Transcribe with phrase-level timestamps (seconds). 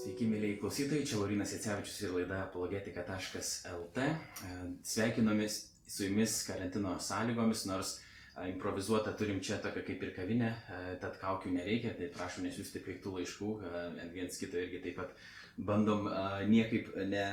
[0.00, 4.04] Sveiki, mėlyjei klausytojai, čia Laurinas Jacevičius ir laida apologetika.lt.
[4.06, 4.54] E,
[4.86, 5.58] Sveikinomis
[5.90, 11.18] su jumis karantino sąlygomis, nors e, improvizuotą turim čia tokią kaip ir kavinę, e, tad
[11.20, 15.12] kaukių nereikia, tai prašau nesiųsti piktų laiškų, e, viens kito irgi taip pat
[15.60, 16.06] bandom
[16.48, 17.26] niekaip ne,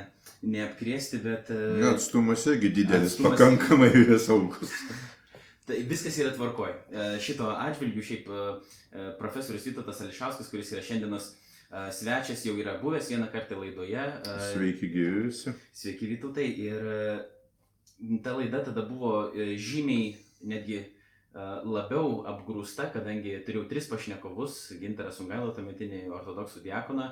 [0.43, 1.53] neapkrėsti, bet...
[1.53, 4.73] Ne, atstumas irgi didelis, Atstumas- pakankamai yra saugus.
[5.67, 6.73] Tai viskas yra tvarkoj.
[7.23, 8.27] Šito atžvilgiu šiaip
[9.19, 11.33] profesorius Vytautas Ališauskas, kuris yra šiandienos
[11.91, 14.03] svečias, jau yra buvęs vieną kartą laidoje.
[14.53, 15.55] Sveiki, gyvisi.
[15.73, 16.47] Sveiki Vytautai.
[16.67, 20.13] Ir ta laida tada buvo e, žymiai
[20.47, 20.83] netgi
[21.67, 27.11] labiau apgrūsta, kadangi turėjau tris pašnekovus- Ginterą Sungailą, tuometinį ortodoksų diakoną.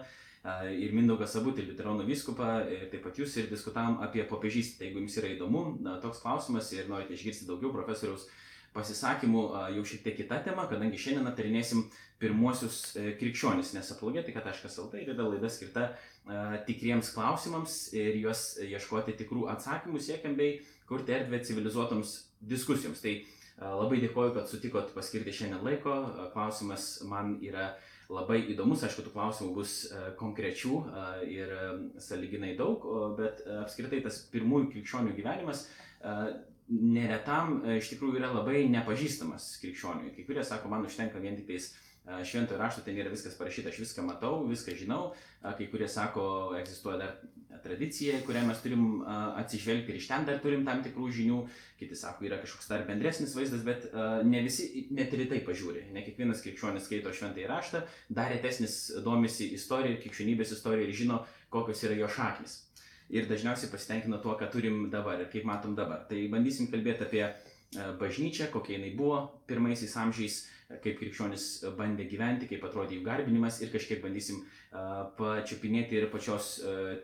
[0.78, 4.78] Ir Mindaugas Sabutį, Liuteronų vyskupą, ir taip pat jūs ir diskutavom apie popiežystę.
[4.80, 8.28] Tai jeigu jums yra įdomu na, toks klausimas ir norite išgirsti daugiau profesoriaus
[8.76, 9.44] pasisakymų
[9.78, 11.86] jau šiek tiek kita tema, kadangi šiandien aptarinėsim
[12.20, 15.90] pirmuosius e, krikščionis, nes apologetika.lt yra laida skirta
[16.66, 23.04] tikriems klausimams ir juos ieškoti tikrų atsakymų siekiam bei kurti erdvę civilizuotoms diskusijoms.
[23.04, 23.14] Tai
[23.62, 25.94] labai dėkoju, kad sutikot paskirti šiandien laiko.
[26.34, 27.76] Klausimas man yra
[28.10, 29.76] labai įdomus, aišku, tų klausimų bus
[30.18, 30.82] konkrečių
[31.30, 31.54] ir
[32.02, 32.84] saliginai daug,
[33.20, 35.68] bet apskritai tas pirmųjų krikščionių gyvenimas
[36.70, 40.14] neretam e, iš tikrųjų yra labai nepažįstamas krikščioniui.
[40.16, 43.72] Kai kurie sako, man užtenka vien tik tais e, šventojo rašto, ten yra viskas parašyta,
[43.72, 45.14] aš viską matau, viską žinau.
[45.42, 47.16] A, Kai kurie sako, egzistuoja dar
[47.64, 51.38] tradicija, kurią mes turim atsižvelgti ir iš ten dar turim tam tikrų žinių.
[51.80, 53.88] Kiti sako, yra kažkoks dar bendresnis vaizdas, bet
[54.28, 55.88] ne visi net ir tai pažiūri.
[55.96, 57.82] Ne kiekvienas krikščionis skaito šventąjį raštą,
[58.20, 58.76] dar retesnis
[59.08, 62.60] domisi istorija ir krikščionybės istorija ir žino, kokios yra jo šaknis
[63.10, 66.06] ir dažniausiai pasitenkina tuo, ką turim dabar ir kaip matom dabar.
[66.10, 67.34] Tai bandysim kalbėti apie e,
[68.00, 70.40] bažnyčią, kokia jinai buvo pirmaisiais amžiais,
[70.70, 74.86] e, kaip krikščionis bandė gyventi, kaip atrodė jų garbinimas ir kažkiek bandysim e,
[75.20, 76.56] pačiupinėti ir pačios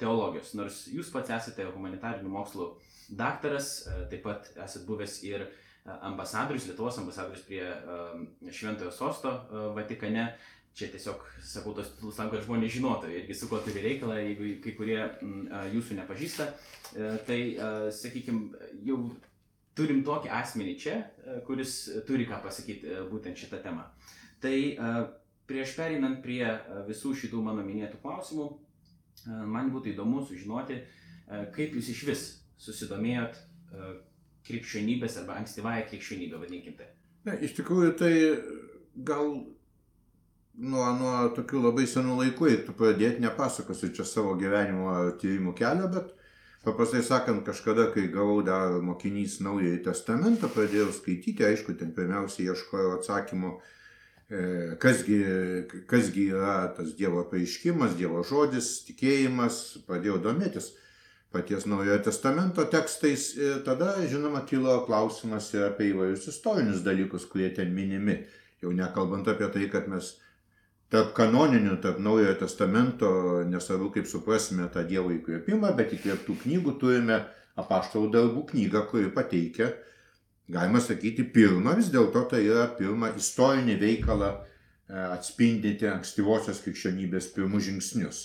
[0.01, 0.55] teologijos.
[0.57, 2.71] Nors jūs pats esate humanitarinių mokslų
[3.17, 5.49] daktaras, taip pat esate buvęs ir
[6.05, 7.65] ambasadorius, Lietuvos ambasadorius prie
[8.53, 9.31] Šventojo sosto
[9.75, 10.29] Vatikane.
[10.71, 14.53] Čia tiesiog sakau tos titulus tam, kad žmonės žinotų irgi su kuo turi reikalą, jeigu
[14.63, 16.47] kai kurie mm, jūsų nepažįsta.
[16.47, 17.39] E, Tai,
[17.95, 18.97] sakykime, jau
[19.75, 21.75] turim tokį asmenį čia, e, kuris
[22.07, 23.83] turi ką pasakyti e, būtent šitą temą.
[24.41, 24.55] Tai
[25.45, 26.45] prieš pereinant prie
[26.87, 28.47] visų šitų mano minėtų klausimų,
[29.27, 30.79] man būtų įdomu sužinoti,
[31.53, 32.23] kaip jūs iš vis
[32.63, 33.37] susidomėjot
[34.47, 36.87] krikščionybės arba ankstyvąją krikščionybę, vadinkim tai.
[37.27, 38.13] Ne, iš tikrųjų, tai
[39.05, 39.35] gal
[40.59, 46.11] nuo, nuo tokių labai senų laikų reiktų pradėti, nepasakosiu čia savo gyvenimo tyrimų kelio, bet
[46.65, 52.97] paprastai sakant, kažkada, kai gavau dar mokinys Naująjį Testamentą, pradėjau skaityti, aišku, ten pirmiausia ieškojau
[52.99, 53.55] atsakymų,
[54.29, 54.43] e,
[54.81, 55.21] kasgi,
[55.89, 60.73] kasgi yra tas Dievo pareiškimas, Dievo žodis, tikėjimas, pradėjau domėtis
[61.31, 67.47] paties Naujojo Testamento tekstais ir tada, žinoma, kilo klausimas ir apie įvairius istorinius dalykus, kurie
[67.55, 68.17] ten minimi.
[68.61, 70.11] Jau nekalbant apie tai, kad mes
[70.91, 73.11] tarp kanoninių, tarp Naujojo Testamento,
[73.47, 77.21] nesvarbu kaip suprasime tą Dievo įkvėpimą, bet įkvėptų knygų turime
[77.59, 79.71] apaštalų darbų knygą, kuri pateikia,
[80.51, 84.41] galima sakyti, pirmą, vis dėlto tai yra pirmą istorinį veikalą e,
[84.99, 88.21] atspindinti ankstyvosios krikščionybės pirmus žingsnius.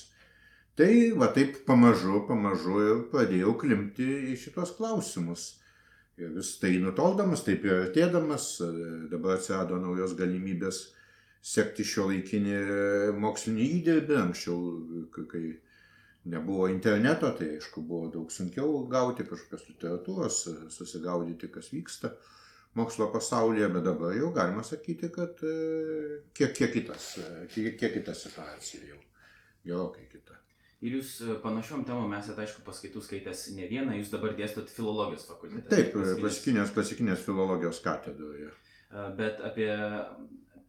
[0.77, 5.55] Tai va taip pamažu, pamažu ir pradėjau klimti į šitos klausimus.
[6.21, 8.73] Ir vis tai nutoldamas, taip ir artėdamas, e,
[9.13, 10.89] dabar atsirado naujos galimybės
[11.43, 12.57] sekti šio laikinį
[13.23, 14.17] mokslinį įdirbį.
[14.23, 14.59] Anksčiau,
[15.31, 15.59] kai-
[16.27, 20.39] nebuvo interneto, tai aišku buvo daug sunkiau gauti kažkokios literatūros,
[20.75, 22.11] susigaudyti, kas vyksta
[22.75, 25.53] mokslo pasaulyje, bet dabar jau galima sakyti, kad e,
[26.35, 27.07] kiek, kiek, kitas,
[27.55, 28.99] kiek, kiek kita situacija jau.
[29.65, 30.35] Gerokai kita.
[30.83, 35.29] Ir jūs e, panašiom temom esate, aišku, paskaitų skaitęs ne vieną, jūs dabar dėstot filologijos
[35.31, 35.71] fakultete.
[35.71, 38.51] Taip, Klasikinės- klasikinės, klasikinės filologijos katedroje.
[38.91, 39.71] E, Bet apie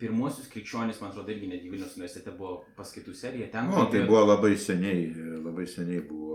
[0.02, 3.48] pirmuosius krikščionys, man atrodo, irgi netgi Vilnius universitete buvo paskaitų serija.
[3.54, 5.08] Ten O, tai buvo labai seniai,
[5.42, 6.27] labai seniai buvo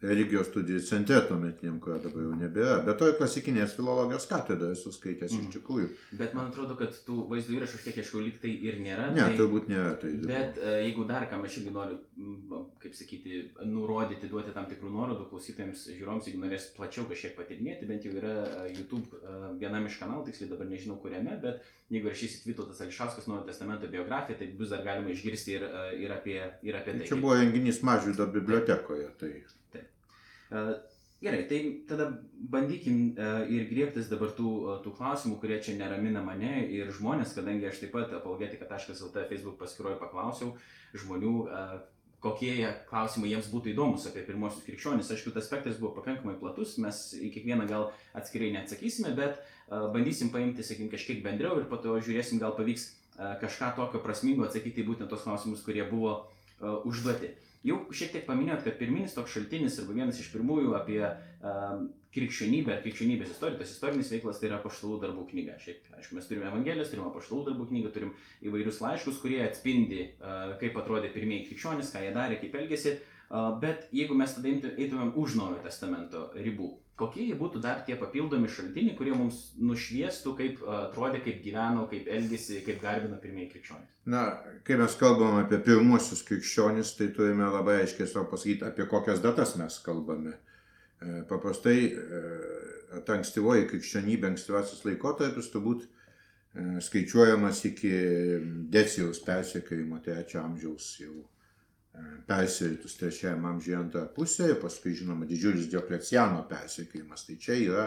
[0.00, 2.76] religijos studijų centre tuometiniam, kurio dabar jau nebėra.
[2.86, 5.48] Bet to ir klasikinės filologijos katedroje esu skaitęs Mhm.
[5.48, 5.88] iš tikrųjų.
[6.16, 9.10] Bet man atrodo, kad tų vaizdo įrašų, kiek ieškau, lyg tai ir nėra.
[9.12, 9.36] Ne, tai...
[9.36, 10.12] turbūt nėra tai.
[10.24, 11.98] Bet e, jeigu dar ką aš irgi noriu,
[12.80, 18.08] kaip sakyti, nurodyti, duoti tam tikrų nuorodų klausytojams, žiūrovams, jeigu norės plačiau kažkiek patyrinėti, bent
[18.08, 21.60] jau yra e, YouTube e, vienam iš kanalų, tiksliai dabar nežinau kuriame, bet
[21.92, 25.64] jeigu rašysit Vytautas Ališauskas Naujo testamento biografiją, tai bus dar galima išgirsti ir,
[26.00, 27.08] ir, apie, ir apie tai.
[27.10, 29.10] Čia buvo renginys Mažvydo bibliotekoje.
[29.20, 29.32] Tai
[31.20, 32.06] Gerai, tai tada
[32.52, 33.10] bandykim
[33.52, 34.50] ir griebtis dabar tų,
[34.84, 39.98] tų klausimų, kurie čia neramina mane ir žmonės, kadangi aš taip pat apologetika.lt Facebook paskyroje
[40.00, 40.54] paklausiau
[40.96, 41.34] žmonių,
[42.20, 45.10] kokie klausimai jiems būtų įdomus apie pirmosius krikščionis.
[45.12, 50.32] Aišku, tas spektras buvo pakankamai platus, mes į kiekvieną gal atskirai neatsakysime, bet uh, bandysim
[50.34, 54.84] paimti, sakykim, kažkiek bendriau ir po to žiūrėsim, gal pavyks uh, kažką tokio prasmingo atsakyti
[54.84, 57.32] į būtent tos klausimus, kurie buvo uh, užduoti.
[57.66, 62.78] Jau šiek tiek paminėjot, kad pirminis toks šaltinis arba vienas iš pirmųjų apie um, krikščionybę
[62.86, 65.58] krikščionybės istoriją, tas istorinis veiklas tai yra paštalų darbų knyga.
[65.60, 68.14] Šiaip, aišku, mes turime Evangelijas, turime paštalų darbų knygą, turim
[68.48, 72.96] įvairius laiškus, kurie atspindi, uh, kaip atrodė pirmieji krikščionys, ką jie darė, kaip elgėsi.
[73.30, 77.96] Uh, bet jeigu mes tada eitumėm už Naujojo testamento ribų, kokie jie būtų dar tie
[77.98, 83.96] papildomi šaltiniai, kurie mums nušviestų, kaip atrodė, kaip gyveno, kaip elgėsi, kaip garbino pirmieji krikščionys.
[84.12, 84.26] Na,
[84.66, 89.56] kai mes kalbam apie pirmuosius krikščionys, tai turime labai aiškiai savo pasakyti, apie kokias datas
[89.60, 90.36] mes kalbame.
[91.00, 92.22] E, paprastai e,
[93.06, 95.90] ta ankstyvoji krikščionybė, ankstyvasis laikotarpis turbūt e,
[96.84, 97.92] skaičiuojamas iki
[98.72, 101.14] Decijaus persekiojimo trečio amžiaus jau
[102.30, 107.26] persiritus trečiajam amžiuje antrą pusę ir paskui, žinoma, didžiulis Diokleciano persekiojimas.
[107.26, 107.86] Tai čia yra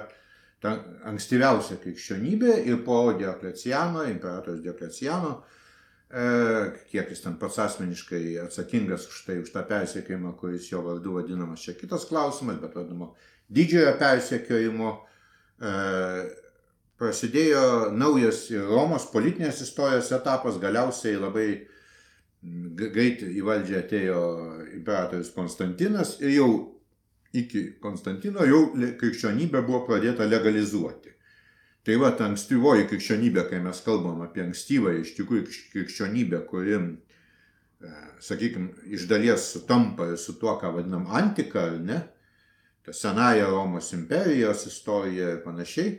[0.63, 0.77] ta
[1.09, 5.33] ankstyviausia krikščionybė ir po Diokleciano, imperatorius Diokleciano,
[6.09, 6.27] e,
[6.91, 11.63] kiek jis ten pats asmeniškai atsakingas už tai, už tą persekiojimą, kuris jo vardu vadinamas,
[11.63, 13.13] čia kitas klausimas, bet vadinamo
[13.53, 14.93] didžiojo persekiojimo
[15.59, 15.75] e,
[16.99, 21.47] prasidėjo naujas Romos politinės istorijos etapas, galiausiai labai
[22.43, 24.21] greit į valdžią atėjo
[24.75, 26.49] imperatorius Konstantinas ir jau
[27.33, 28.65] iki Konstantino jau
[28.99, 31.13] krikščionybė buvo pradėta legalizuoti.
[31.83, 37.95] Tai va, ta ankstyvoji krikščionybė, kai mes kalbam apie ankstyvą iš tikrųjų krikščionybę, kuri, e,
[38.23, 41.99] sakykime, iš dalies sutampa su tuo, ką vadinam antika, ar ne,
[42.85, 45.97] ta senaja Romos imperijos istorija ir panašiai,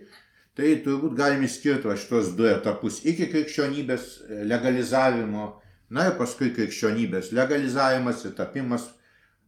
[0.56, 4.08] tai turbūt galime skirti va šitos du etapus iki krikščionybės
[4.48, 5.50] legalizavimo
[5.94, 8.88] Na ir paskui krikščionybės legalizavimas ir tapimas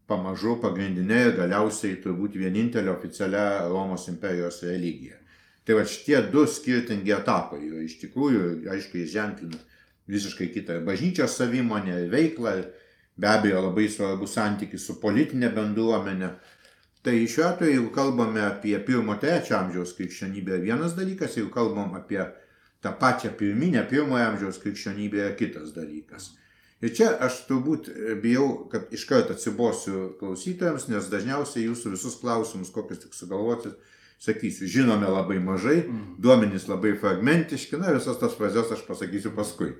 [0.06, 5.18] pamažu pagrindinė ir galiausiai turbūt vienintelė oficialia Romos imperijos religija.
[5.66, 9.58] Tai va šitie du skirtingi etapai yra iš tikrųjų, aiškiai, ženklina
[10.06, 12.52] visiškai kitą bažnyčios savimonę veiklą,
[13.18, 16.30] be abejo labai svarbus santykis su politinė bendruomenė.
[17.02, 22.22] Tai šiuo atveju, jeigu kalbame apie pirmo, trečio amžiaus krikščionybę, vienas dalykas, jeigu kalbam apie
[22.86, 26.30] tą pačią pirminę pirmojo amžiaus krikščionybę yra kitas dalykas.
[26.84, 27.88] Ir čia aš turbūt
[28.22, 33.78] bijau, kad iš karto atsibosiu klausytojams, nes dažniausiai jūsų visus klausimus, kokius tik sugalvosit,
[34.20, 36.18] sakysiu, žinome labai mažai, mm.
[36.22, 39.72] duomenys labai fragmentiški, na visas tas frazes aš pasakysiu paskui.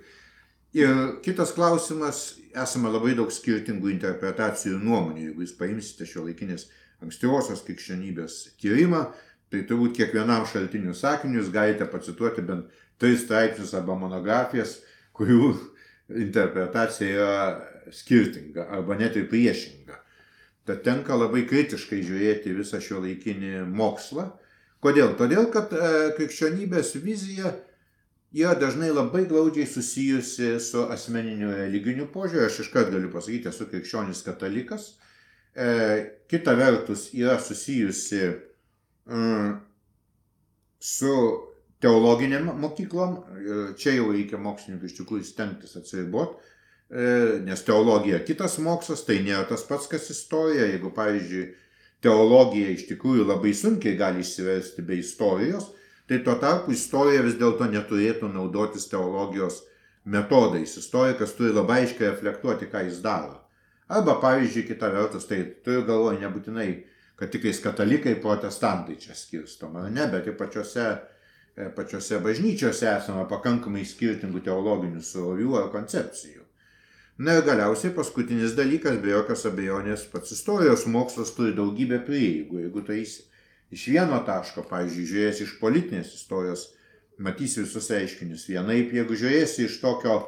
[0.76, 2.24] Ir kitas klausimas,
[2.56, 5.28] esame labai daug skirtingų interpretacijų ir nuomonių.
[5.28, 6.66] Jeigu jūs paimsite šio laikinės
[7.04, 9.06] ankstyvosios krikščionybės tyrimą,
[9.52, 14.78] tai turbūt kiekvienam šaltinių sakiniu jūs galite pacituoti bent tris straipsnius arba monografijas,
[15.16, 15.52] kurių
[16.26, 20.00] interpretacija yra skirtinga arba net ir priešinga.
[20.66, 24.32] Tad tenka labai kritiškai žiūrėti visą šio laikinį mokslą.
[24.82, 25.14] Kodėl?
[25.18, 27.52] Todėl, kad e, krikščionybės vizija
[28.36, 32.48] yra dažnai labai glaudžiai susijusi su asmeniniu religiniu požiūriu.
[32.50, 34.90] Aš iškart galiu pasakyti, esu krikščionis katalikas.
[35.54, 35.68] E,
[36.28, 38.24] kita vertus yra susijusi
[39.06, 39.54] mm,
[40.82, 41.14] su
[41.84, 43.16] teologinėm mokyklom,
[43.80, 46.36] čia jau reikia mokslininkų iš tikrųjų stengtis atsiriboti,
[46.88, 47.06] e,
[47.44, 50.68] nes teologija kitas mokslas, tai nėra tas pats, kas istorija.
[50.72, 51.46] Jeigu, pavyzdžiui,
[52.04, 55.72] teologija iš tikrųjų labai sunkiai gali išsiversti be istorijos,
[56.08, 59.64] tai tuo tarpu istorija vis dėlto neturėtų naudotis teologijos
[60.06, 60.76] metodais.
[60.78, 63.42] Istorikas turi labai aiškiai reflektuoti, ką jis daro.
[63.86, 66.70] Arba, pavyzdžiui, kita vertus, tai turiu galvoje nebūtinai,
[67.18, 71.15] kad tik katalikai, protestantai čia skirstoma, ne, bet ir pačiose E,
[71.56, 76.42] pačiose bažnyčiose esama pakankamai skirtingų teologinių surovių ar koncepcijų.
[77.16, 82.60] Na ir galiausiai paskutinis dalykas, be jokios abejonės, pats istorijos mokslas turi daugybę prieigų.
[82.66, 86.68] Jeigu tai iš vieno taško, pavyzdžiui, žiūrės iš politinės istorijos,
[87.16, 90.18] matys visus reiškinius vienaip, jeigu žiūrėsi iš tokio,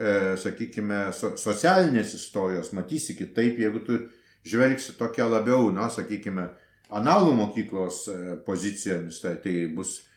[0.00, 4.00] e, sakykime, so, socialinės istorijos, matysi kitaip, jeigu tu
[4.48, 6.48] žvelgsi tokia labiau, na, sakykime,
[6.88, 10.09] analų mokyklos e, pozicijomis, tai, tai bus E, e,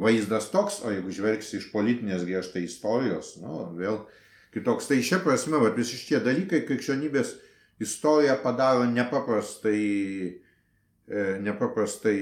[0.00, 4.02] vaizdas toks, o jeigu žvelgsi iš politinės griežtai istorijos, nu, vėl
[4.54, 4.88] kitoks.
[4.90, 7.34] Tai šia prasme, va, visi šitie dalykai krikščionybės
[7.80, 9.84] istoriją padaro nepaprastai,
[11.08, 12.16] e, nepaprastai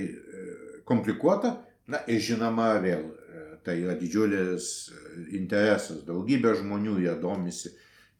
[0.88, 1.56] komplikuota.
[1.88, 3.06] Na ir žinoma, vėl
[3.64, 4.66] tai yra didžiulis
[5.36, 7.72] interesas, daugybė žmonių jie domisi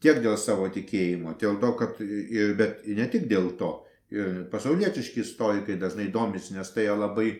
[0.02, 3.72] tiek dėl savo tikėjimo, dėl to, kad ir, bet ne tik dėl to,
[4.14, 7.32] ir pasaulietiški istorikai dažnai domisi, nes tai yra labai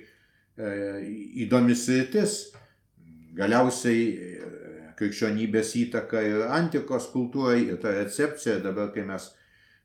[0.59, 0.71] E,
[1.45, 2.49] įdomi sritis.
[3.38, 4.55] Galiausiai, e,
[4.99, 9.29] krikščionybės įtaką ir antikos kultūrai, ir ta recepcija dabar, kai mes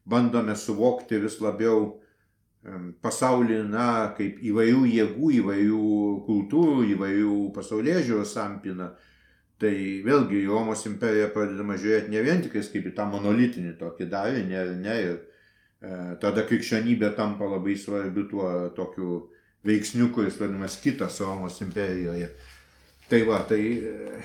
[0.10, 1.92] bandome suvokti vis labiau
[3.04, 3.88] pasaulį, na,
[4.18, 5.88] kaip įvairių jėgų, įvairių
[6.28, 8.94] kultūrų, įvairių pasaulyje žiūrų sampina,
[9.60, 9.74] tai
[10.06, 14.64] vėlgi Romos imperija pradedama žiūrėti ne vien tik kaip į tą monolitinį tokį darinį, ne,
[14.80, 19.20] ne, ir e, tada krikščionybė tampa labai svarbiu tuo tokiu
[19.68, 22.32] veiksniu, kuris vadinamas kitas Romos imperijoje.
[23.10, 24.20] Tai va, tai e,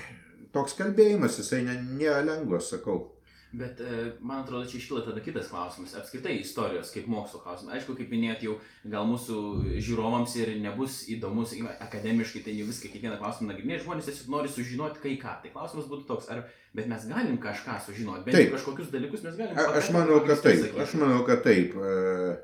[0.55, 3.05] toks kalbėjimas, jisai nėra lengvas, sakau.
[3.51, 5.95] Bet e, man atrodo, čia iškyla tada kitas klausimas.
[5.97, 7.79] Apskritai istorijos kaip mokslo klausimas.
[7.79, 8.57] Aišku, kaip minėjot, jau
[8.93, 9.37] gal mūsų
[9.81, 13.87] žiūrovams ir nebus įdomus akademiškai, tai jau viską, kiekvieną klausimą nagrinėti.
[13.87, 15.39] Žmonės tiesiog nori sužinoti kai ką.
[15.41, 16.43] Tai klausimas būtų toks, ar,
[16.77, 19.57] bet mes galim kažką sužinoti, bet kažkokius dalykus mes galim.
[19.57, 20.69] A, aš manau, kad taip.
[20.85, 21.73] Aš manau, kad taip.
[21.73, 22.37] E,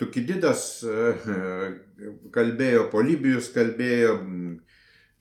[0.00, 0.82] Tukididas
[2.34, 4.16] kalbėjo, Polibijus kalbėjo,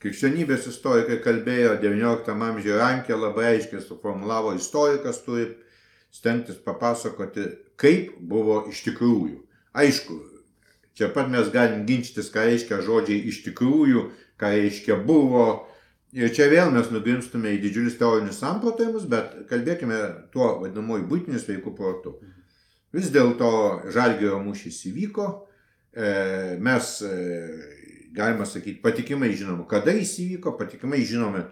[0.04, 5.46] Krikščionybės istorikai kalbėjo XIX amžiuje Rankė labai aiškiai suformulavo, istorikas turi
[6.12, 7.46] stengtis papasakoti,
[7.80, 9.38] kaip buvo iš tikrųjų.
[9.80, 10.18] Aišku,
[10.98, 14.10] čia pat mes galim ginčytis, ką reiškia žodžiai iš tikrųjų,
[14.42, 15.70] ką reiškia buvo.
[16.14, 20.04] Ir čia vėl mes nugrimstume į didžiulius teorinius samprotavimus, bet kalbėkime
[20.36, 22.20] tuo vadinamoju būtiniu sveiku protu.
[22.94, 23.50] Vis dėlto
[23.94, 25.28] Žalgėrio mūšys įvyko,
[25.98, 26.10] e,
[26.62, 27.14] mes e,
[28.14, 31.48] galima sakyti, patikimai žinoma, kada jis įvyko, patikimai žinome,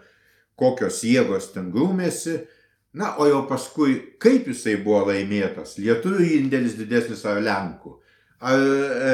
[0.60, 2.44] kokios jėgos ten grūmėsi.
[2.94, 7.96] Na, o jau paskui, kaip jisai buvo laimėtas, lietuvių indėlis didesnis ar lenkų.
[8.44, 9.14] Ar e,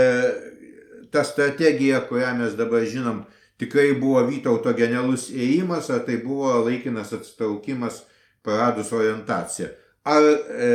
[1.14, 3.22] ta strategija, kurią mes dabar žinom,
[3.62, 8.02] tikrai buvo Vytauto genialus ėjimas, ar tai buvo laikinas atsitraukimas
[8.44, 9.70] praradus orientaciją.
[10.08, 10.68] Ar e,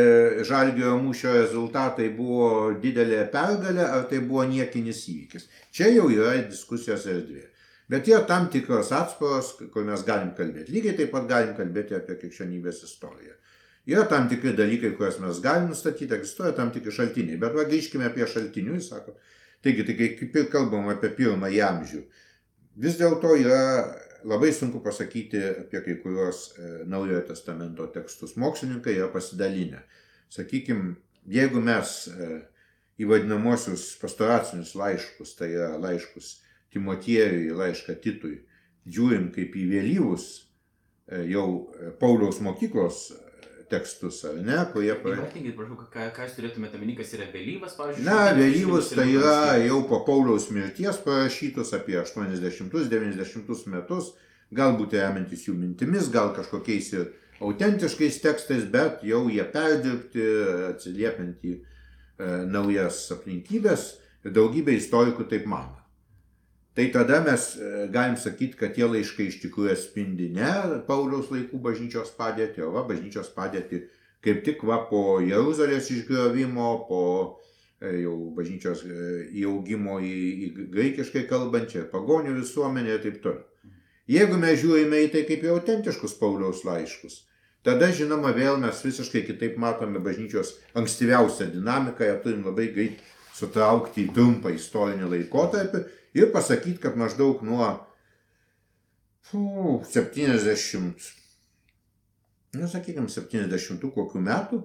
[0.45, 5.49] Žalgio mūšio rezultatai buvo didelė pergalė, ar tai buvo niekinis įvykis.
[5.73, 7.47] Čia jau yra diskusijos erdvė.
[7.93, 10.73] Bet yra tam tikros atsparos, kur mes galim kalbėti.
[10.75, 13.35] Lygiai taip pat galim kalbėti apie krikščionybės istoriją.
[13.91, 17.41] Yra tam tikri dalykai, kuriuos mes galim nustatyti, egzistuoja tam tikri šaltiniai.
[17.43, 19.17] Bet va grįžkime prie šaltinių, jis sako.
[19.63, 22.03] Taigi, tai kaip ir kalbam apie pirmąjį amžių,
[22.85, 23.61] vis dėlto yra
[24.25, 28.37] labai sunku pasakyti apie kai kuriuos e, Naujojo testamento tekstus.
[28.37, 29.83] Mokslininkai yra pasidalinę.
[30.33, 30.95] Sakykime,
[31.27, 32.29] jeigu mes e,
[33.03, 36.39] į vadinamosius pastoracinius laiškus, tai yra laiškus
[36.73, 38.39] Timotiejui, laišką Titui,
[38.89, 41.47] žiūrim kaip į vėlyvus e, jau
[42.01, 43.11] Pauliaus mokyklos
[43.73, 44.93] tekstus, ar ne, kurie...
[44.93, 48.07] Įvartinkit, prašau, ką, ką jūs turėtumėte omeny, kas yra vėlyvas, pavyzdžiui?
[48.07, 54.13] Na, vėlyvas tai yra jau po Pauliaus mirties parašytus apie 80-90 metus,
[54.53, 57.11] galbūt remiantis jų mintimis, gal kažkokiais ir
[57.43, 60.29] autentiškais tekstais, bet jau jie perdirbti,
[60.69, 61.63] atsiliepiant į e,
[62.53, 63.89] naujas aplinkybės
[64.23, 65.82] daugybė istorikų taip mano.
[66.73, 70.53] Tai tada mes e, galim sakyti, kad tie laiškai iš tikrųjų atspindi ne
[70.87, 73.83] Pauliaus laikų bažnyčios padėtį, o va, bažnyčios padėtį
[74.23, 77.03] kaip tik va po Jeruzalės išgriovimo, po
[77.83, 78.99] e, jau bažnyčios e,
[79.43, 80.15] įaugimo į,
[80.47, 83.45] į graikiškai kalbančią pagonių visuomenę ir taip toliau.
[84.11, 87.21] Jeigu mes žiūrime į tai kaip į autentiškus Pauliaus laiškus,
[87.67, 93.03] tada žinoma vėl mes visiškai kitaip matome bažnyčios ankstyviausią dinamiką, ją turim labai greit
[93.37, 95.85] sutraukti į trumpą istorinį laikotarpį
[96.19, 97.71] ir pasakyti, kad maždaug nuo
[99.23, 101.11] fu, 70,
[102.59, 104.63] nu sakykime, 70 kokių metų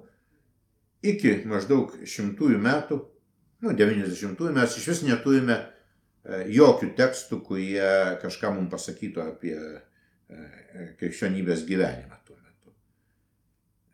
[1.05, 2.99] iki maždaug šimtųjų metų,
[3.63, 10.41] nu 90-ųjų mes iš vis neturime e, jokių tekstų, kurie kažką mums pasakytų apie e,
[10.99, 12.73] krikščionybės gyvenimą tuo metu.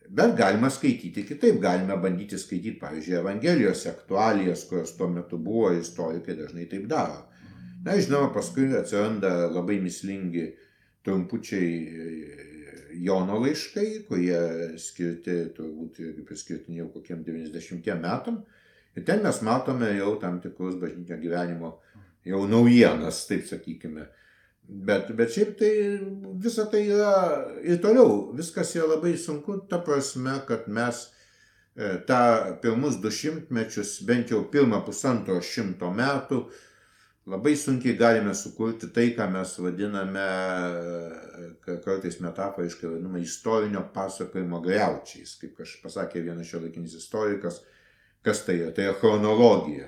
[0.09, 6.39] Bet galima skaityti kitaip, galime bandyti skaityti, pavyzdžiui, Evangelijos aktualijas, kurios tuo metu buvo, istorikai
[6.39, 7.27] dažnai taip daro.
[7.83, 10.47] Na, žinoma, paskui atsiranda labai mislingi
[11.03, 12.49] trumpučiai e,
[13.03, 14.39] Jono laiškai, kurie
[14.79, 18.43] skirti, turbūt irgi priskirtini jau kokiem 90 metam.
[18.93, 21.73] Ir ten mes matome jau tam tikrus bažnyčio gyvenimo
[22.29, 24.05] jau naujienas, taip sakykime.
[24.63, 25.71] Bet, bet šiaip tai
[26.39, 27.15] visa tai yra
[27.67, 31.09] ir toliau, viskas yra labai sunku, ta prasme, kad mes
[31.75, 32.21] e, tą
[32.63, 36.45] pirmus du šimtmečius, bent jau pirmą pusantro šimto metų,
[37.25, 40.25] labai sunkiai galime sukurti tai, ką mes vadiname,
[41.85, 47.61] kartais metaforiškai vadiname, istorinio pasakojimo greučiais, kaip aš pasakė vienas šio laikinis istorikas,
[48.23, 49.87] kas tai yra, tai yra chronologija.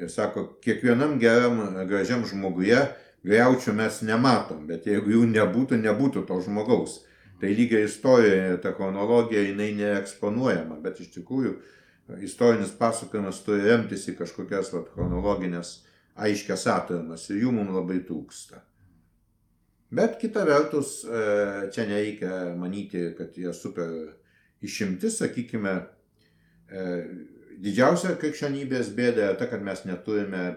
[0.00, 2.80] Ir sako, kiekvienam geram, gražiam žmoguje
[3.26, 7.02] greučių mes nematom, bet jeigu jų nebūtų, nebūtų to žmogaus.
[7.42, 11.56] Tai lygiai istorija, ta chronologija, jinai neeksponuojama, bet iš tikrųjų
[12.22, 15.80] istorinis pasakojimas turi remtis į kažkokias vat, chronologinės
[16.16, 18.60] aiškias atramas ir jų mums labai trūksta.
[19.92, 23.90] Bet kita vertus, e, čia nereikia manyti, kad jie super
[24.64, 25.74] išimtis, sakykime,
[26.72, 26.84] e,
[27.60, 30.54] didžiausia krikščionybės bėda yra ta, kad mes neturime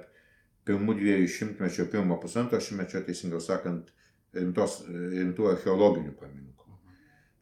[0.66, 3.92] pirmų dviejų šimtmečio, pirmo pusantro šimtmečio, teisingiau sakant,
[4.36, 6.80] rimtos, rimtų archeologinių paminklų.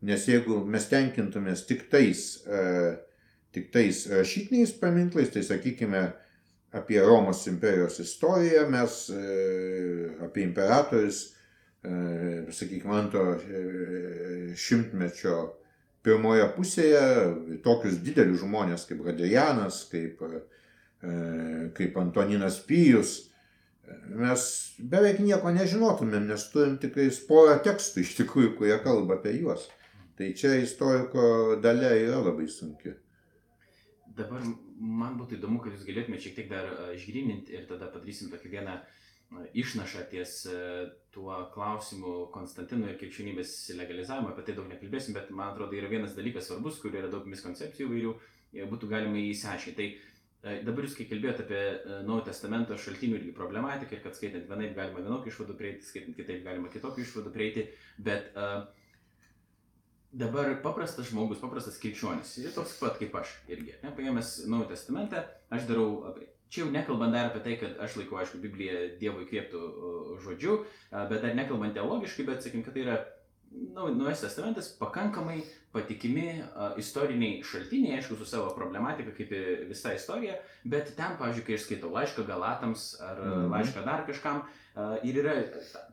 [0.10, 2.98] Nes jeigu mes tenkintumės tik tais, e,
[3.53, 6.08] tik tais rašytiniais paminklais, tai sakykime,
[6.73, 8.99] apie Romos imperijos istoriją, mes
[10.25, 11.23] apie imperatorius
[11.83, 13.61] E, sakykime, antro e,
[14.55, 15.35] šimtmečio
[16.03, 17.01] pirmoje pusėje
[17.65, 21.11] tokius didelius žmonės kaip Radėjanas, kaip, e,
[21.75, 23.17] kaip Antoninas Pijus,
[24.15, 24.45] mes
[24.79, 26.95] beveik nieko nežinotumėm, nes turim tik
[27.27, 29.67] porą tekstų iš tikrųjų, kurie kalba apie juos.
[30.15, 32.95] Tai čia istoriko dalia yra labai sunki.
[34.13, 34.43] Dabar
[34.77, 38.75] man būtų įdomu, kad jūs galėtumėte šiek tiek dar išgrininti ir tada padarysim tokį vieną
[38.77, 39.03] uh,
[39.53, 40.60] išnaša ties e,
[41.13, 46.15] tuo klausimu Konstantino ir krikščionybės legalizavimo, apie tai daug nekalbėsim, bet man atrodo yra vienas
[46.17, 48.13] dalykas svarbus, kur yra daug miskoncepcijų įvairių,
[48.72, 49.77] būtų galima įsiaiškinti.
[50.43, 54.17] Tai e, dabar jūs, kai kalbėjote apie e, Naujo Testamento šaltinių irgi problematiką ir kad
[54.17, 57.67] skaitant vienaip galima vienokių išvadų prieiti, skaitant kitaip galima kitokių išvadų prieiti,
[58.03, 58.65] bet uh,
[60.13, 63.74] dabar paprastas žmogus, paprastas krikščionis, jis toks pat kaip aš irgi.
[63.82, 66.13] Ne, paėmęs Naują Testamentą, aš darau
[66.53, 69.62] Čia jau nekalbant dar apie tai, kad aš laikau, aišku, Bibliją Dievo įkvėptų
[70.22, 70.60] žodžiu,
[70.93, 72.98] bet dar nekalbant teologiškai, bet sakykim, kad tai yra
[73.74, 75.39] Naujas testamentas pakankamai
[75.74, 76.43] patikimi
[76.77, 81.65] istoriniai šaltiniai, aišku, su savo problematika, kaip ir visa istorija, bet ten, pavyzdžiui, kai aš
[81.65, 83.50] skaitau laišką Galatams ar mm -hmm.
[83.55, 84.62] laišką dar kažkam, uh,
[85.05, 85.35] ir yra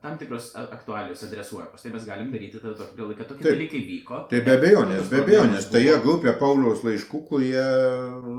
[0.02, 1.82] tam tikros aktualios adresuojamos.
[1.82, 3.52] Tai mes galim daryti tada tokį kad tokie Taip.
[3.52, 4.24] dalykai vyko.
[4.32, 5.70] Tai be abejonės, be abejonės.
[5.70, 7.64] Tai jie grupė Pauliaus laiškų, kurie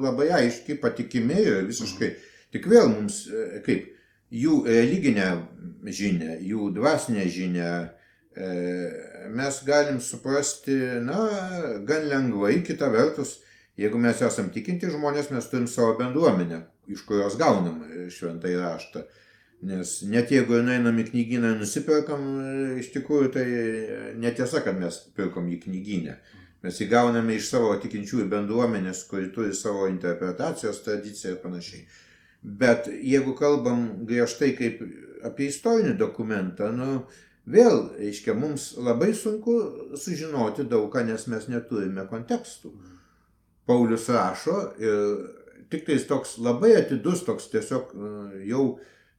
[0.01, 2.09] labai aiškiai patikimi ir visiškai.
[2.09, 2.27] -hmm.
[2.51, 3.87] Tik vėl mums, e, kaip,
[4.31, 5.29] jų religinę
[5.85, 7.71] žinę, jų dvasinę žinę,
[8.35, 11.19] E, mes galim suprasti, na,
[11.83, 13.41] gan lengvai, kita vertus,
[13.75, 19.03] jeigu mes esam tikinti žmonės, mes turim savo bendruomenę, iš kurios gaunam šventai raštą.
[19.61, 22.23] Nes net jeigu einam į knygyną ir nusipirkam,
[22.81, 23.47] iš tikrųjų tai
[24.17, 26.15] netiesa, kad mes pirkom į knyginę.
[26.65, 31.83] Mes įgauname iš savo tikinčiųjų bendruomenės, kuri turi savo interpretacijos tradiciją ir panašiai.
[32.41, 34.81] Bet jeigu kalbam griežtai kaip
[35.25, 37.03] apie istorinį dokumentą, nu,
[37.49, 39.53] Vėl, reiškia, mums labai sunku
[39.97, 42.69] sužinoti daugą, nes mes neturime kontekstų.
[43.65, 45.23] Paulius rašo ir
[45.73, 48.11] tik tais toks labai atidus, toks tiesiog e,
[48.51, 48.65] jau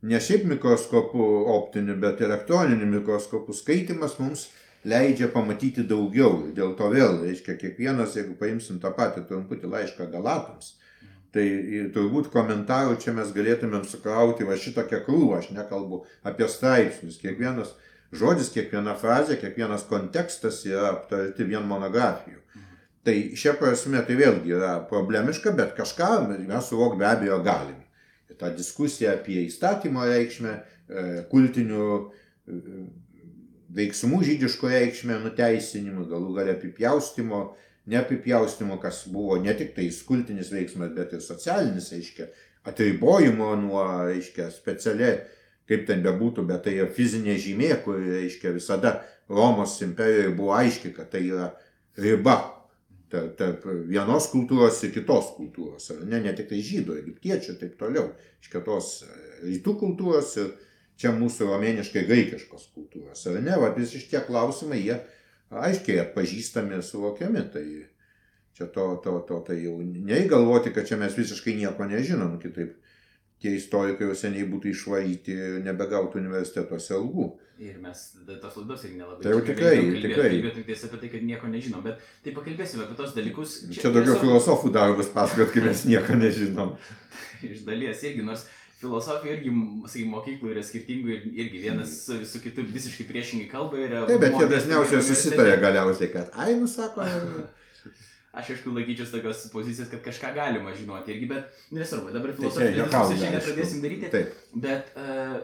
[0.02, 4.48] ne šiaip mikroskopų optiniu, bet elektroniniu mikroskopu skaitimas mums
[4.88, 6.48] leidžia pamatyti daugiau.
[6.54, 10.74] Dėl to vėl, reiškia, kiekvienas, jeigu paimsim tą patį trumputį laišką Galatams,
[11.32, 11.46] tai
[11.94, 17.72] turbūt komentarų čia mes galėtumėm sukrauti va šitokią krūvą, aš nekalbu apie straipsnius, kiekvienas
[18.12, 22.42] žodis, kiekviena frazė, kiekvienas kontekstas yra aptarti vien monografijų.
[23.02, 27.81] Tai šia prasme tai vėlgi yra problemiška, bet kažką mes suvokti be abejo galim.
[28.38, 32.60] Ta diskusija apie įstatymo reikšmę, e, kultinių e,
[33.76, 37.42] veiksmų žydiško reikšmę, nuteisinimų, galų galia apipjaustimo,
[37.92, 42.28] neapipjaustimo, kas buvo ne tik tai kultinis veiksmas, bet ir socialinis, aiškiai,
[42.68, 45.22] atribojimo nuo, aiškiai, specialiai
[45.70, 49.00] kaip ten bebūtų, bet tai fizinė žymė, kuri, reiškia, visada
[49.32, 51.52] Romos imperijoje buvo aiški, kad tai yra
[51.96, 52.36] riba
[53.12, 55.90] tarp, tarp vienos kultūros ir kitos kultūros.
[56.02, 58.10] Ne, ne tik tai žydų, egiptiečių taip toliau.
[58.42, 60.52] Iš kitos e, rytų kultūros ir
[61.00, 63.24] čia mūsų romėniškai graikiškos kultūros.
[63.28, 64.98] Ar ne, va visi šitie klausimai, jie
[65.52, 67.44] aiškiai atpažįstami ir suvokiami.
[67.52, 67.66] Tai
[68.56, 72.76] čia to, to, to tai jau neįgalvoti, kad čia mes visiškai nieko nežinom, kitaip
[73.42, 77.28] tie istorikai jau seniai būtų išvaryti ir nebegautų universitetuose algų.
[77.62, 78.00] Ir mes
[78.42, 79.20] tos laidos irgi nelabai.
[79.22, 80.30] Tai jau tikrai, tikrai.
[80.32, 83.58] Kalbėti tik apie tai, kad nieko nežinom, bet tai pakalbėsime apie tos dalykus.
[83.68, 84.24] Čia, čia daugiau tiesiog...
[84.24, 86.74] filosofų darbas pasakot, kai mes nieko nežinom.
[87.52, 88.46] Iš dalies irgi, nors
[88.82, 89.54] filosofija irgi,
[89.86, 93.82] sakai, mokyklų yra skirtingų ir irgi vienas su, su kitu visiškai priešingai kalba.
[94.10, 97.06] Taip, bet jie dažniausiai susitarė galiausiai, kad, ai, nusako.
[98.32, 103.20] Aš aišku laikyčiausi tokios pozicijos, kad kažką galima žinoti irgi, bet nesvarbu, dabar filosofijos diskusijos
[103.20, 104.12] šiandien pradėsim daryti.
[104.12, 104.38] Taip.
[104.64, 105.36] Bet uh,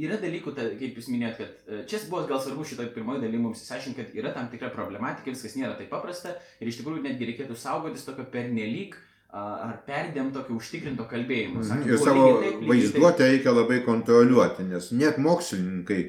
[0.00, 3.40] yra dalykų, ta, kaip jūs minėjot, kad uh, čia buvo gal svarbu šitoje pirmoje dalyje
[3.40, 7.32] mums įsiaiškinti, kad yra tam tikra problematika, viskas nėra taip paprasta ir iš tikrųjų netgi
[7.32, 8.98] reikėtų saugotis tokio pernelyg
[9.30, 11.62] ar perdėm tokio užtikrinto kalbėjimo.
[11.62, 16.00] Sakė, ir savo taip, vaizduotę reikia labai kontroliuoti, nes net mokslininkai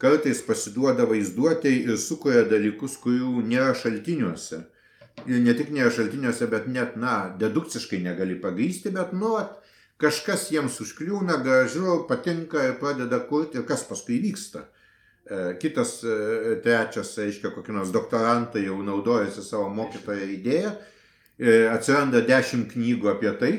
[0.00, 4.62] kartais pasiduoda vaizduotėjai ir sukuria dalykus, kurių nėra šaltiniuose
[5.28, 9.34] ir ne tik nėra šaltiniuose, bet net, na, dedukciškai negali pagrysti, bet, nu,
[10.00, 14.64] kažkas jiems užkliūna, gražu, patinka ir pradeda kurti ir kas paskui vyksta.
[15.30, 20.72] E, kitas, e, trečias, reiškia, kokie nors doktorantai jau naudojasi savo mokytojo idėją,
[21.38, 23.52] e, atsiranda dešimt knygų apie tai,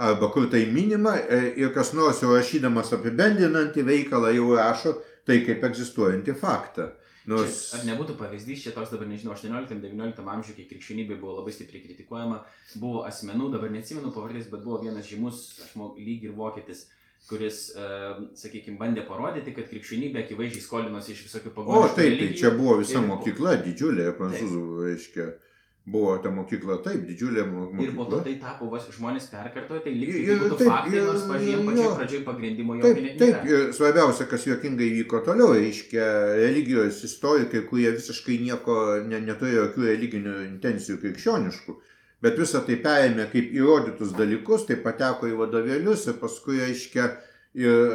[0.00, 1.16] arba kur tai minima,
[1.60, 4.94] ir kas nors jau rašydamas apibendrinantį veikalą jau rašo
[5.28, 6.88] tai kaip egzistuojantį faktą.
[7.30, 7.58] Nors...
[7.70, 11.84] Čia, ar nebūtų pavyzdys, čia toks dabar, nežinau, 18-19 amžiuje, kai krikščionybė buvo labai stipriai
[11.84, 12.40] kritikuojama,
[12.82, 16.86] buvo asmenų, dabar neatsimenu pavardės, bet buvo vienas žymus, aš manau, lyg ir vokietis,
[17.28, 21.84] kuris, uh, sakykime, bandė parodyti, kad krikščionybė akivaizdžiai skolinosi iš visokių pagonių.
[21.84, 23.06] O taip, tai čia buvo visa ir...
[23.06, 25.28] mokykla didžiulė, prancūzų, reiškia.
[25.30, 25.49] Taip
[25.90, 27.82] Buvo ta mokykla taip, didžiulė mokykla.
[27.82, 31.24] Ir po to tai tapo, vas, žmonės perkartojo, tai lygiai tai būtų taip, faktai, nors
[31.30, 36.06] pažiūrėjom pačioje pradžioje pagrindimo jo taip, taip, ir svarbiausia, kas juokingai vyko toliau, reiškia,
[36.38, 38.76] religijos istorikai, kurie visiškai nieko
[39.08, 41.76] ne, neturėjo jokių religinių intencijų krikščioniškų,
[42.22, 47.10] bet visą tai perėmė kaip įrodytus dalykus, tai pateko į vadovėlius ir paskui, reiškia,
[47.58, 47.94] ir,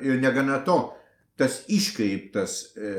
[0.00, 0.78] ir negana to,
[1.40, 2.90] tas iškreiptas e,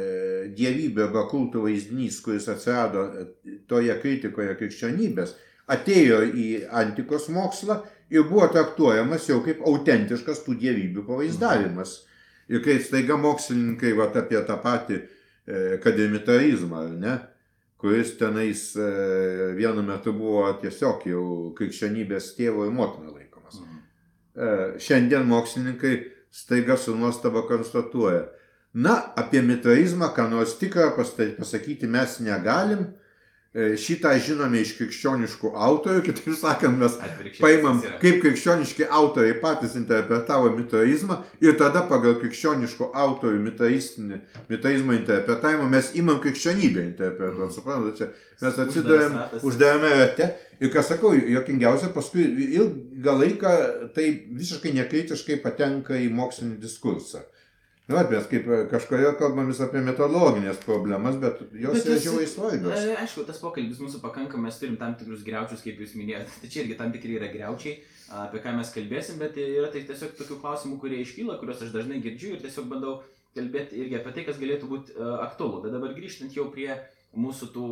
[0.55, 3.27] dievybė arba kultų vaizdinys, kuris atsirado e,
[3.69, 5.35] toje kritikoje krikščionybės,
[5.71, 6.47] atėjo į
[6.83, 7.79] antikos mokslą
[8.13, 12.01] ir buvo traktuojamas jau kaip autentiškas tų dievybių pavaizdavimas.
[12.51, 15.05] Ir kai staiga mokslininkai vat, apie tą patį e,
[15.81, 17.15] kademitarizmą, ne,
[17.81, 18.89] kuris tenais e,
[19.57, 21.23] vienu metu buvo tiesiog jau
[21.57, 23.63] krikščionybės tėvo ir motina laikomas.
[23.63, 23.79] Mhm.
[24.35, 24.51] E,
[24.83, 25.95] šiandien mokslininkai
[26.35, 28.25] staiga su nuostaba konstatuoja.
[28.73, 30.89] Na, apie mitraizmą, ką nors tikrą
[31.37, 32.89] pasakyti mes negalim.
[33.55, 36.97] E, šitą žinome iš krikščioniškų autorių, kitaip sakant, mes
[37.39, 45.93] paimam, kaip krikščioniški autoriai patys interpretavo mitraizmą ir tada pagal krikščioniškų autorių mitraizmo interpretavimą mes
[45.95, 47.55] imam krikščionybę interpretuoti.
[47.55, 48.09] Suprantate,
[48.41, 49.15] mes atsidurėm
[49.47, 50.27] uždarame rate
[50.59, 52.27] ir, ką sakau, jokingiausia, paskui
[52.59, 53.53] ilgą laiką
[53.95, 57.23] tai visiškai nekritiškai patenka į mokslinį diskursą.
[57.85, 62.29] Na, nu, bet kaip kažkodėl kalbam vis apie metodologinės problemas, bet jos bet yra žiauriai
[62.31, 62.79] svarbios.
[62.81, 66.39] E, aišku, tas pokalbis mūsų pakankamai, mes turim tam tikrus greučius, kaip jūs minėjote.
[66.41, 67.75] Tai čia irgi tam tikri yra greučiai,
[68.23, 72.01] apie ką mes kalbėsim, bet yra tai tiesiog tokių klausimų, kurie iškyla, kuriuos aš dažnai
[72.01, 72.95] girdžiu ir tiesiog bandau
[73.37, 75.61] kalbėti irgi apie tai, kas galėtų būti uh, aktualu.
[75.67, 76.71] Bet dabar grįžtant jau prie
[77.15, 77.65] mūsų tų,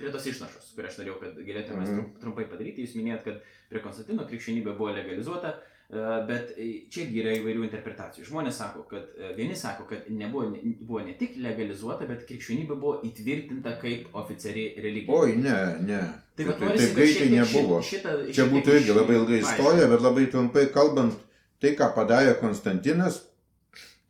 [0.00, 2.06] prie tos išnašos, kurią aš norėjau, kad galėtume mm -hmm.
[2.22, 2.86] trumpai padaryti.
[2.86, 5.58] Jūs minėjot, kad prie Konstantino krikščionybė buvo legalizuota.
[5.88, 8.26] E, bet e, čia yra įvairių interpretacijų.
[8.28, 12.76] Žmonės sako, kad e, vieni sako, kad nebuvo, ne, buvo ne tik legalizuota, bet krikščionybė
[12.76, 15.16] buvo įtvirtinta kaip oficialiai religija.
[15.16, 15.54] Oi, ne,
[15.88, 16.00] ne.
[16.36, 17.78] Tai taip, taip, taip greitai nebuvo.
[17.80, 21.16] Šitą, šitą, čia būtų irgi labai ilga istorija, bet labai trumpai kalbant,
[21.56, 23.22] tai ką padarė Konstantinas,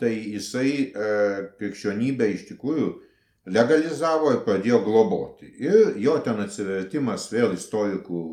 [0.03, 1.15] tai jisai e,
[1.63, 2.91] krikščionybę iš tikrųjų
[3.55, 5.55] legalizavo ir pradėjo globoti.
[5.63, 8.27] Ir jo ten atsivertimas vėl istorikų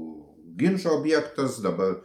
[0.58, 2.00] ginčio objektas, dabar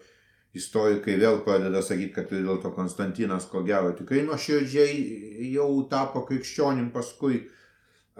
[0.56, 6.90] istorikai vėl pradeda sakyti, kad vis dėlto Konstantinas, ko gero, tikrai nuoširdžiai jau tapo krikščionim
[6.94, 7.44] paskui.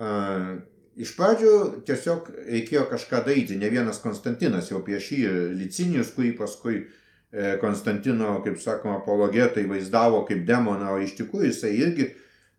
[0.00, 0.60] Uh,
[1.00, 1.52] iš pradžių
[1.88, 3.58] tiesiog reikėjo kažką daryti.
[3.58, 10.24] Ne vienas Konstantinas jau prieš jį Licinijus, kurį paskui e, Konstantino, kaip sakoma, apologetai vaizdavo
[10.28, 12.10] kaip demoną, o iš tikrųjų jisai irgi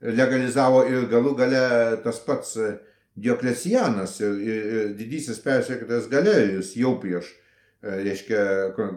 [0.01, 1.65] legalizavo ir galų gale
[2.05, 2.57] tas pats
[3.21, 7.40] Dioklesianas ir, ir, ir didysis persekiotojas Galerijus jau prieš E,
[7.81, 8.43] reiškia,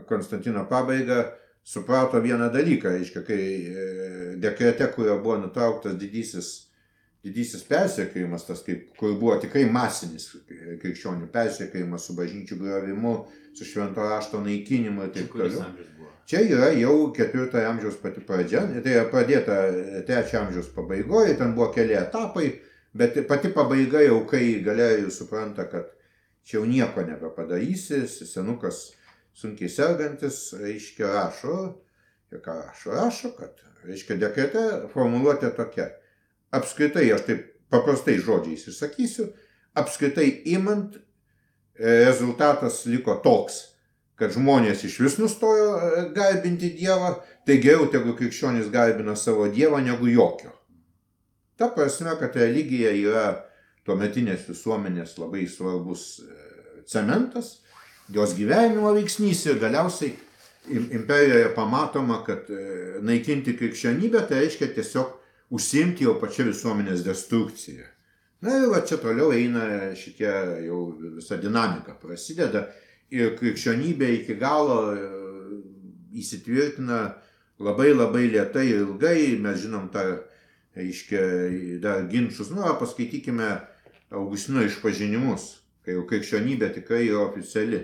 [0.09, 1.23] Konstantino pabaigą,
[1.65, 3.89] suprato vieną dalyką, reiškia, kai e,
[4.37, 6.51] dekrete, kurio buvo nutrauktas didysis,
[7.25, 10.29] didysis persekiojimas, tas kaip, kur buvo tikrai masinis
[10.83, 13.15] krikščionių persekiojimas su bažnyčių griovimu,
[13.57, 15.65] su švento rašto naikinimu ir taip toliau.
[16.29, 19.59] Čia yra jau ketvirtojo amžiaus pati pradžia, tai yra pradėta
[20.09, 22.47] trečio amžiaus pabaigoje, ten buvo keli etapai,
[22.97, 25.93] bet pati pabaiga jau, kai galerijų supranta, kad
[26.45, 28.93] čia jau nieko nebepadarysi, senukas
[29.35, 31.59] sunkiai sergantis, reiškia, rašo,
[32.33, 35.89] ir ką rašo, rašo, kad, reiškia, dekrete formuluotė tokia.
[36.55, 39.33] Apskritai, aš taip paprastai žodžiais išsakysiu,
[39.75, 41.01] apskritai imant,
[41.75, 43.57] rezultatas liko toks,
[44.15, 49.81] kad žmonės iš vis nustojo e, garbinti Dievą, tai geriau tegu krikščionys garbina savo Dievą
[49.83, 50.53] negu jokio.
[51.59, 53.27] Ta prasme, kad religija yra
[53.85, 56.37] tuometinės visuomenės labai svarbus e,
[56.89, 57.59] cementas,
[58.13, 60.15] jos gyvenimo veiksnys ir galiausiai
[60.69, 65.19] imperijoje pamatoma, kad e, naikinti krikščionybę tai reiškia tiesiog
[65.55, 67.91] užsiimti jau pačią visuomenės destrukciją.
[68.45, 70.33] Na ir va čia toliau eina šitie
[70.67, 70.81] jau
[71.17, 72.67] visa dinamika prasideda
[73.13, 75.11] ir krikščionybė iki galo e,
[76.21, 77.03] įsitvirtina
[77.65, 80.05] labai labai lietai ir ilgai, mes žinom tą,
[80.75, 81.21] reiškia,
[81.83, 83.53] dar ginčius, nu, paskaitykime
[84.11, 85.47] Augustino išpažinimus,
[85.85, 87.83] kai jau krikščionybė tikrai yra oficiali.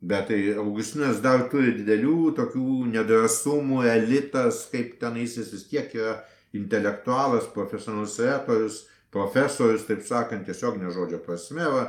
[0.00, 6.20] Bet tai Augustinas dar turi didelių tokių nedrasumų, elitas, kaip tenais jis vis tiek yra
[6.54, 11.66] intelektualas, profesionalus retorius, profesorius, taip sakant, tiesiog nežodžio prasme.
[11.74, 11.88] Va.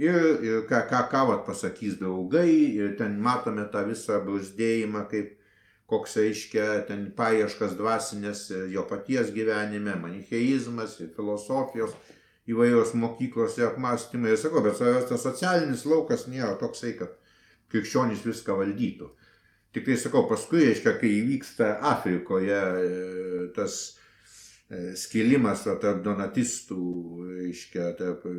[0.00, 5.36] Ir, ir ką, ką, ką vat, pasakys draugai, ir ten matome tą visą brūzdėjimą, kaip
[5.92, 11.92] koks reiškia ten paieškas dvasinės jo paties gyvenime, manicheizmas, filosofijos,
[12.52, 14.34] įvairios mokyklos ir apmąstymai.
[14.34, 17.16] Ir sakau, bet tas socialinis laukas nėra toksai, kad
[17.72, 19.08] krikščionys viską valdytų.
[19.72, 23.76] Tik tai sakau, paskui, reiškia, kai įvyksta Afrikoje e, tas
[24.68, 26.82] e, skilimas tarp donatistų,
[27.38, 28.34] reiškia, tarp e,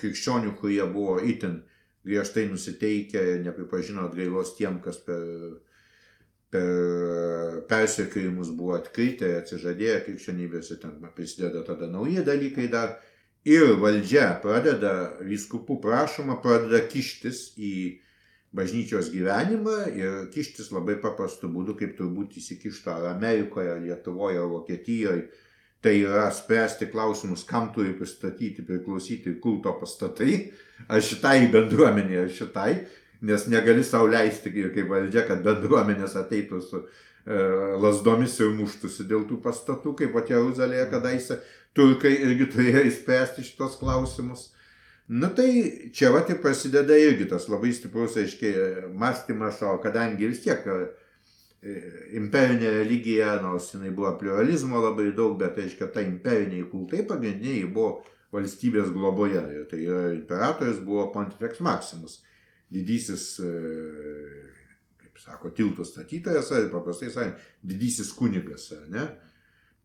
[0.00, 1.60] krikščionių, kurie buvo itin
[2.06, 5.22] griežtai nusiteikę nepripažino atgailos tiem, kas per,
[6.50, 12.98] per persekiojimus buvo atkritę, atsižadėję krikščionybės ir ten prisideda tada nauji dalykai dar.
[13.46, 17.74] Ir valdžia pradeda, vyskupų prašoma, pradeda kištis į
[18.56, 24.50] bažnyčios gyvenimą ir kištis labai paprastu būdu, kaip turbūt įsikišta ar Amerikoje, ar Lietuvoje, ar
[24.50, 25.28] Vokietijoje.
[25.84, 30.38] Tai yra spręsti klausimus, kam turi pristatyti, priklausyti kulto pastatai,
[30.90, 32.72] ar šitai bendruomenė, ar šitai,
[33.28, 36.88] nes negali sau leisti, kaip valdžia, kad bendruomenės ateitų su e,
[37.84, 41.38] lasdomis ir muštųsi dėl tų pastatų, kaip pat Jeruzalėje kadaise
[41.76, 44.50] turkai irgi turėjo įspręsti šitos klausimus.
[45.06, 45.50] Nu tai
[45.94, 50.78] čia va tik prasideda irgi tas labai stiprus, aiškiai, mąstymas, o kadangi vis tiek e,
[52.18, 58.00] imperinė religija, nors jinai buvo pluralizmo labai daug, bet aiškiai, ta imperiniai kultai pagrindiniai buvo
[58.34, 59.44] valstybės globoje.
[59.60, 62.18] Ir tai yra imperatorius buvo Pontifex Maximus,
[62.74, 63.52] didysis, e,
[65.04, 69.06] kaip sako, tiltų statytojas, ar paprastai sakant, didysis kunigas, ne?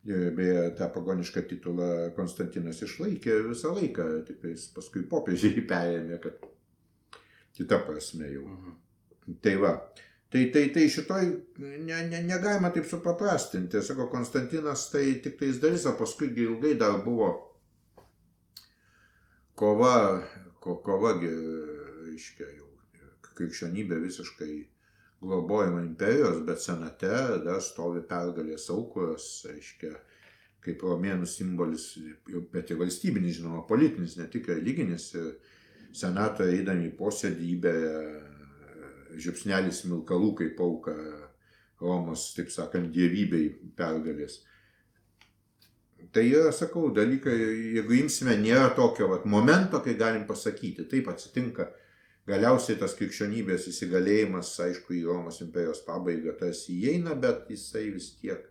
[0.06, 4.40] Beje, tą pagonišką titulą Konstantinas išlaikė visą laiką, tik
[4.74, 6.48] paskui popiežiai perėmė, kad
[7.58, 8.48] kita prasme jau.
[8.48, 9.36] Mhm.
[9.46, 9.76] Tai va.
[10.32, 11.26] Tai, tai, tai šitoj
[11.60, 13.82] ne, ne, negalima taip supaprastinti.
[13.84, 17.30] Sako, Konstantinas tai tik tais dalis, o paskui ilgai dar buvo
[19.62, 20.24] kova,
[20.64, 22.70] ko, kova, reiškia, jau
[23.36, 24.54] krikščionybė visiškai
[25.22, 27.12] globojama imperijos, bet senate
[27.46, 29.94] dar stovi pergalės aukos, aiškia,
[30.66, 31.92] kaip romėnų simbolis,
[32.54, 35.12] bet ir valstybinis, žinoma, politinis, ne tik religinis.
[35.94, 38.02] Senato eidami į posėdį įberia
[39.20, 40.96] žiupsnelis milkalų kaip auka
[41.82, 44.40] Romos, taip sakant, dievybei pergalės.
[46.14, 47.34] Tai yra, sakau, dalykai,
[47.78, 51.68] jeigu imsime, nėra tokio vat, momento, kai galim pasakyti, taip atsitinka
[52.30, 58.44] Galiausiai tas krikščionybės įsigalėjimas, aišku, į Romos imperijos pabaigą tarsi įeina, bet jisai vis tiek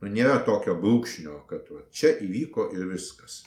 [0.00, 3.40] nu, nėra tokio brūkšnio, kad va, čia įvyko ir viskas.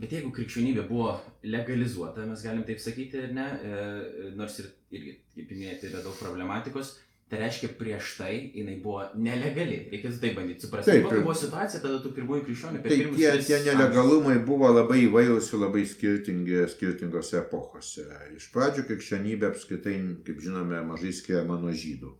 [0.00, 1.12] Bet jeigu krikščionybė buvo
[1.44, 6.94] legalizuota, mes galim taip sakyti, ne, e, nors ir, irgi, kaip minėjote, yra daug problematikos,
[7.28, 9.82] Tai reiškia, prieš tai jinai buvo nelegali.
[9.92, 10.94] Reikėtų tai bandyti suprasti.
[10.94, 14.46] Taip, kokia buvo situacija tada tų pirmųjų krikščionių per pirmus tie, tie nelegalumai amžius.
[14.48, 18.06] buvo labai įvairūs ir labai skirtingi skirtingose epochose.
[18.32, 22.14] Iš pradžių krikščionybė apskritai, kaip žinome, mažai skiriama nuo žydų.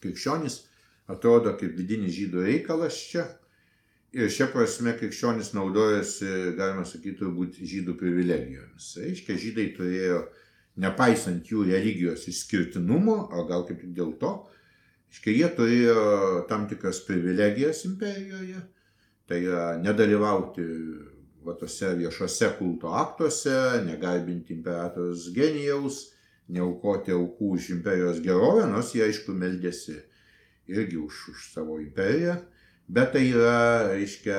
[0.00, 0.62] Krikščionis
[1.12, 3.26] atrodo kaip vidinis žydų reikalas čia.
[4.16, 8.94] Ir šia prasme krikščionis naudojasi, galima sakyti, turbūt žydų privilegijomis.
[9.04, 10.24] Reiškia, žydai turėjo
[10.80, 14.34] nepaisant jų religijos išskirtinumo, o gal kaip tik dėl to,
[15.12, 16.02] iškai jie turėjo
[16.50, 18.62] tam tikras privilegijas imperijoje,
[19.28, 20.66] tai yra nedalyvauti
[21.46, 26.02] va tose viešose kulto aktuose, negarbinti imperatorius genijaus,
[26.50, 29.96] neaukoti aukų už imperijos gerovę, nors jie aišku meldėsi
[30.70, 32.36] irgi už, už savo imperiją,
[32.90, 34.36] bet tai yra, reiškia,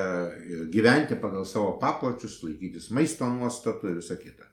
[0.72, 4.51] gyventi pagal savo papročius, laikytis maisto nuostatų ir visa kita.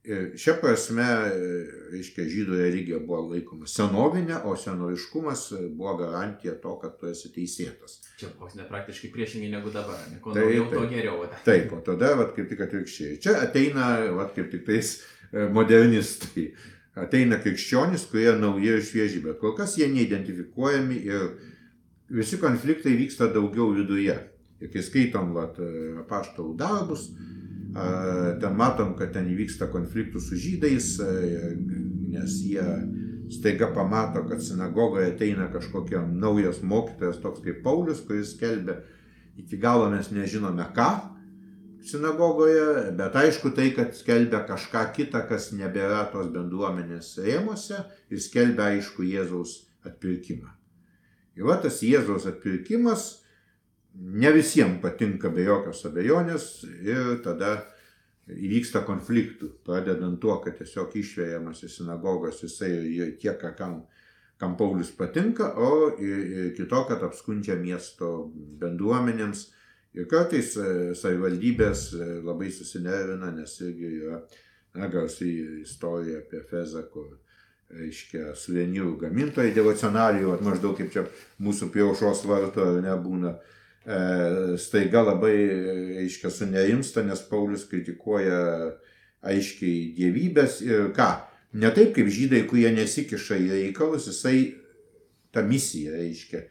[0.00, 1.04] Šia prasme,
[1.92, 5.42] reiškia, žydų religija buvo laikoma senovinė, o senoviškumas
[5.76, 7.98] buvo garantija to, kad tu esi teisėtas.
[8.16, 10.16] Čia ne praktiškai priešingai negu dabar, ne?
[10.24, 11.26] Kuo daugiau, to geriau.
[11.44, 13.18] Taip, o tada, vat, kaip tik atvirkščiai.
[13.20, 16.46] Čia ateina, vat, kaip tik tais e, modernistai.
[17.00, 21.26] Ateina krikščionys, kurie nauji ir švieži, bet kol kas jie neidentifikuojami ir
[22.08, 24.16] visi konfliktai vyksta daugiau viduje.
[24.64, 27.39] Ir kai skaitom vat, e, apaštalų darbus, mm
[27.70, 30.96] Ten matom, kad ten įvyksta konfliktų su žydais,
[32.10, 32.64] nes jie
[33.30, 38.80] staiga pamato, kad sinagogoje ateina kažkokia naujas mokytojas, toks kaip Paulius, kuris skelbia,
[39.38, 40.90] iki galo mes nežinome ką
[41.86, 48.72] sinagogoje, bet aišku tai, kad skelbia kažką kitą, kas nebėra tos bendruomenės rėmose ir skelbia
[48.74, 49.56] aišku Jėzaus
[49.86, 50.50] atpirkimą.
[51.38, 53.19] Ir va tas Jėzaus atpirkimas
[53.94, 56.48] ne visiems patinka be jokios abejonės
[56.84, 57.56] ir tada
[58.30, 63.80] įvyksta konfliktų, pradedant tuo, kad tiesiog išvėjamas į sinagogas jisai ir tiek, kam,
[64.38, 69.48] kam Paulius patinka, o kito, kad apskundžia miesto bendruomenėms.
[69.98, 74.20] Ir kartais e, savivaldybės e, labai susinervina, nes irgi yra
[74.78, 77.08] na, garsiai istorija apie Fezą, kur,
[77.74, 81.04] reiškia, suvenyrų gamintojai devocionalijų, maždaug kaip čia
[81.42, 83.34] mūsų prie aušos varto nebūna,
[84.60, 85.34] staiga labai,
[85.96, 88.40] reiškia, sunerimsta, nes Paulius kritikuoja
[89.24, 91.10] aiškiai dievybės ir ką,
[91.52, 94.54] Ne taip kaip žydai, kurie nesikiša į reikalus, jisai
[95.34, 96.44] tą misiją reiškia.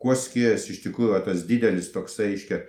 [0.00, 2.62] Kuo skiriasi iš tikrųjų tas didelis toks reiškia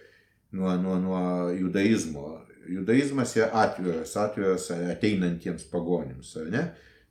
[0.57, 1.21] nuo, nuo, nuo
[1.55, 2.41] judaizmo.
[2.69, 6.65] Judaizmas yra atviras, atviras ateinantiems pagonims, ar ne?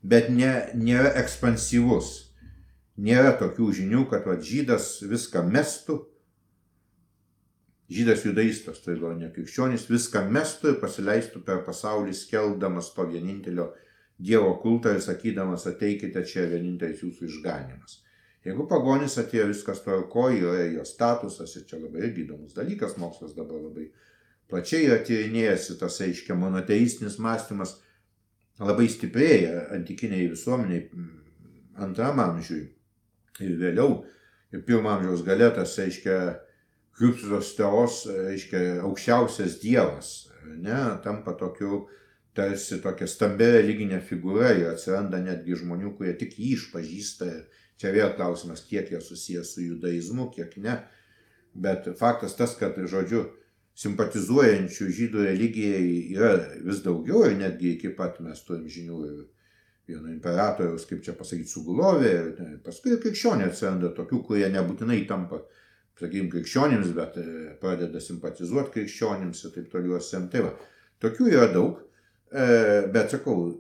[0.04, 2.28] Bet ne, nėra ekspansyvus.
[3.00, 6.02] Nėra tokių žinių, kad va, žydas viską mestų.
[7.88, 13.70] Žydas judaistas, tai gal ne krikščionis, viską mestų ir pasileistų per pasaulį skeldamas to vienintelio
[14.18, 18.00] Dievo kultą ir sakydamas ateikite čia vienintelis jūsų išganimas.
[18.44, 23.36] Jeigu pagonis atėjo viskas tvarkoje, yra jo statusas ir čia labai irgi įdomus dalykas, mokslas
[23.36, 23.86] dabar labai
[24.50, 27.76] plačiai yra tyrinėjęs tas, aiškia, monoteistinis mąstymas
[28.58, 30.86] labai stiprėja antikiniai visuomeniai
[31.78, 32.64] antram amžiui
[33.44, 34.02] ir vėliau,
[34.50, 36.18] ir pirmam amžiaus galėtas, aiškia,
[36.98, 40.12] Kristus teos, aiškia, aukščiausias dievas,
[40.58, 41.86] ne, tampa tokiu
[42.38, 47.30] tarsi tokia stambia religinė figūra ir atsiranda netgi žmonių, kurie tik jį išpažįsta.
[47.78, 50.80] Čia vėl klausimas, kiek jie susijęs su judaizmu, kiek ne.
[51.54, 53.24] Bet faktas tas, kad, žodžiu,
[53.78, 56.32] simpatizuojančių žydų religijai yra
[56.66, 59.20] vis daugiau ir netgi iki pat mes turim žinių ir
[59.88, 62.12] vieno imperatoriaus, kaip čia pasakyti, sugulovė.
[62.66, 65.40] Paskui ir krikščionė atsiranda tokių, kurie nebūtinai tampa,
[65.98, 67.26] sakykime, krikščionims, bet e,
[67.60, 70.00] pradeda simpatizuoti krikščionims ir taip toliau.
[70.32, 70.52] Tai va,
[71.04, 71.82] tokių yra daug.
[72.28, 72.46] E,
[72.92, 73.50] bet sakau,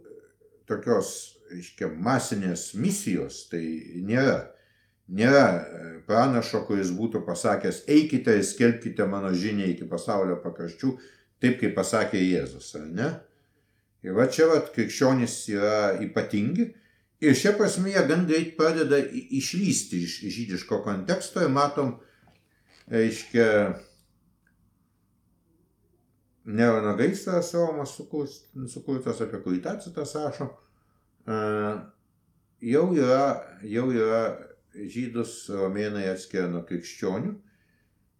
[0.68, 1.12] tokios,
[1.54, 3.62] aiškia, masinės misijos tai
[4.04, 4.40] nėra.
[5.08, 10.92] Nėra e, pranašo, kuris būtų pasakęs, eikite ir skelbkite mano žinią iki pasaulio pakraščių,
[11.40, 13.14] taip kaip pasakė Jėzus, ar ne?
[14.04, 16.68] Ir va čia va krikščionys yra ypatingi
[17.24, 21.96] ir šia prasme jie gan greit pradeda išlysti iš žydiško konteksto ir matom,
[22.90, 23.48] reiškia,
[26.48, 27.90] Nerono gaisras Romas
[28.72, 30.46] sukurtas, apie kurį Tacitas rašo,
[32.64, 33.26] jau yra,
[33.68, 34.22] jau yra
[34.72, 37.34] žydus romėnai atskiria nuo krikščionių.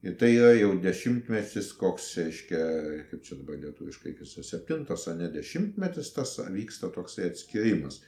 [0.04, 2.61] Ir tai yra jau dešimtmetis, koks, reiškia,
[3.09, 8.02] kaip čia dabar lietuviškai, kas septintas, ar ne dešimtmetis, tas vyksta toksai atskirimas.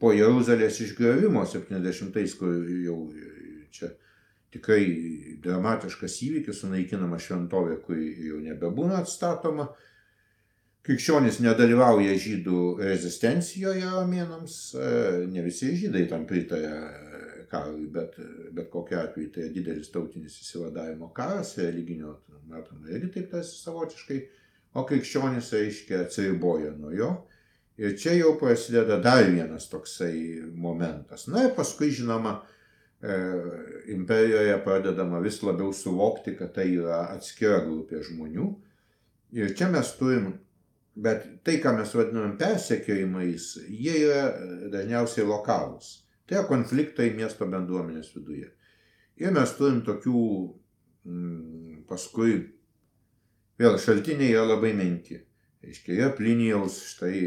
[0.00, 2.54] Po Jeruzalės išgriovimo 70-ais, kur
[2.86, 2.96] jau
[3.74, 3.90] čia
[4.54, 4.84] tikrai
[5.44, 9.68] dramatiškas įvykis, sunaikinama šventovė, kuri jau nebebūna atstatoma.
[10.84, 14.88] Krikščionys nedalyvauja žydų rezistencijoje romėnams, e,
[15.32, 16.74] ne visi žydai tam pritarė
[17.48, 18.18] karui, bet,
[18.52, 22.18] bet kokiu atveju tai didelis tautinis įsivadavimo karas, religinio,
[22.50, 24.18] matome, irgi taip tas savotiškai,
[24.76, 27.12] o krikščionys, aiškiai, atsiriboja nuo jo.
[27.80, 30.12] Ir čia jau prasideda dar vienas toksai
[30.54, 31.24] momentas.
[31.30, 32.53] Na ir paskui, žinoma, E,
[33.92, 38.46] imperijoje pradedama vis labiau suvokti, kad tai yra atskira grupė žmonių.
[39.34, 40.30] Ir čia mes turim,
[40.94, 44.24] bet tai, ką mes vadinam persekiojimais, jie yra
[44.72, 45.90] dažniausiai lokalūs.
[46.24, 48.48] Tai yra konfliktai miesto bendruomenės viduje.
[49.20, 50.24] Ir mes turim tokių
[51.04, 52.38] mm, paskui,
[53.60, 55.20] vėl šaltiniai yra labai menki.
[55.64, 57.18] Aiškiai, yra Plinijaus štai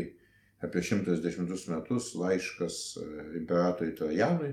[0.65, 3.05] apie 110 metus laiškas e,
[3.39, 4.51] imperatoriui Trajanui,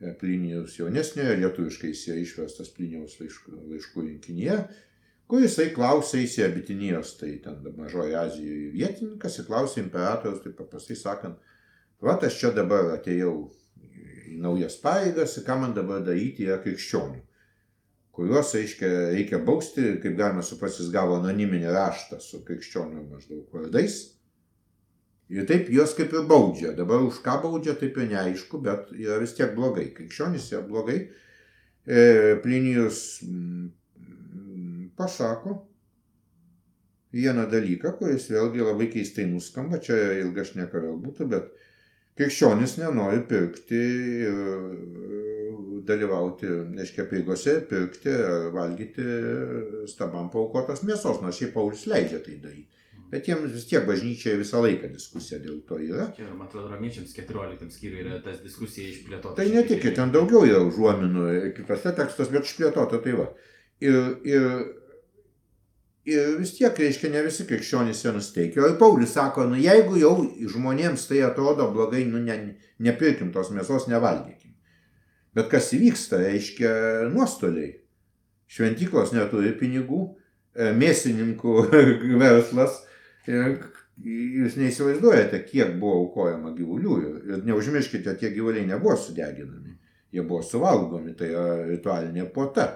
[0.00, 4.56] E, Plinijaus jaunesniojo, lietuviškai jis yra išverstas Plinijaus laiškų, laiškų rinkinyje,
[5.30, 10.98] kur jisai klausė įsė Bitinijos, tai ten mažoje Azijoje vietininkas ir klausė imperatorius, tai paprastai
[11.00, 11.38] sakant,
[12.04, 13.32] va aš čia dabar atėjau
[14.26, 17.22] į naujas pareigas ką man dabar daryti yra krikščionių,
[18.16, 23.96] kuriuos, aiškia, reikia bausti, kaip galima suprasti, jis gavo anoniminį raštą su krikščionių maždaug vardais
[25.34, 26.72] Ir taip juos kaip ir baudžia.
[26.76, 29.88] Dabar už ką baudžia, taip ir neaišku, bet yra vis tiek blogai.
[29.96, 31.00] Krikščionys yra blogai.
[31.86, 35.60] E, Plinijus mm, pasako
[37.16, 41.50] vieną dalyką, kuris vėlgi labai keistai nuskamba, čia ilga šneka vėl būtų, bet
[42.18, 43.82] krikščionis nenori pirkti
[44.26, 44.40] ir
[45.86, 48.14] dalyvauti, reiškia, prieigose, pirkti
[48.54, 49.06] valgyti
[49.90, 52.75] stabam paukotos mėsos, nors šiaip Paulius leidžia tai daryti.
[53.10, 56.08] Bet jiems vis tiek bažnyčioje visą laiką diskusija dėl to yra.
[56.16, 59.36] Čia, man atrodo, romiečiams 14 skyriui yra tas diskusija išplėtota.
[59.38, 63.28] Tai ne tik, ten daugiau yra užuominų kitose tekstuose, bet išplėtota tai va.
[63.84, 64.48] Ir, ir,
[66.10, 68.64] ir vis tiek, reiškia, ne visi krikščionys yra nusteikę.
[68.64, 70.16] O ir Paulius sako, nu jeigu jau
[70.56, 72.40] žmonėms tai atrodo blogai, nu ne,
[72.82, 74.56] nepirkim tos mėsos, nevalgykim.
[75.36, 76.72] Bet kas įvyksta, reiškia
[77.12, 77.76] nuostoliai.
[78.50, 80.02] Šventyklos neturi pinigų,
[80.56, 81.56] e, mėsininkų
[82.22, 82.82] verslas.
[83.26, 83.58] Ir
[84.06, 86.96] jūs neįsivaizduojate, kiek buvo aukojama gyvulių.
[87.26, 89.76] Ir neužmirškite, tie gyvuliai nebuvo sudeginami.
[90.14, 92.68] Jie buvo suvalgomi, tai yra ritualinė puota.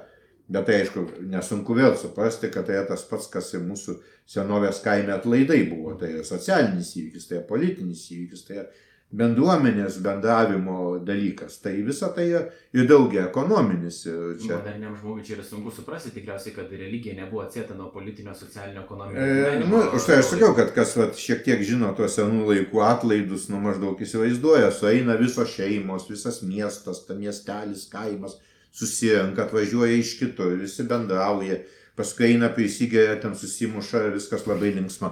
[0.50, 3.94] Bet tai aišku, nesunku vėl suprasti, kad tai tas pats, kas ir mūsų
[4.30, 5.94] senovės kaime atlaidai buvo.
[6.00, 8.66] Tai yra socialinis įvykis, tai yra politinis įvykis, tai yra
[9.10, 11.56] bendruomenės bendravimo dalykas.
[11.64, 14.04] Tai visa tai ir daugia ekonominis.
[14.06, 14.52] Ir Čia...
[14.60, 19.24] Moderniam žmogui čia yra sunku suprasti, tikriausiai, kad religija nebuvo atsieta nuo politinio, socialinio, ekonominio.
[19.24, 22.84] E, nu, už tai aš sakiau, kad kas vat, šiek tiek žino tuos senų laikų
[22.86, 28.38] atlaidus, nu maždaug įsivaizduoja, sueina visos šeimos, visas miestas, ta miestelis, kaimas,
[28.70, 31.58] susirenka, atvažiuoja iš kitur, visi bendrauja,
[31.98, 35.10] paskui eina prisigeria, ten susimuša, viskas labai linksma.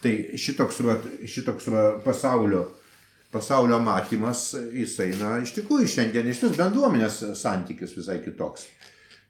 [0.00, 0.96] Tai šitoks, va,
[1.28, 2.64] šitoks va, pasaulio
[3.34, 8.68] pasaulio matymas, jisai, na, iš tikrųjų šiandien iš vis bendruomenės santykis visai kitoks.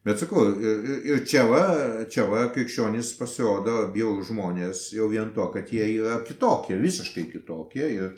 [0.04, 1.62] Bet sakau, ir čia va,
[2.12, 7.86] čia va krikščionys pasirodo bjaurų žmonės jau vien to, kad jie yra kitokie, visiškai kitokie.
[7.88, 8.10] Ir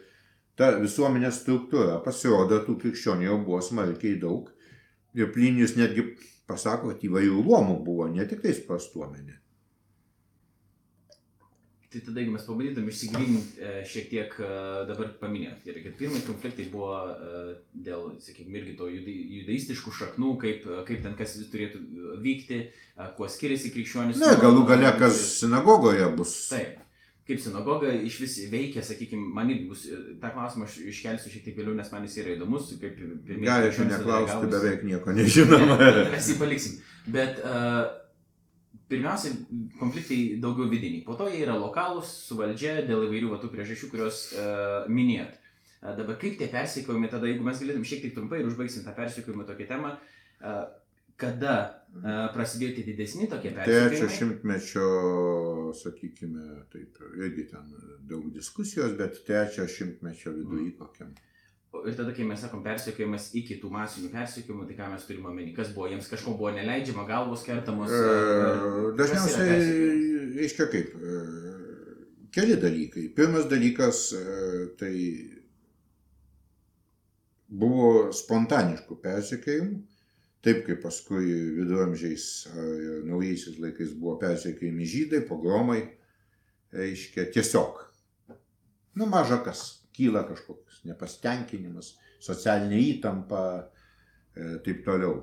[0.58, 4.50] ta visuomenės struktūra pasirodo, tų krikščionių jau buvo smarkiai daug.
[5.14, 6.08] Ir Plinijus netgi
[6.50, 9.38] pasako, kad įvairių luomų buvo, ne tik tais prastuomenė.
[11.92, 14.46] Tai tada, jeigu mes pabandytum išsigryninti e, šiek tiek e,
[14.88, 17.42] dabar paminėt, gerai, kad pirmai konfliktai buvo e,
[17.86, 21.82] dėl, sakykime, irgi to judaistiškų šaknų, kaip, kaip ten kas turėtų
[22.24, 22.58] vykti,
[23.18, 24.18] kuo skiriasi krikščionis.
[24.18, 26.34] Ne, galų gale kas sinagogoje bus.
[26.50, 26.82] Taip.
[27.26, 29.84] Kaip sinagoga iš vis veikia, sakykime, man irgi bus,
[30.22, 33.46] tą klausimą aš iškelsiu šiek tiek vėliau, nes man jis yra įdomus, kaip pirmieji.
[33.46, 35.78] Galite neklausti, beveik nieko nežinoma.
[36.14, 36.76] Mes jį paliksim.
[37.14, 38.05] Bet uh,
[38.90, 39.32] pirmiausia,
[39.80, 44.22] konfliktai daugiau vidiniai, po to jie yra lokalūs, su valdžia, dėl įvairių vatų priežasčių, kuriuos
[44.36, 45.36] uh, minėjot.
[45.82, 48.94] Uh, dabar kaip tie persikėjimai, tada jeigu mes galėtum šiek tiek trumpai ir užbaigsim tą
[48.96, 50.64] persikėjimą tokią temą, uh,
[51.20, 53.92] kada uh, prasidėjo tie didesni tokie persikėjimai?
[53.92, 54.88] Trečio šimtmečio,
[55.82, 57.70] sakykime, taip, irgi ten
[58.06, 60.76] daug diskusijos, bet trečio šimtmečio viduje mm.
[60.82, 61.14] kokiam.
[61.86, 65.52] Ir tada, kai mes sakom persekiojimas iki tų masinių persekiojimų, tai ką mes turime omeny?
[65.54, 67.92] Kas buvo, jiems kažko buvo neleidžiama, galvos kertamos?
[67.94, 69.60] E, dažniausiai,
[70.34, 71.20] reiškia kaip, e,
[72.34, 73.06] keli dalykai.
[73.14, 74.94] Pirmas dalykas, e, tai
[77.46, 79.78] buvo spontaniškų persekiojimų,
[80.42, 81.30] taip kaip paskui
[81.60, 82.76] viduramžiais ar
[83.06, 85.84] naujaisiais laikais buvo persekiojami žydai, pogromai,
[86.74, 87.78] reiškia tiesiog.
[88.98, 93.42] Nu, maža kas kyla kažkoks nepastenkinimas, socialinė įtampa,
[94.34, 95.18] e, taip toliau.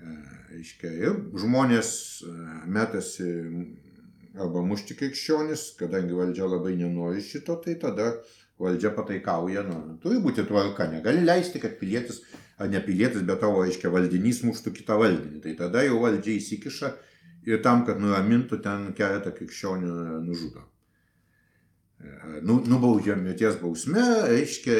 [0.00, 0.16] E,
[0.54, 1.90] reiškia, ir žmonės
[2.24, 2.34] e,
[2.72, 3.30] metasi
[4.38, 8.12] arba mušti krikščionis, kadangi valdžia labai nenori šito, tai tada
[8.60, 12.22] valdžia pataikauja, nu, turi būti tvarka, negali leisti, kad pilietis,
[12.60, 15.40] ar ne pilietis, bet tavo, aiškiai, valdinys muštų kitą valdinį.
[15.46, 16.92] Tai tada jau valdžia įsikiša
[17.48, 19.94] ir tam, kad nuramintų, ten keletą krikščionių
[20.26, 20.68] nužudo nu,
[22.42, 24.76] nubaudžia mirties bausme, reiškia,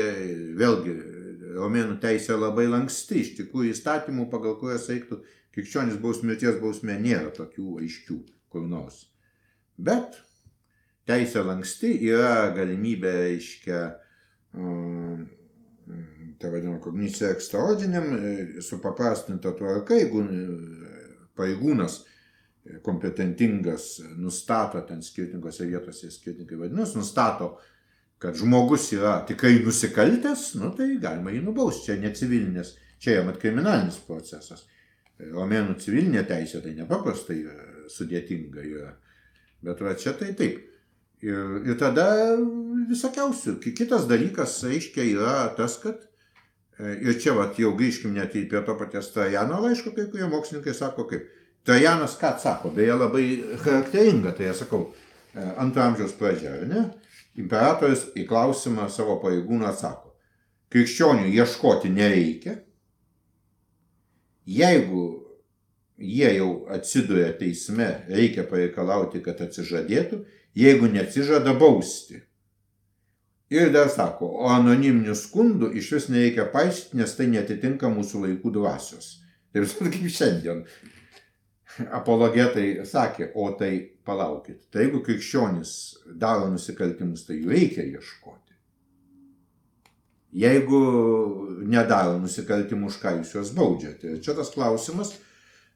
[0.58, 0.94] vėlgi,
[1.56, 5.20] romėnų teisė labai lanksti, iš tikrųjų įstatymų, pagal kurias reiktų
[5.54, 8.18] krikščionis baus mirties bausmė, nėra tokių aiškių
[8.52, 9.04] kur nors.
[9.76, 10.18] Bet
[11.08, 13.80] teisė lanksti yra galimybė, reiškia,
[14.54, 15.26] um,
[16.40, 18.12] tai vadinama kognicija ekstraordiniam,
[18.64, 20.24] supaprastinta tvarka, jeigu
[21.36, 22.04] pareigūnas
[22.82, 27.54] kompetentingas nustato ten skirtingose vietose skirtingai vadinasi, nustato,
[28.20, 31.88] kad žmogus yra tikrai nusikaltęs, nu, tai galima jį nubausti.
[31.88, 34.66] Čia ne civilinės, čia jam kriminalinis procesas.
[35.20, 37.38] Romėnų civilinė teisė tai nepaprastai
[37.92, 38.92] sudėtinga yra.
[39.64, 40.60] Bet va čia tai taip.
[41.20, 42.36] Ir, ir tada
[42.88, 43.58] visokiausių.
[43.76, 46.06] Kitas dalykas, aiškiai, yra tas, kad
[46.80, 50.76] ir čia va jau grįžkim net į prie to paties Trajano laiško, kai kurie mokslininkai
[50.76, 51.28] sako, kaip
[51.70, 53.24] Trajanas ką atsako, beje labai
[53.62, 54.88] charakteringa, tai aš sakau,
[55.30, 56.80] e, antro amžiaus pradžia, ar ne?
[57.38, 60.10] Imperatorius į klausimą savo pareigūną atsako,
[60.74, 62.56] krikščionių ieškoti nereikia,
[64.50, 65.04] jeigu
[66.00, 70.24] jie jau atsiduria teisme, reikia pareikalauti, kad atsižadėtų,
[70.58, 72.18] jeigu neatsižada bausti.
[73.54, 78.58] Ir dar sako, o anoniminių skundų iš vis nereikia paaiškinti, nes tai netitinka mūsų laikų
[78.58, 79.20] dvasios.
[79.54, 80.66] Taip kaip šiandien
[82.00, 83.72] apologetai sakė, o tai
[84.06, 85.72] palaukit, tai jeigu krikščionis
[86.20, 88.56] daro nusikaltimus, tai jų reikia ieškoti.
[90.40, 90.80] Jeigu
[91.66, 94.20] nedaro nusikaltimų, už ką jūs juos baudžiate.
[94.22, 95.16] Čia tas klausimas,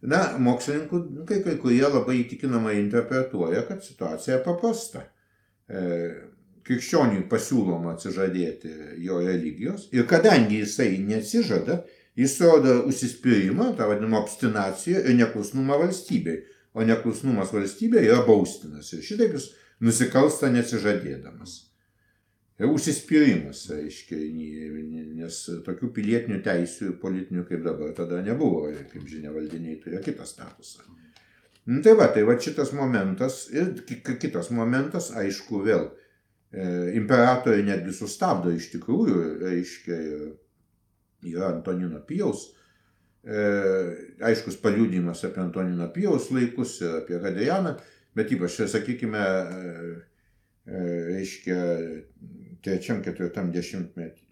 [0.06, 5.08] na, mokslininkų, nu, kai, kai kurie labai įtikinamai interpretuoja, kad situacija paprasta.
[5.66, 5.82] E,
[6.64, 8.70] krikščioniui pasiūloma atsižadėti
[9.04, 11.82] jo religijos ir kadangi jisai neatsižada,
[12.16, 16.44] Jis rodo užsispyrimą, tą vadinamą obstinaciją ir neklusnumą valstybei.
[16.74, 18.92] O neklusnumas valstybei yra baustinas.
[18.94, 19.48] Ir šitaip jis
[19.82, 21.54] nusikalsta nesižadėdamas.
[22.58, 24.18] Ir užsispyrimas, reiškia,
[25.18, 28.68] nes tokių pilietinių teisių ir politinių kaip dabar tada nebuvo.
[28.92, 30.86] Kaip žinia, valdiniai turėjo kitą statusą.
[31.66, 37.94] Nu, tai va, tai va šitas momentas ir kitas momentas, aišku, vėl e, imperatoriai netgi
[37.96, 39.98] sustabdo iš tikrųjų, reiškia,
[41.32, 42.40] yra Antonino Pijaus,
[43.24, 43.26] e,
[44.30, 47.72] aiškus paliūdimas apie Antonino Pijaus laikus ir apie Hadrianą,
[48.16, 49.26] bet ypač, sakykime, e,
[50.66, 50.68] e,
[51.10, 51.58] reiškia,
[52.64, 54.24] trečiam, ketvirtam dešimtmetį,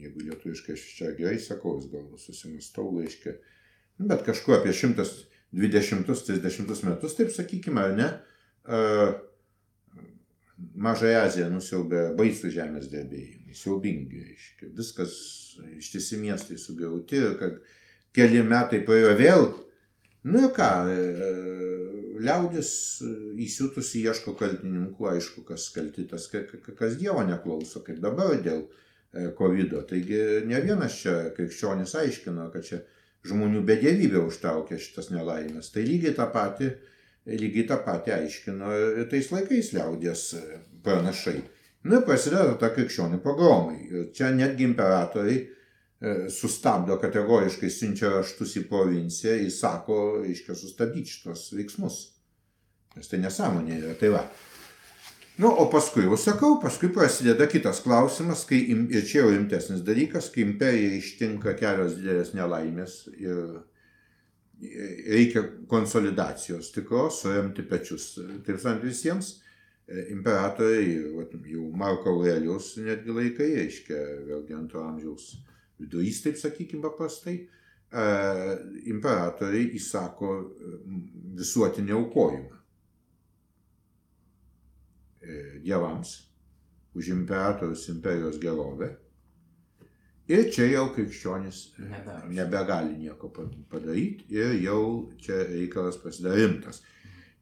[0.00, 3.32] jeigu lietuviškai aš čia gerai sakau, vis gal susimastau, reiškia,
[4.00, 8.08] nu, bet kažkuo apie 120-30 metus, taip sakykime, ar ne,
[10.80, 15.12] Mažąją Aziją nusiaubė baisų žemės drebėjimai, siaubingi, reiškia, viskas
[15.78, 17.58] ištisi miestai sugriauti, kad
[18.16, 19.48] keli metai praėjo vėl,
[20.30, 20.70] nu ir ką,
[22.20, 22.70] liaudis
[23.40, 28.66] įsiutusi ieško kaltininkų, aišku, kas kalti tas, kas Dievo neklauso, kaip dabar dėl
[29.38, 29.72] COVID.
[29.72, 29.82] -o.
[29.82, 32.82] Taigi ne vienas čia krikščionis aiškino, kad čia
[33.26, 35.72] žmonių bedėvybė užtraukė šitas nelaimės.
[35.74, 36.70] Tai lygiai tą patį,
[37.26, 38.70] lygiai tą patį aiškino
[39.10, 40.22] tais laikais liaudės
[40.84, 41.40] pranašai.
[41.84, 43.78] Nu ir prasideda ta krikščionių pogromai.
[43.88, 45.40] Ir čia netgi imperatoriai
[46.32, 51.98] sustabdo kategoriškai, siunčia raštus į provinciją, įsako, reiškia, sustabdyti šitos veiksmus.
[52.96, 53.96] Nes tai nesąmonė yra.
[54.00, 54.22] Tai va.
[55.40, 58.58] Nu, o paskui, jau sakau, paskui prasideda kitas klausimas, kai,
[58.92, 63.60] ir čia jau rimtesnis dalykas, kai imperija ištinka kelios didelės nelaimės ir
[64.60, 68.10] reikia konsolidacijos tikros, suremti pečius.
[68.44, 69.38] Taip sakant, visiems
[70.10, 70.98] imperatoriai,
[71.50, 75.32] jau Marko Aurelijos netgi laikai, reiškia, vėlgi antro amžiaus
[75.80, 77.40] vidurys, taip sakykime paprastai,
[78.86, 80.34] imperatoriai įsako
[81.40, 82.58] visuotinį aukojimą
[85.64, 86.20] dievams
[86.94, 88.92] už imperatorius imperijos gerovę.
[90.30, 91.58] Ir čia jau krikščionis
[92.30, 93.32] nebegali nieko
[93.70, 96.82] padaryti ir jau čia reikalas pasidaro rimtas.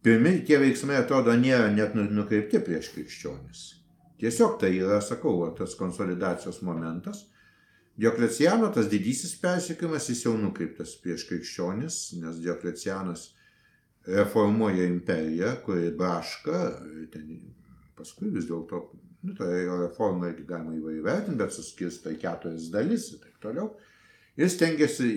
[0.02, 3.64] Pirmi tie veiksmai atrodo nėra net nu, nukreipti prieš krikščionis.
[4.18, 7.24] Tiesiog tai yra, sakau, tas konsolidacijos momentas.
[7.98, 13.32] Diokleciano tas didysis persikėjimas jis jau nukreiptas prieš krikščionis, nes Dioklecianas
[14.06, 16.60] reformuoja imperiją, kuri braška,
[17.12, 17.40] ten
[17.98, 18.84] paskui vis dėlto,
[19.26, 23.72] nu, tai reforma irgi galima įvairiai vertinti, bet suskirsta į keturias dalis ir taip toliau.
[24.38, 25.08] Jis tengiasi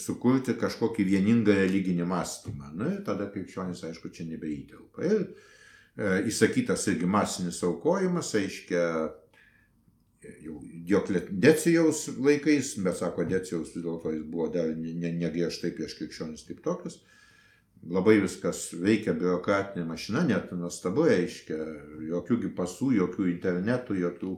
[0.00, 2.74] sukurti kažkokį vieningą religinį mąstymą.
[2.76, 5.06] Na ir tada krikščionis, aišku, čia nebeįtelpa.
[5.06, 8.82] Ir e, įsakytas irgi masinis aukojimas, aiškia,
[10.44, 15.96] jau Dioklecijaus laikais, bet sako, Decijaus vis dėlto jis buvo dar negriežtai ne, ne prieš
[16.00, 17.00] krikščionis kaip tokius.
[17.86, 21.58] Labai viskas veikia biurokratinė mašina, net nuostabu reiškia,
[22.08, 24.32] jokių pasų, jokių internetų, jokių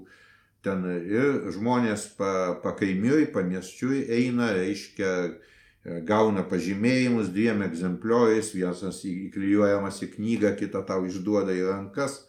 [0.66, 2.32] ten ir žmonės pa,
[2.62, 5.12] pakaimiui, pamiesčiui eina, reiškia,
[6.08, 12.22] gauna pažymėjimus dviem egzemplioriais, vienas įklijuojamas į knygą, kitą tau išduoda į rankas,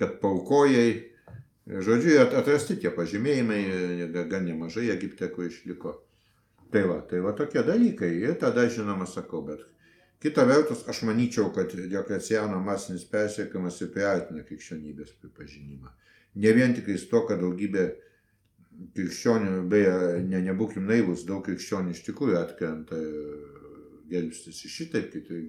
[0.00, 1.10] kad paukojai.
[1.64, 3.60] Žodžiu, atrasti tie pažymėjimai,
[4.28, 5.94] gan nemažai Egipte, kur išliko.
[6.74, 8.10] Tai va, tai va tokie dalykai.
[8.20, 9.62] Ir tada, žinoma, sakau, bet
[10.20, 15.92] kita vertus, aš manyčiau, kad Diokleciano masinis persiekimas ir priartina krikščionybės pripažinimą.
[16.34, 17.84] Ne vien tik to, kad daugybė
[18.96, 19.94] krikščionių, beje,
[20.26, 22.98] ne, nebūkim naivus, daug krikščionių iš tikrųjų atkrenta
[24.10, 25.40] gelbstis iš šitaip, kiti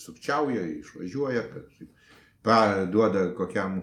[0.00, 3.82] sukčiauja, išvažiuoja, kad duoda kokiam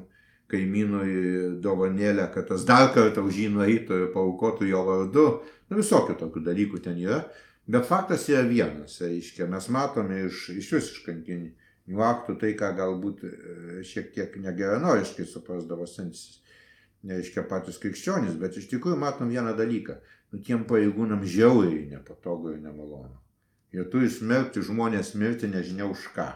[0.51, 5.25] kaimynui dovanėlę, kad tas dar kartą už jį nueitų ir paukotų jo vardu.
[5.69, 7.23] Nu, visokių tokių dalykų ten yra.
[7.71, 11.15] Bet faktas yra vienas, reiškia, mes matome iš, iš visiškai
[12.07, 13.31] aktų tai, ką galbūt e,
[13.87, 16.40] šiek tiek negeranoriškai suprasdavo sensis,
[17.07, 19.97] nereiškia patys krikščionys, bet iš tikrųjų matom vieną dalyką.
[20.31, 23.17] Nu, tiem pareigūnam žiauriai nepatogu ir nemalonu.
[23.71, 26.29] Jie turi smerkti žmonės mirti nežinia už ką.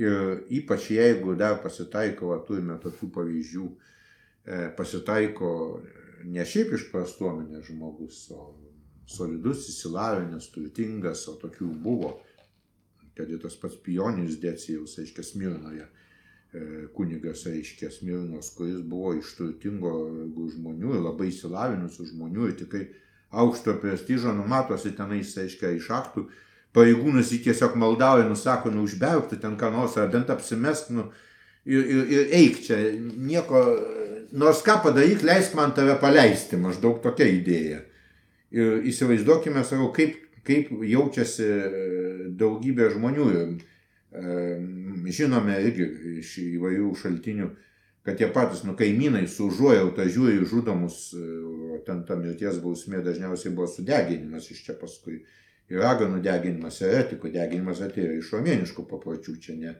[0.00, 3.66] Ir ypač jeigu dar pasitaiko, va, turime tokių pavyzdžių,
[4.44, 5.50] e, pasitaiko
[6.24, 8.50] ne šiaip iš prastuomenės žmogus, o
[9.08, 12.16] solidus, įsilavinęs, turtingas, o tokių buvo,
[13.16, 16.05] kad ir tas pats pioninis Decijaus, aiškiai, Smirnoje, e,
[16.96, 19.92] kunigas, aiškiai, Smirnos, kuris buvo iš turtingo
[20.54, 22.86] žmonių ir labai įsilavinusių žmonių ir tikrai
[23.36, 26.26] aukšto prestižo, numatosi tenais, aiškiai, iš aktų,
[26.76, 31.08] pareigūnas jį tiesiog maldauja, nusako, nu užbergti ten ką nors, ar bent apsimesk, nu,
[31.64, 33.62] ir, ir, ir eik čia, nieko,
[34.36, 37.82] nors ką padaryk, leisk man tave paleisti, maždaug tokia idėja.
[38.56, 41.48] Ir įsivaizduokime savo, kaip, kaip jaučiasi
[42.38, 43.30] daugybė žmonių.
[44.16, 45.86] Žinome irgi
[46.20, 47.48] iš įvairių šaltinių,
[48.06, 51.10] kad tie patys nu, kaimynai su užuojauta žiūri žudomus,
[51.86, 55.20] ten ta mirties bausmė dažniausiai buvo sudeginimas iš čia paskui.
[55.66, 59.72] Ir raganų deginimas, eretikų deginimas atėjo iš romėniškų papročių, čia ne,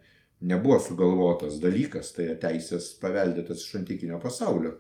[0.42, 4.74] nebuvo sugalvotas dalykas, tai teisės paveldėtas iš antikinio pasaulio.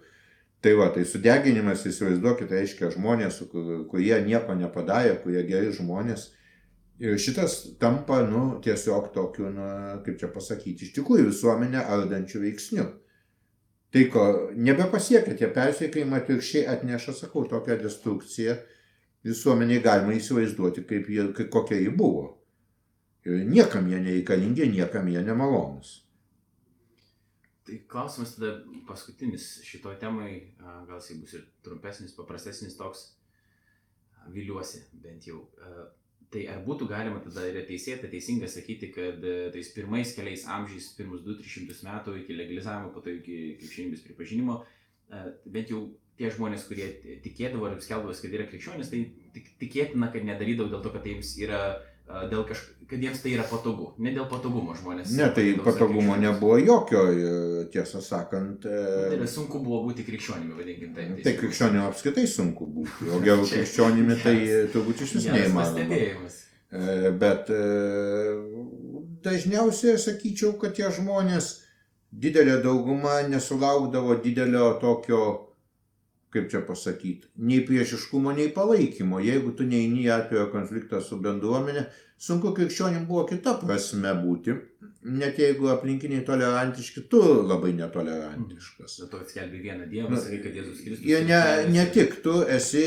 [0.64, 3.38] Tai va, tai sudeginimas, įsivaizduokite, reiškia žmonės,
[3.90, 6.32] kurie nieko nepadarė, kurie geri žmonės.
[6.98, 12.86] Ir šitas tampa, nu, tiesiog tokiu, na, kaip čia pasakyti, iš tikrųjų visuomenę ardančių veiksnių.
[13.92, 14.22] Tai ko
[14.56, 18.56] nebepasiekia tie persiekėjimai atvirkščiai atneša, sakau, tokią destrukciją
[19.26, 22.26] visuomeniai galima įsivaizduoti, kaip jie, kaip, kokia ji buvo.
[23.26, 25.92] Ir niekam jie nereikalingi, niekam jie nemalonus.
[27.66, 28.52] Tai klausimas tada
[28.86, 30.54] paskutinis šitoj temai,
[30.86, 33.08] gal jisai bus ir trumpesnis, paprastesnis toks,
[34.32, 35.42] viliuosi bent jau.
[36.32, 40.88] Tai ar būtų galima tada yra teisėta, teisinga sakyti, kad e, tais pirmais keliais amžiais,
[40.98, 44.56] pirmus 2-300 metų iki legalizavimo, po to iki krikščionybės pripažinimo,
[45.46, 45.84] bent jau
[46.18, 46.88] tie žmonės, kurie
[47.24, 49.02] tikėdavo ir skelbdavo, kad yra krikščionis, tai
[49.36, 51.60] tik, tikėtina, kad nedarydavo dėl to, kad jiems yra
[52.06, 55.10] dėl kažko, kad jiems tai yra patogu, ne dėl patogumo žmonės.
[55.18, 57.02] Ne, tai patogumo nebuvo jokio,
[57.74, 58.66] tiesą sakant.
[58.66, 61.14] E, nu, tai yra sunku buvo būti krikščionimi, vadinkime taip.
[61.16, 64.36] Tai, tai krikščionimi apskritai sunku būti, o gerų krikščionimi tai
[64.74, 66.00] turbūt iš vis neįmanoma.
[66.66, 67.62] E, bet e,
[69.26, 71.56] dažniausiai sakyčiau, kad tie žmonės,
[72.14, 75.22] didelė dauguma nesulaukdavo didelio tokio
[76.36, 79.20] kaip čia pasakyti, nei priešiškumo, nei palaikymo.
[79.24, 81.86] Jeigu tu neini į atvirą konfliktą su bendruomenė,
[82.20, 84.56] sunku krikščionim buvo kita prasme būti,
[85.16, 88.98] net jeigu aplinkiniai tolerantiški, tu labai netolerantiškas.
[89.00, 91.06] Dėl to atskelbi vieną Dievą, sakai, kad Jėzus Kristus.
[91.08, 91.40] Ir ne,
[91.72, 92.84] ne tik tu esi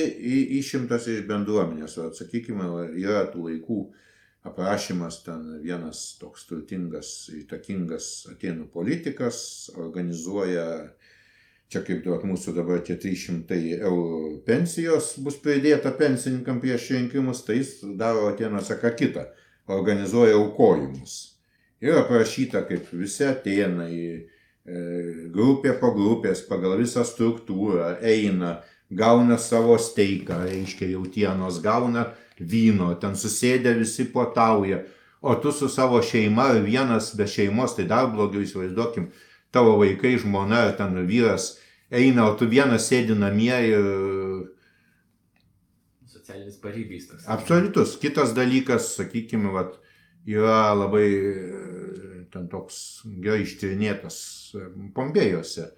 [0.60, 2.70] išimtas iš bendruomenės, o atsakykime,
[3.02, 3.82] yra tų laikų
[4.50, 9.42] aprašymas ten vienas toks turtingas, įtakingas atėnų politikas
[9.78, 10.66] organizuoja
[11.70, 17.60] čia kaip vat, mūsų dabar tie 300 eurų pensijos bus pridėta pensininkam prieš rinkimus, tai
[17.60, 19.28] jis daro Atenuose ką kitą,
[19.70, 21.20] organizuoja aukojimus.
[21.80, 24.82] Ir aprašyta, kaip visi ateinai, e,
[25.32, 28.58] grupė po grupės, pagal visą struktūrą eina,
[28.90, 32.10] gauna savo steiką, reiškia jautienos, gauna
[32.40, 34.82] vyno, ten susėdę visi potauja,
[35.22, 39.12] o tu su savo šeima, vienas be šeimos, tai dar blogiau įsivaizduokim,
[39.54, 41.59] tavo vaikai, žmona, ten vyras
[41.92, 43.86] eina, o tu vienas sėdi namie ir...
[46.10, 47.28] Socialinis parybys toks.
[47.30, 47.96] Absoliutus.
[48.02, 49.78] Kitas dalykas, sakykime, vat,
[50.30, 51.08] yra labai
[52.34, 54.20] ten toks gerai ištyrinėtas
[54.96, 55.70] Pompėjose.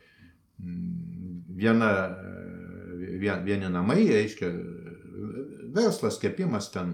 [0.62, 1.92] Viena,
[3.22, 4.52] vien, vieni namai, reiškia,
[5.76, 6.94] verslas, kepimas ten,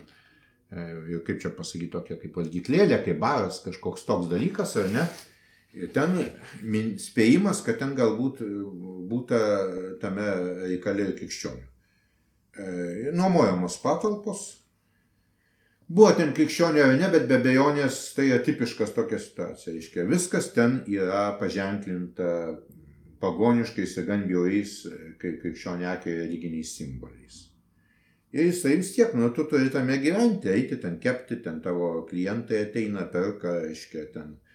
[0.70, 5.07] kaip čia pasakyti, tokia kaip valgyklėlė, kaip baras, kažkoks toks dalykas, ar ne?
[5.93, 6.15] Ten
[7.01, 8.41] spėjimas, kad ten galbūt
[9.09, 9.39] būta
[10.01, 10.28] tame
[10.63, 11.65] reikale krikščionių.
[12.57, 14.45] E, nuomojamos patalpos.
[15.88, 19.75] Buvo ten krikščionių ar ne, bet be bejonės tai yra tipiškas tokia situacija.
[19.75, 22.32] Reiškia, viskas ten yra paženklinta
[23.21, 24.73] pagoniškais ir gan bjauriais,
[25.21, 27.45] kaip krikščionė akė, religiniais simboliais.
[28.36, 32.65] Ir jisai vis tiek, nu, tu turi tame gyventi, eiti ten kepti, ten tavo klientai
[32.65, 34.47] ateina, perka, reiškia, ten E,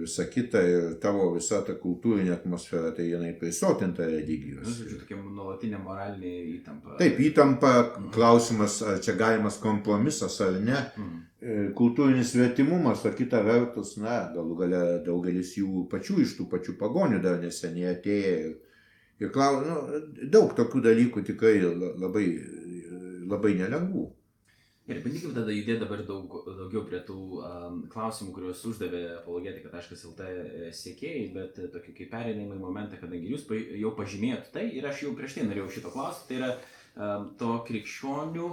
[0.00, 4.66] visa kita ir tavo visa ta kultūrinė atmosfera, tai jinai prisotinta religijos.
[4.66, 6.98] Na, žodžiu, tokia nuolatinė moralinė įtampa.
[7.00, 8.10] Taip, įtampa, mhm.
[8.14, 10.82] klausimas, ar čia galimas kompromisas ar ne.
[10.96, 11.24] Mhm.
[11.78, 17.20] Kultūrinis svetimumas, o kita vertus, na, galų gale daugelis jų pačių iš tų pačių pagonių
[17.22, 18.36] dar neseniai atėjo.
[18.46, 18.54] Ir,
[19.22, 20.00] ir klau, nu,
[20.32, 22.26] daug tokių dalykų tikrai labai,
[23.26, 24.06] labai nelengvų.
[24.86, 30.68] Ir bandykim tada judėti dabar daug, daugiau prie tų um, klausimų, kuriuos uždavė apologetika.lt e,
[30.78, 35.02] siekėjai, bet e, tokį kaip pereinamą momentą, kadangi jūs pa, jau pažymėjot tai ir aš
[35.02, 38.52] jau prieš tai norėjau šito klausti, tai yra um, to krikščionių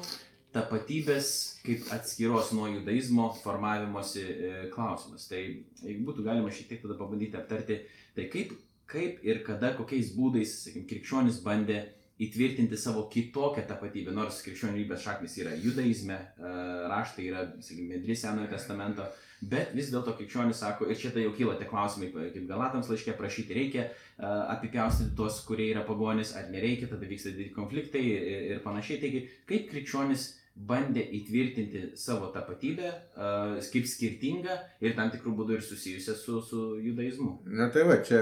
[0.54, 1.30] tapatybės
[1.66, 5.30] kaip atskiros nuo judaizmo formavimosi e, klausimas.
[5.30, 7.84] Tai jeigu būtų galima šiek tiek tada pabandyti aptarti,
[8.18, 8.58] tai kaip,
[8.90, 11.84] kaip ir kada, kokiais būdais, sakykime, krikščionis bandė
[12.22, 16.52] įtvirtinti savo kitokią tapatybę, nors krikščionybės šaknis yra judaizme, e,
[16.92, 19.08] raštai yra, sakykime, medri Senojo testamento,
[19.42, 23.18] bet vis dėlto krikščionis sako, ir čia tai jau kyla tie klausimai, kaip Galatams laiškė
[23.18, 23.96] prašyti, reikia e,
[24.28, 29.02] apipjaustyti tuos, kurie yra pagonis, ar nereikia, tada vyksta dideli konfliktai ir, panašiai.
[29.02, 35.64] Taigi, kaip krikščionis bandė įtvirtinti savo tapatybę uh, kaip skirtingą ir tam tikrų būdų ir
[35.66, 37.40] susijusią su, su judaizmu.
[37.58, 38.20] Na tai va, čia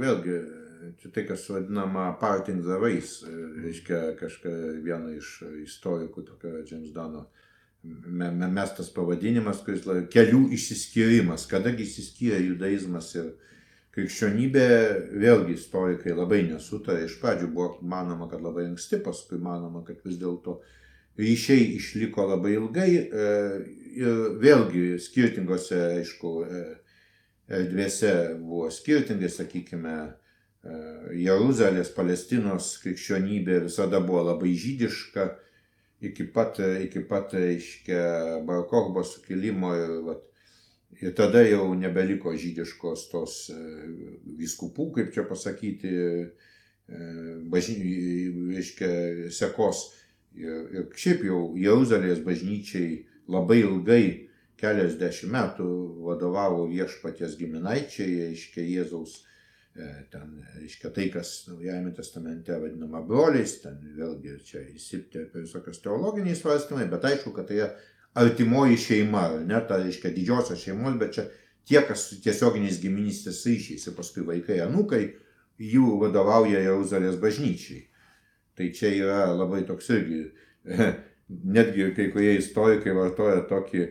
[0.00, 0.38] vėlgi
[1.00, 3.22] čia tai, kas vadinama parting the race,
[3.62, 4.52] reiškia kažką
[4.84, 7.28] vieną iš istorikų, tokio James Dano
[7.82, 13.32] mestas pavadinimas, kuris kelių išsiskyrimas, kadagi išsiskyrė judaizmas ir
[13.92, 14.68] krikščionybė,
[15.20, 20.16] vėlgi istorikai labai nesutarė, iš pradžių buvo manoma, kad labai anksti, paskui manoma, kad vis
[20.20, 20.60] dėlto
[21.18, 23.26] ryšiai išliko labai ilgai e,
[23.98, 26.62] ir vėlgi skirtingose, aišku, e,
[27.52, 30.21] erdvėse buvo skirtingai, sakykime, e,
[30.62, 35.24] Jeruzalės, Palestinos krikščionybė visada buvo labai žydiška,
[36.06, 38.02] iki pat, iki pat, reiškia,
[38.46, 40.22] Barkochbo sukilimo ir, vat,
[41.02, 43.58] ir tada jau nebeliko žydiškos tos e,
[44.38, 47.02] viskupų, kaip čia pasakyti, e,
[47.50, 47.96] bažny,
[48.54, 48.92] reiškia,
[49.34, 49.88] sekos.
[50.38, 54.04] Ir, ir šiaip jau Jeruzalės bažnyčiai labai ilgai,
[54.62, 55.68] keliasdešimt metų
[56.06, 59.18] vadovavo viešpaties giminaičiai, reiškia Jėzaus
[60.12, 66.36] ten, reiškia, tai, kas Naujajame testamente vadinama broliais, ten vėlgi čia įsiptė apie visokios teologiniai
[66.36, 67.70] svarstymai, bet aišku, kad tai yra
[68.20, 71.24] artimoji šeima, ne ta, reiškia, didžiosios šeimos, bet čia
[71.68, 75.06] tie, kas tiesioginiais giminystės ryšiais ir paskui vaikai, anukai,
[75.62, 77.86] jų vadovauja Jeruzalės bažnyčiai.
[78.58, 80.20] Tai čia yra labai toks irgi,
[81.56, 83.86] netgi kai kurie istorikai vartoja tokį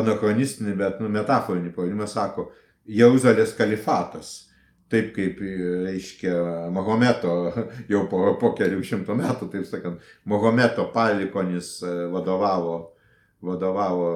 [0.00, 2.50] anachronistinį, bet nu, metaforinį pavadinimą, sako
[2.88, 4.46] Jeruzalės kalifatas
[4.92, 5.40] taip kaip,
[5.86, 6.34] reiškia,
[6.74, 7.34] Mahometo
[7.92, 12.76] jau po, po kelių šimtų metų, taip sakant, Mahometo palikonis e, vadovavo,
[13.46, 14.10] vadovavo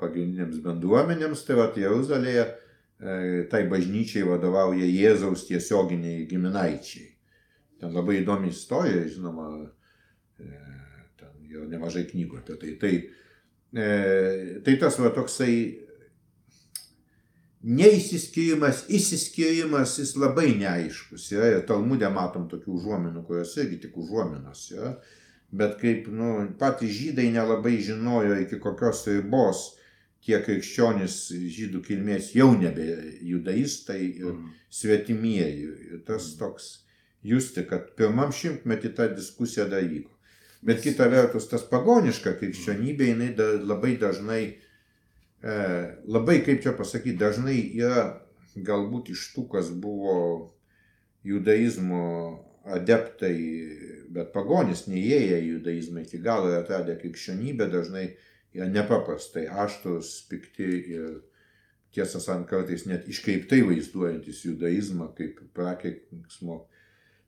[0.00, 2.52] pagrindinėms bendruomenėms, tai va, Jeruzalėje e,
[3.52, 7.08] tai bažnyčiai vadovauja Jėzaus tiesioginiai giminaičiai.
[7.80, 9.48] Ten labai įdomi istorija, žinoma,
[10.36, 10.50] e,
[11.20, 12.76] ten jau nemažai knygų apie tai.
[12.80, 12.94] Tai,
[14.66, 15.52] tai tas va toksai
[17.60, 21.26] neįsiskyrimas, įsiskyrimas, jis labai neaiškus.
[21.36, 24.94] Yra ir Talmudė matom tokių užuominų, kurios irgi tik užuominos yra.
[25.50, 29.64] Bet kaip nu, patys žydai nelabai žinojo iki kokios ribos
[30.24, 31.16] tie krikščionys
[31.56, 32.86] žydų kilmės jau nebe
[33.26, 34.54] judaistai ir mm.
[34.80, 35.68] svetimieji.
[35.90, 36.70] Ir tas toks
[37.26, 40.12] justi, kad pirmam šimtmetį ta diskusija dar vyko.
[40.64, 44.42] Bet kita vertus, tas pagoniška krikščionybė, jinai da, labai dažnai
[45.42, 48.20] labai, kaip čia pasakyti, dažnai yra
[48.56, 50.52] galbūt iš tų, kas buvo
[51.24, 52.04] judaizmo
[52.68, 53.36] adeptai,
[54.12, 58.10] bet pagonys neįėję į judaizmą iki galo ir atradę krikščionybę dažnai
[58.52, 61.20] yra nepaprastai aštrus, pikti ir
[61.94, 66.64] tiesą sakant kartais net iškreiptai vaizduojantis judaizmą kaip prakeiksmo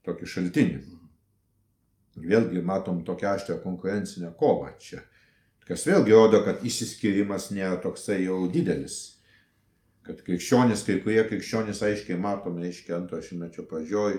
[0.07, 0.83] tokį šaltinį.
[2.23, 5.01] Vėlgi matom tokią aštrę konkurencinę kovą čia
[5.69, 9.19] Kas vėlgi rodo, kad išsiskyrimas nėra toksai jau didelis.
[10.03, 14.17] Kad krikščionis, kai kurie krikščionis aiškiai matome, reiškia antrojo šimtmečio pradžioj,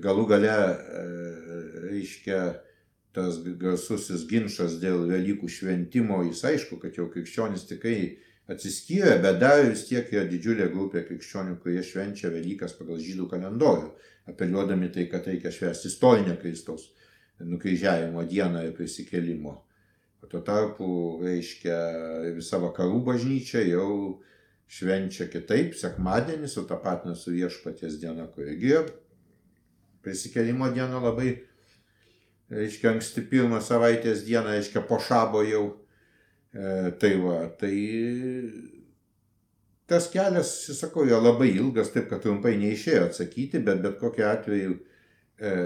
[0.00, 0.54] galų gale,
[1.02, 1.02] e,
[1.90, 2.40] reiškia,
[3.16, 7.98] tas garsusis ginčas dėl Velykų šventimo, jis aišku, kad jau krikščionis tikrai
[8.52, 13.92] atsiskyrė, bet dar vis tiek yra didžiulė grupė krikščionių, kurie švenčia Velykas pagal žydų kalendorių,
[14.32, 16.90] apeliuodami tai, kad reikia švęsti istorinę Kristaus
[17.40, 19.65] nukryžiavimo dieną ir prisikelimo.
[20.30, 20.86] Tuo tarpu,
[21.22, 21.76] reiškia,
[22.36, 24.20] visa vakarų bažnyčia jau
[24.66, 28.80] švenčia kitaip, sekmadienį sutapatina su viešpaties diena, kuri irgi
[30.06, 31.32] prisikelimo diena labai,
[32.50, 35.64] reiškia, anksti pirmą savaitės dieną, reiškia, po šabo jau.
[36.56, 37.74] E, tai va, tai
[39.90, 44.76] tas kelias, sakau, yra labai ilgas, taip kad trumpai neišėjo atsakyti, bet bet kokiu atveju
[44.78, 45.56] e,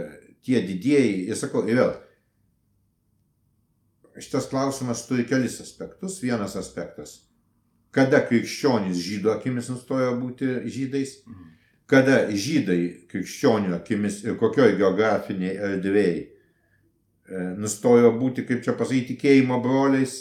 [0.44, 1.92] tie didieji, ir sakau, ir vėl,
[4.20, 6.20] šitas klausimas turi kelis aspektus.
[6.22, 7.20] Vienas aspektas-
[7.96, 11.16] kada krikščionys žydų akimis nustojo būti žydais,
[11.86, 16.28] kada žydai krikščionių akimis ir kokioj geografiniai erdvėjai e,
[17.58, 20.14] nustojo būti, kaip čia pasakyti, tikėjimo broliais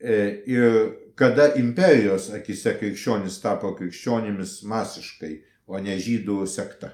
[0.00, 5.34] e, ir kada imperijos akise krikščionys tapo krikščionimis masiškai,
[5.66, 6.90] o ne žydų sekta.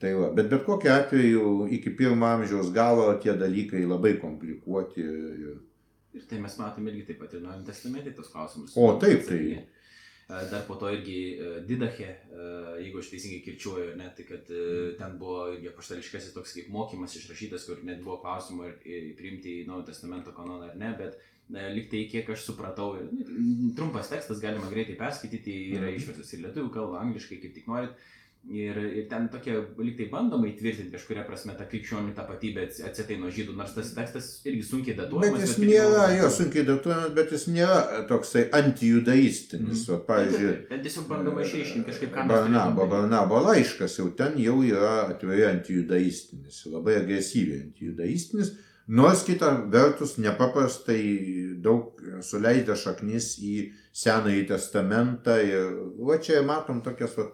[0.00, 5.00] Tai va, bet bet kokiu atveju iki pirmo amžiaus galo tie dalykai labai komplikuoti.
[5.00, 5.54] Ir,
[6.18, 8.76] ir tai mes matome irgi taip pat ir Naujame testamente tos klausimus.
[8.76, 9.40] O taip, tai.
[10.26, 12.48] E, dar po to irgi e, Didache, e,
[12.82, 14.50] jeigu aš teisingai kirčiuoju, ne, tai kad
[14.98, 19.60] ten buvo irgi paštališkasis toks kaip mokymas išrašytas, kur net buvo klausimų ir, ir priimti
[19.62, 21.16] į Naujo testamento kanoną ar ne, bet
[21.76, 22.96] liktai kiek aš supratau,
[23.78, 26.00] trumpas tekstas galima greitai perskaityti, yra mhm.
[26.02, 27.94] išverstas į lietuvių kalbą, angliškai, kaip tik norit
[28.46, 33.56] Ir, ir ten tokia liktai bandoma įtvirtinti kažkuria prasme tą krikščionių tapatybę atsitai nuo žydų,
[33.58, 35.40] nors tas tekstas irgi sunkiai datuojamas.
[35.40, 39.80] Bet jis nėra, jo, sunkiai datuojamas, bet jis nėra toksai antijudaistinis.
[39.90, 40.04] Mm.
[40.06, 42.26] Pavyzdžiui, ten tiesiog bandoma išaiškinti kažkaip ką.
[42.30, 48.52] Barnabo, Barnabo laiškas jau ten jau yra atvirai antijudaistinis, labai agresyviai antijudaistinis,
[48.86, 51.00] nors kita vertus nepaprastai
[51.66, 53.56] daug suleidė šaknis į
[53.96, 55.74] Senąjį testamentą ir
[56.06, 57.26] va čia matom tokias, va,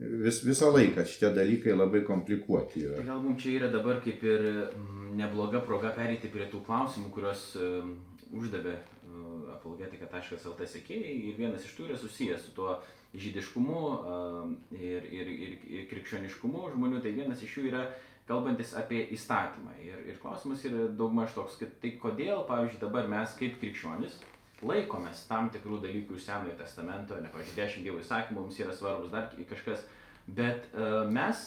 [0.00, 3.00] vis, visą laiką šitie dalykai labai komplikuoti yra.
[3.00, 7.10] Tai gal mums čia yra dabar kaip ir mm, nebloga proga pereiti prie tų klausimų,
[7.14, 7.90] kuriuos uh,
[8.36, 12.78] uždavė uh, apologetika.lt sekėjai ir vienas iš tų yra susijęs su tuo
[13.14, 17.88] žydiškumu uh, ir, ir, ir, ir krikščioniškumu žmonių, tai vienas iš jų yra
[18.30, 19.74] kalbantis apie įstatymą.
[19.82, 24.20] Ir, ir klausimas yra daugmaž toks, kad tai kodėl, pavyzdžiui, dabar mes kaip krikščionis
[24.66, 29.12] laikomės tam tikrų dalykų iš Senojo testamento, ne, pavyzdžiui, dešimt Dievo įsakymų mums yra svarbus,
[29.12, 29.86] dar kažkas,
[30.26, 31.46] bet uh, mes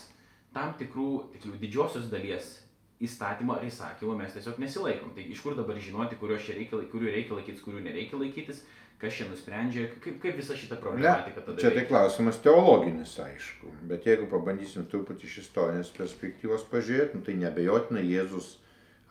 [0.53, 2.59] tam tikrų, tiksliau, didžiosios dalies
[3.03, 5.11] įstatymo ar įsakymo mes tiesiog nesilaikom.
[5.15, 8.63] Tai iš kur dabar žinoti, kuriuos čia reikia, kurių reikia laikytis, kurių nereikia laikytis,
[9.01, 11.59] kas čia nusprendžia, kaip, kaip visa šita problematika tada.
[11.59, 17.35] Čia tai klausimas teologinis, aišku, bet jeigu pabandysim truputį iš istorinės perspektyvos pažiūrėti, nu, tai
[17.41, 18.53] nebejotinai Jėzus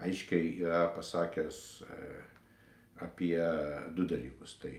[0.02, 1.98] aiškiai yra pasakęs e,
[3.02, 3.36] apie
[3.96, 4.56] du dalykus.
[4.62, 4.72] Tai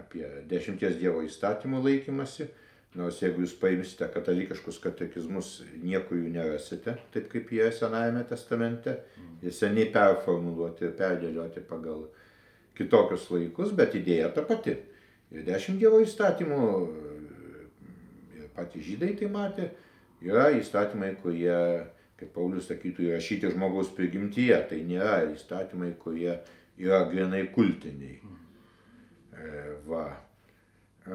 [0.00, 2.48] apie dešimties Dievo įstatymų laikymasi,
[2.96, 5.50] nors jeigu jūs paimsite katalikiškus katekizmus,
[5.82, 8.98] niekur jų nerasite, taip kaip jie Senajame testamente,
[9.42, 12.06] jie seniai performuluoti ir perdėlioti pagal
[12.76, 14.76] kitokius laikus, bet idėja ta pati.
[15.32, 16.62] Ir dešimt Dievo įstatymų,
[18.38, 19.70] ir patys žydai tai matė,
[20.24, 21.56] yra įstatymai, kurie,
[22.20, 24.60] kaip Paulius sakytų, įrašyti žmogaus prigimtyje.
[24.70, 26.36] Tai nėra įstatymai, kurie
[26.78, 28.20] yra grinai kultiniai.
[29.32, 30.06] E, va.
[31.06, 31.14] E,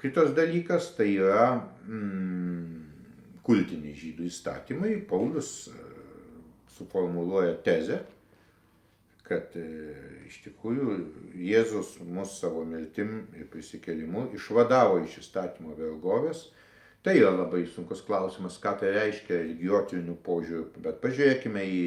[0.00, 1.54] kitas dalykas tai yra
[1.86, 4.96] mm, kultiniai žydų įstatymai.
[5.08, 5.78] Paulius e,
[6.76, 8.02] suformuluoja tezę,
[9.26, 10.98] kad iš tikrųjų
[11.42, 16.44] Jėzus mus savo mirtim ir prisikelimu išvadavo iš įstatymo vergovės.
[17.06, 21.82] Tai yra labai sunkus klausimas, ką tai reiškia religijotinių požiūrių, bet pažiūrėkime į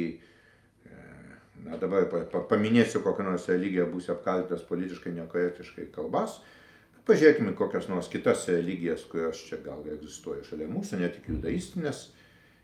[1.66, 2.06] na dabar
[2.50, 6.38] paminėsiu kokią nors religiją, būsiu apkaltintas politiškai nekorektiškai kalbas,
[7.08, 12.08] pažiūrėkime kokias nors kitas religijas, kurios čia gal egzistuoja šalia mūsų, ne tik judaistinės.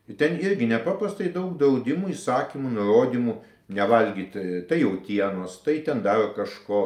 [0.06, 3.34] Ir ten irgi nepaprastai daug draudimų, įsakymų, nurodymų
[3.74, 6.82] nevalgyti tai jautienos, tai ten daro kažko,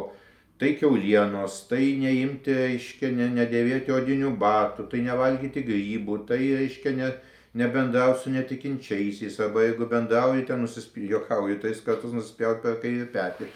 [0.61, 7.11] tai keulienos, tai neimti, reiškia, ne, nedėvėti odinių batų, tai nevalgyti grybų, tai, reiškia, ne,
[7.55, 10.67] nebendrauk su netikinčiaisiais, arba jeigu bendrauji, ten
[11.11, 13.49] juokauji, tris kartus nusispjaut per kairį petį.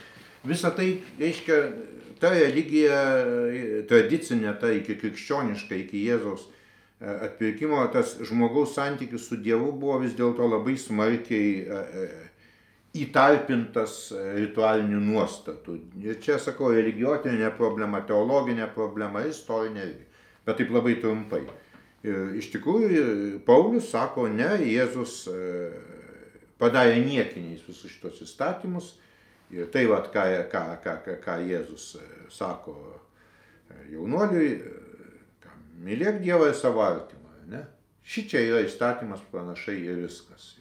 [0.44, 0.88] Visą tai,
[1.20, 1.60] reiškia,
[2.20, 2.98] ta religija
[3.88, 10.16] tradicinė, ta iki krikščioniška, iki Jėzaus e, atpirkimo, tas žmogaus santykis su Dievu buvo vis
[10.18, 12.06] dėlto labai smarkiai e, e,
[13.04, 15.78] įtalpintas ritualinių nuostatų.
[16.02, 20.04] Ir čia sakau, religiotinė problema, teologinė problema, istorinė irgi.
[20.44, 21.46] Bet taip labai trumpai.
[22.04, 25.70] Ir iš tikrųjų Paulius sako, ne, Jėzus e,
[26.60, 28.92] padarė niekiniais visus šitos įstatymus.
[29.54, 34.50] Ir tai, vat, ką, ką, ką, ką, Jėzus e, sako e, jaunuoliui,
[35.84, 37.32] mylėk Dievą ir savo artimą.
[37.48, 37.62] Ne?
[38.04, 40.52] Šičia yra įstatymas pranašai ir viskas.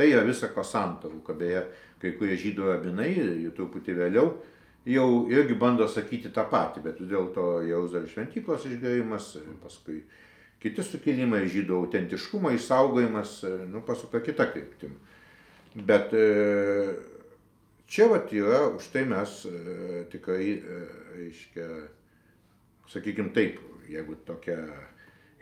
[0.00, 1.66] Tai yra visa ko santaruka, beje,
[2.00, 3.10] kai kurie žydų rabinai,
[3.44, 4.30] jų truputį vėliau,
[4.88, 9.98] jau irgi bando sakyti tą patį, bet dėl to Jeruzalės šventyklos išgėrimas, paskui
[10.60, 14.98] Kiti sukilimai, žydų autentiškumo išsaugojimas, e, nu, pasuka kita kryptim.
[15.88, 16.26] Bet e,
[17.88, 20.50] čia vat yra, už tai mes e, tikrai,
[21.16, 21.68] reiškia,
[22.92, 23.56] sakykime taip,
[23.88, 24.60] jeigu tokia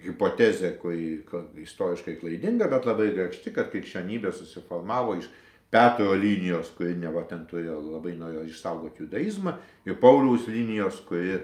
[0.04, 1.18] hipotezė, kuri
[1.64, 5.26] istoriškai klaidinga, bet labai grakšti, kad krikščionybė susiformavo iš
[5.68, 11.40] Petro linijos, kuri neva ten turėjo labai norėjo išsaugoti judaizmą, ir Pauliaus linijos, kuri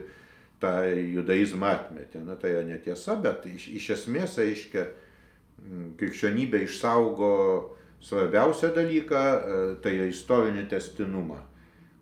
[0.64, 2.24] tą judaizmą atmetė.
[2.24, 4.88] Na tai yra netiesa, bet iš, iš esmės, aiškia,
[6.00, 7.32] krikščionybė išsaugo
[8.04, 11.38] svarbiausią dalyką, e, tai yra istorinį testinumą,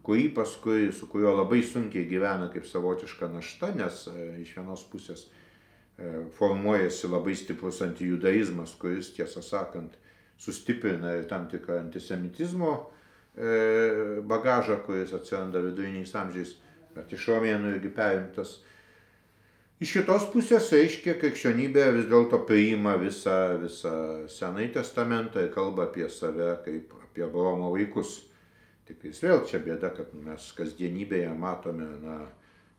[0.02, 5.28] kurį paskui, su kuriuo labai sunkiai gyvena kaip savotiška našta, nes e, iš vienos pusės
[5.28, 9.94] e, formuojasi labai stiprus antijudaizmas, kuris, tiesą sakant,
[10.42, 12.72] sustiprina ir tam tikrą antisemitizmo
[14.28, 16.50] bagažą, kuris atsiranda viduriniais amžiais
[16.96, 18.58] bet iš romėnų irgi perimtas.
[19.82, 23.94] Iš kitos pusės, reiškia, krikščionybė vis dėlto priima visą, visą
[24.30, 28.20] Senąjį testamentą ir kalba apie save kaip apie Abraomo vaikus.
[28.86, 32.20] Tik vis vėl čia bėda, kad mes kasdienybėje matome na,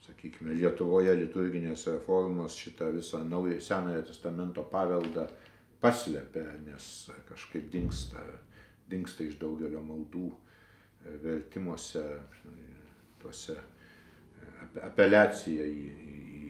[0.08, 5.28] sakykime, Lietuvoje liturginės reformos šitą visą naują Senojo testamento paveldą
[5.84, 6.90] paslėpia, nes
[7.28, 8.24] kažkaip dinksta,
[8.88, 12.04] dinksta iš daugelio maldų e, vertimuose,
[13.20, 13.60] tuose
[14.88, 15.86] apeliacija į,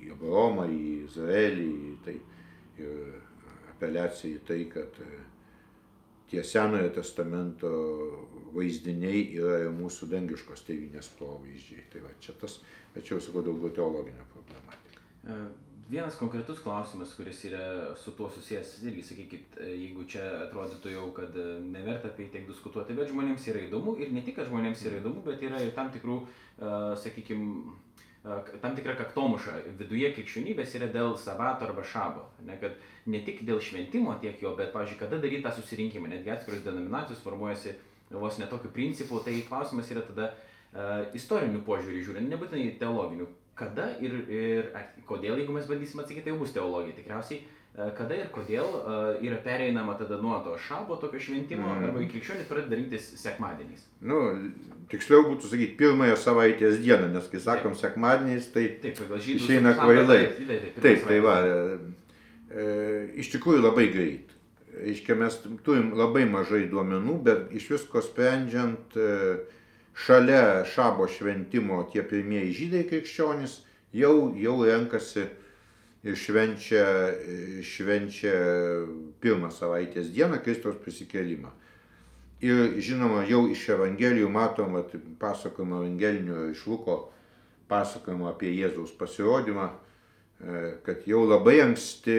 [0.07, 2.17] į Abraomą, į Izraelį, į tai,
[2.81, 3.21] ir
[3.83, 5.09] apeliacija į tai, kad e,
[6.31, 7.71] tie Senojo testamento
[8.55, 11.89] vaizdiniai yra mūsų dangiškos tėvynės provaizdžiai.
[11.91, 12.61] Tai va čia tas
[13.03, 15.03] jau sakau daugiau teologinė problematika.
[15.27, 15.37] E,
[15.91, 21.07] vienas konkretus klausimas, kuris yra su tuo susijęs, irgi sakykit, e, jeigu čia atrodytų jau,
[21.17, 21.35] kad
[21.67, 25.01] neverta apie tai tiek diskutuoti, bet žmonėms yra įdomu ir ne tik, kad žmonėms yra
[25.03, 26.21] įdomu, bet yra ir tam tikrų,
[27.03, 27.73] sakykime,
[28.61, 32.23] tam tikra kaktomuša viduje krikščionybės yra dėl sabato arba šabo.
[32.47, 36.31] Ne, kad ne tik dėl šventimo tiek jo, bet, pavyzdžiui, kada daryti tą susirinkimą, netgi
[36.31, 37.75] atskiros denominacijos formuojasi
[38.13, 40.29] vos netokiu principu, tai klausimas yra tada,
[41.17, 43.27] istorinių požiūrių žiūrint, nebūtinai teologinių.
[43.53, 44.69] Kada ir, ir
[45.05, 47.43] kodėl, jeigu mes bandysim atsakyti, tai jau bus teologija tikriausiai.
[47.73, 48.67] Kada ir kodėl
[49.25, 51.87] yra pereinama tada nuo to šabo tokio šventimo mm.
[51.87, 53.87] arba į krikščionį pradeda rinktis sekmadieniais?
[54.05, 54.19] Nu,
[54.91, 57.81] tiksliau būtų sakyti pirmąją savaitės dieną, nes kai sakom taip.
[57.81, 60.19] sekmadieniais, tai taip, išeina kvailai.
[60.37, 61.39] Taip, taip, tai va,
[62.53, 62.69] e,
[63.23, 64.29] iš tikrųjų labai greit.
[64.93, 69.39] Iškia, mes turim labai mažai duomenų, bet iš visko sprendžiant, e,
[69.97, 73.63] šalia šabo šventimo tie pirmieji žydai krikščionys
[73.97, 75.31] jau, jau renkasi
[76.03, 76.85] ir švenčia,
[77.63, 78.33] švenčia
[79.23, 81.51] pirmą savaitės dieną Kristaus prisikėlimą.
[82.43, 86.97] Ir žinoma, jau iš Evangelijų matom, at, pasakojimo Evangelinio iš Luko
[87.71, 92.17] pasakojimo apie Jėzaus pasirodymą, e, kad jau labai anksti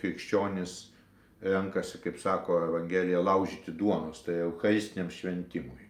[0.00, 0.78] krikščionis
[1.44, 5.84] renkasi, kaip sako Evangelija, laužyti duonos, tai eucharistiniam šventimui.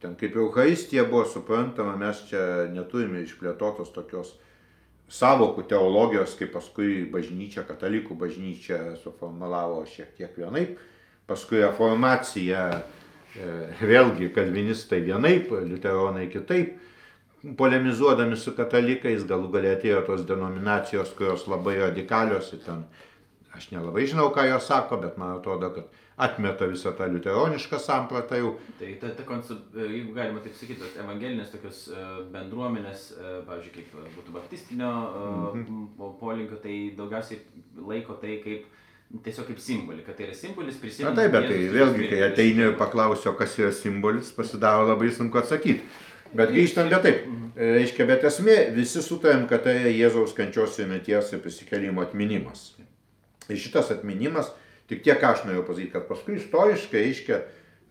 [0.00, 4.32] Ten kaip Euharistija buvo suprantama, mes čia neturime išplėtotos tokios
[5.12, 10.78] savokų teologijos, kaip paskui bažnyčia, katalikų bažnyčia suformulavo šiek tiek vienaip,
[11.28, 12.62] paskui reformacija,
[13.36, 13.50] e,
[13.82, 16.78] vėlgi kalvinistai vienaip, liuteronai kitaip,
[17.58, 22.84] polemizuodami su katalikais, galų galia atėjo tos denominacijos, kurios labai radikalios ir ten,
[23.52, 28.36] aš nelabai žinau, ką jos sako, bet man atrodo, kad atmeta visą tą liuteronišką sampratą
[28.36, 28.52] jau.
[28.78, 32.04] Tai ta, ta koncept, jeigu galima taip sakyti, tos evangelinės tokios e,
[32.34, 36.14] bendruomenės, e, pavyzdžiui, kaip būtų baptistinio -hmm.
[36.20, 37.40] polinkio, tai daugiausiai
[37.88, 38.68] laiko tai kaip
[39.24, 41.10] tiesiog kaip simbolį, kad tai yra simbolis prisiminti.
[41.10, 45.38] Na taip, bet tai vėlgi, kai ateini ir paklausio, kas yra simbolis, pasidaro labai sunku
[45.38, 45.84] atsakyti.
[46.32, 47.50] Bet grįžtant, bet taip, mhm.
[47.76, 52.70] reiškia, bet esmė, visi sutarėm, kad tai Jėzaus kančios ir mirties ir prisikelimo atminimas.
[53.50, 54.48] Ir šitas atminimas
[54.90, 57.42] Tik tiek aš norėjau pasakyti, kad paskui istoriškai, reiškia,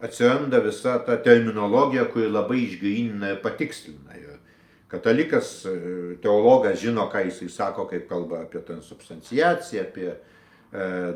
[0.01, 4.17] atsiranda visa ta terminologija, kuri labai išgrynina ir patikslina.
[4.17, 4.37] Ir
[4.91, 5.75] katalikas, e,
[6.23, 10.15] teologas žino, ką jisai sako, kaip kalba apie transubstanciaciją, apie e,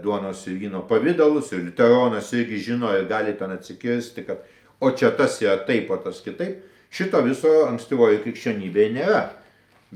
[0.03, 4.45] duonos ir vyno pavydalus, ir liuteronas irgi žino ir gali ten atsikirsti, kad
[4.79, 6.61] o čia tas yra taip, o tas kitaip.
[6.95, 9.23] Šito viso ankstyvojo krikščionybėje nėra.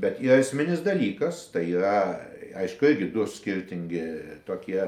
[0.00, 2.20] Bet yra esminis dalykas, tai yra,
[2.60, 4.02] aišku, irgi du skirtingi
[4.46, 4.82] tokie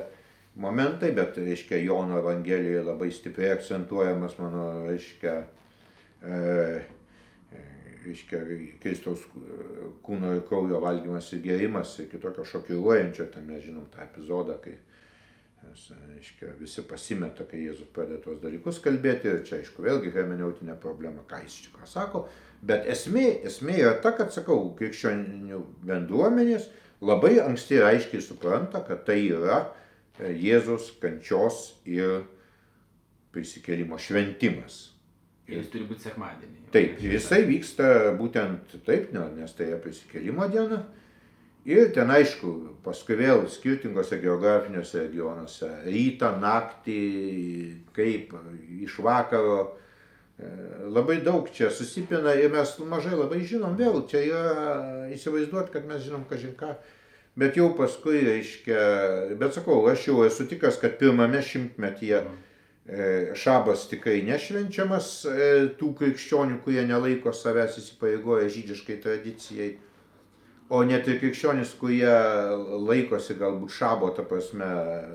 [0.55, 5.35] momentai, bet, reiškia, Jono Evangelijoje labai stipriai akcentuojamas mano, reiškia,
[6.23, 6.39] e,
[8.05, 8.41] reiškia,
[8.83, 9.25] Kristaus
[10.05, 14.77] kūno ir kraujo valgymas ir gėrimas ir kitokio šokiruojančio, ten mes žinom tą epizodą, kai
[16.13, 21.23] reiškia, visi pasimeta, kai Jėzus pradeda tos dalykus kalbėti ir čia, aišku, vėlgi hermeneutinė problema,
[21.29, 22.27] ką jis čia sako,
[22.63, 26.69] bet esmė, esmė yra ta, kad, sakau, krikščionių bendruomenės
[27.03, 29.63] labai anksti ir aiškiai supranta, kad tai yra
[30.21, 32.25] Jėzus kančios ir
[33.33, 34.91] prisikėlimo šventimas.
[35.49, 36.67] Ir jis turi būti sekmadienį.
[36.75, 37.87] Taip, jisai vyksta
[38.19, 40.83] būtent taip, nes tai yra prisikėlimo diena.
[41.63, 42.53] Ir ten aišku,
[42.83, 47.03] paskui vėl skirtingose geografiniuose regionuose, rytą, naktį,
[47.95, 48.33] kaip
[48.83, 50.49] iš vakaro, e,
[50.91, 54.67] labai daug čia susipina ir mes mažai labai žinom, vėl čia yra
[55.15, 56.75] įsivaizduoti, kad mes žinom kažin ką
[57.37, 58.81] Bet jau paskui, reiškia,
[59.41, 63.07] bet sakau, aš jau esu tikras, kad pirmame šimtmetyje e,
[63.41, 65.47] šabas tikrai nešvenčiamas e,
[65.79, 69.71] tų krikščionių, kurie nelaiko savęs įsipareigoję žydiškai tradicijai,
[70.69, 72.13] o net ir krikščionys, kurie
[72.85, 74.69] laikosi galbūt šabo, ta prasme,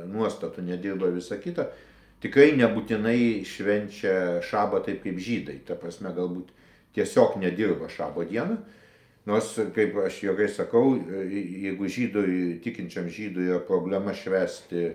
[0.10, 1.68] nuostatų, nedirba visą kitą,
[2.26, 6.50] tikrai nebūtinai švenčia šabą taip kaip žydai, ta prasme, galbūt
[6.98, 8.58] tiesiog nedirba šabo dieną
[9.28, 10.94] Nors, kaip aš jokai sakau,
[11.28, 14.94] jeigu žydui, tikinčiam žydui yra problema švesti e,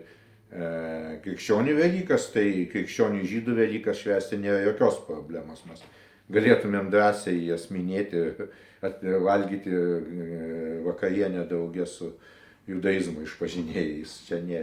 [1.24, 5.61] krikščionių Velykas, tai krikščionių žydų Velykas švesti nėra jokios problemos.
[5.68, 5.85] Mes
[6.33, 8.24] galėtumėm drąsiai jas minėti,
[9.26, 12.14] valgyti e, vakarienę draugę su
[12.70, 14.16] judaizmo išpažinėjais.
[14.30, 14.62] Čia, ne,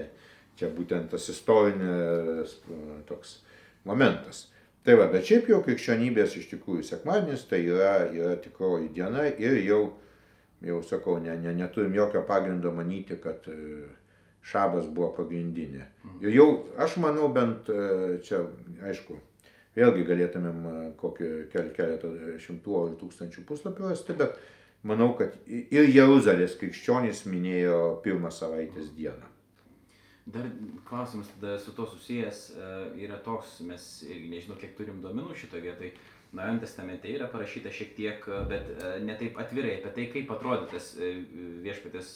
[0.57, 2.57] čia būtent tas istorinis
[3.05, 3.37] toks
[3.85, 4.47] momentas.
[4.87, 9.57] Tai va, bet šiaip jau krikščionybės iš tikrųjų sekmadienis tai yra, yra tikroji diena ir
[9.65, 9.81] jau,
[10.63, 13.57] jau sakau, ne, ne, neturim jokio pagrindo manyti, kad e,
[14.47, 15.83] šabas buvo pagrindinė.
[15.83, 16.21] Mhm.
[16.23, 16.47] Ir jau,
[16.79, 17.81] aš manau, bent e,
[18.25, 18.45] čia,
[18.87, 19.19] aišku,
[19.75, 22.13] vėlgi galėtumėm e, kokį keletą
[22.45, 24.39] šimtų ar tūkstančių puslapių rasti, bet
[24.87, 29.28] manau, kad ir Jeruzalės krikščionys minėjo pirmą savaitės dieną.
[30.29, 30.45] Dar
[30.85, 32.69] klausimas tada su to susijęs e,
[33.05, 35.91] yra toks, mes nežinau, kiek turim duomenų šitoje vietoje.
[36.29, 40.91] Naujajame testamente yra parašyta šiek tiek, bet e, netaip atvirai apie tai, kaip atrodė tas
[41.65, 42.11] viešpatės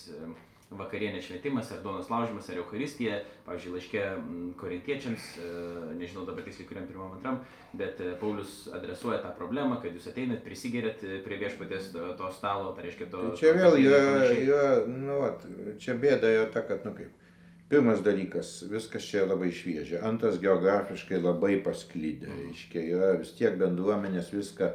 [0.77, 4.03] vakarienė šventimas, ar duonos laužimas, ar Euharistija, pavyzdžiui, laiškė
[4.59, 5.49] korintiečiams, e,
[5.99, 7.39] nežinau dabar tiksliai kuriam pirmam antram,
[7.77, 12.73] bet e, Paulius adresuoja tą problemą, kad jūs ateinat, prisigerėt e, prie viešpatės to stalo,
[12.77, 13.25] tai reiškia to...
[13.39, 14.01] Čia vėl yra,
[14.33, 15.45] yra nu, vat,
[15.83, 17.13] čia bėda yra ta, kad, nu kaip,
[17.69, 24.33] pirmas dalykas, viskas čia labai šviežia, antras geografiškai labai pasklydę, reiškia, yra vis tiek bendruomenės
[24.33, 24.73] viską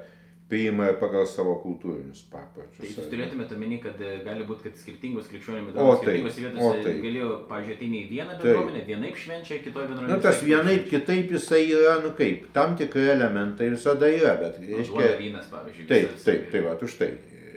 [0.49, 2.81] priima pagal savo kultūrinius papročius.
[2.81, 7.33] Tai jūs turėtumėte omeny, kad e, gali būti, kad skirtingos krikščionėmis bendruomenės skirtingose vietose galėjo,
[7.51, 10.15] pažiūrėjau, ateini į vieną bendruomenę, vienaip švenčia, kitoje bendruomenėje.
[10.15, 14.79] Na, tas vienaip, kitaip jisai yra, nu kaip, tam tikri elementai visada yra, bet, nu,
[14.81, 15.11] reiškia...
[15.21, 15.89] Vynas, pavyzdžiui.
[15.93, 17.13] Taip, taip, taip, va, už tai.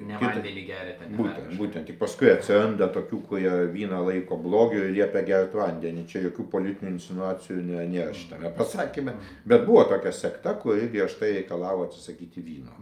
[0.07, 1.07] Ne vandenį gerite.
[1.13, 1.85] Būtent, būtent.
[1.89, 6.05] Tik paskui atsiranda tokių, kurie vyną laiko blogiu ir liepia gerti vandenį.
[6.09, 9.15] Čia jokių politinių insinuacijų nėra, nėra šitame pasakymė.
[9.45, 12.73] Bet buvo tokia sekta, kuri griežtai reikalavo atsisakyti vyno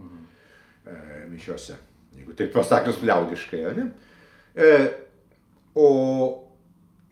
[0.86, 0.96] e,
[1.32, 1.76] mišiuose.
[2.16, 3.90] Jeigu taip pasakius liaudiškai, ne?
[4.54, 4.70] E,
[5.78, 5.90] o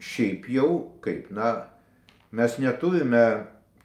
[0.03, 0.71] šiaip jau,
[1.05, 1.53] kaip, na,
[2.35, 3.25] mes neturime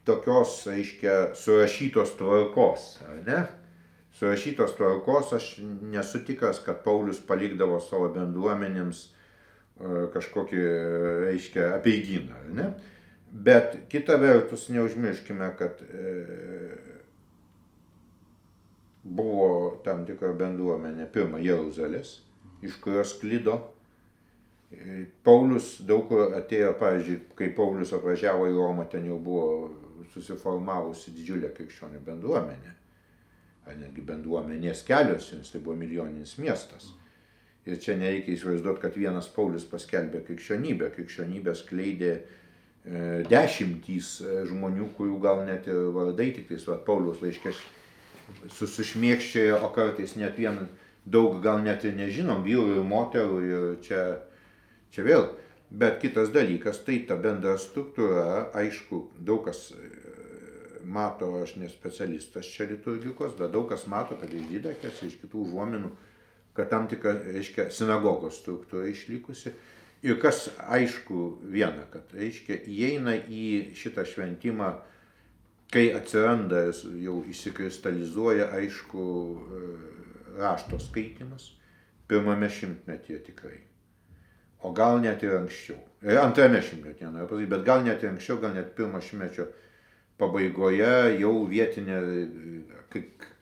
[0.06, 3.42] tokios, aiškia, surašytos tvarkos, ar ne?
[4.24, 9.08] Surašytos tvarkos aš nesu tikras, kad Paulius palikdavo savo bendruomenėms e,
[10.14, 10.62] kažkokį,
[11.26, 12.40] reiškia, apieigyną.
[12.56, 12.70] Ne?
[13.28, 16.14] Bet kita vertus neužmirškime, kad e,
[19.04, 22.16] buvo tam tikra bendruomenė, pirma Jeruzalės,
[22.64, 23.58] iš kurios klydo.
[24.72, 29.68] E, Paulius daug kur atėjo, pavyzdžiui, kai Paulius atvažiavo į Romą, ten jau buvo
[30.14, 32.78] susiformavusi didžiulė krikščionių bendruomenė
[33.64, 36.90] ar netgi bendruomenės kelios, nes tai buvo milijoninis miestas.
[37.64, 40.90] Ir čia nereikia įsivaizduoti, kad vienas Paulius paskelbė krikščionybę.
[40.92, 42.24] Krikščionybę skleidė e,
[43.30, 47.54] dešimtys e, žmonių, kurių gal net ir vardai tik tais, va, Paulius laiškė
[48.58, 50.60] susišmėkščiojo, o kartais net vien
[51.04, 54.04] daug gal net ir nežinom, vyrų ir moterų ir čia,
[54.92, 55.26] čia vėl.
[55.74, 59.70] Bet kitas dalykas, tai ta bendra struktūra, aišku, daug kas
[60.84, 65.46] mato, aš ne specialistas čia liturgikos, bet daug kas mato, kad iš didakės, iš kitų
[65.48, 65.90] užuominų,
[66.54, 69.54] kad tam tikra, reiškia, sinagogos struktūra išlikusi.
[70.04, 73.46] Ir kas aišku viena, kad, reiškia, įeina į
[73.78, 74.74] šitą šventimą,
[75.72, 76.66] kai atsiranda,
[77.00, 79.04] jau įsikristalizuoja, aišku,
[79.58, 79.62] e,
[80.38, 81.48] rašto skaitimas,
[82.06, 83.62] pirmame šimtmetyje tikrai.
[84.64, 85.80] O gal net ir anksčiau.
[86.04, 89.48] E, antrame šimtmetyje, noriu pasakyti, bet gal net ir anksčiau, gal net pirmo šimtmečio
[90.20, 91.98] pabaigoje jau vietinė,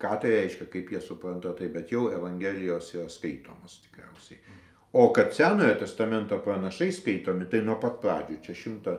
[0.00, 4.40] ką tai reiškia, kaip jie supranta tai, bet jau Evangelijos yra skaitomas tikriausiai.
[4.92, 8.96] O kad Senojo testamento pranašai skaitomi, tai nuo pat pradžių, čia šimta,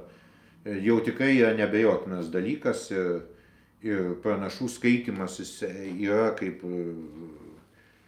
[0.85, 3.11] jau tikrai yra nebejotinas dalykas ir,
[3.85, 6.63] ir pranašų skaitimas yra kaip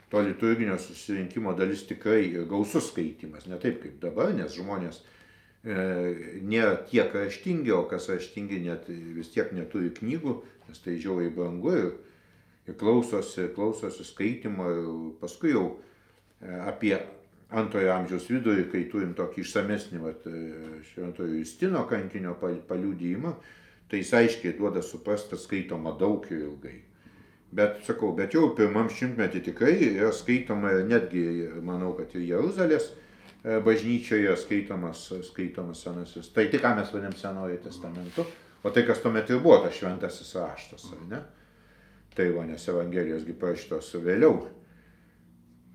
[0.10, 5.02] to liturginio susirinkimo dalis tikrai gausus skaitimas, ne taip kaip dabar, nes žmonės
[5.66, 10.36] nėra tiek raštingi, o kas raštingi net vis tiek neturi knygų,
[10.70, 11.92] nes tai žiauriai brangu ir,
[12.70, 14.88] ir klausosi, klausosi skaitimo ir
[15.22, 16.96] paskui jau e, apie
[17.50, 23.34] antrojo amžiaus vidurį, kai turim tokį išsamesnį vat, e, šventojo Justino kankinio paliūdėjimą,
[23.90, 26.78] tai jis aiškiai duoda suprasti, kad skaitoma daug ir ilgai.
[27.56, 31.26] Bet sakau, bet jau pirmam šimtmetį tikrai yra skaitoma netgi,
[31.64, 33.05] manau, kad ir Jeruzalės E,
[33.46, 36.32] bažnyčioje skaitomas, skaitomas senasis.
[36.34, 38.26] Tai tik ką mes vadinam Senojo testamentu,
[38.66, 41.24] o tai kas tuomet ir buvo tas šventasis raštas, ar ne?
[42.16, 44.40] Tai va, nes Evangelijosgi parašytos vėliau.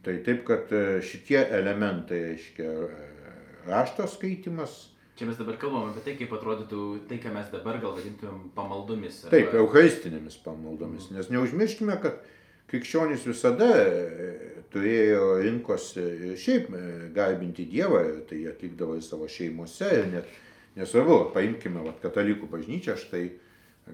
[0.03, 3.33] Tai taip, kad e, šitie elementai, reiškia, e,
[3.67, 4.87] rašto skaitimas.
[5.21, 9.27] Čia mes dabar kalbam apie tai, kaip atrodytų tai, ką mes dabar gal vadintumėm pamaldomis.
[9.27, 9.35] Arba...
[9.35, 12.25] Taip, eucharistinėmis pamaldomis, nes neužmirškime, kad
[12.71, 14.31] krikščionys visada e,
[14.71, 16.83] turėjo rinkosi šiaip e,
[17.15, 20.31] garbinti Dievą, tai atlikdavo į savo šeimose ir net
[20.79, 23.25] nesvarbu, paimkime vat, katalikų bažnyčią, štai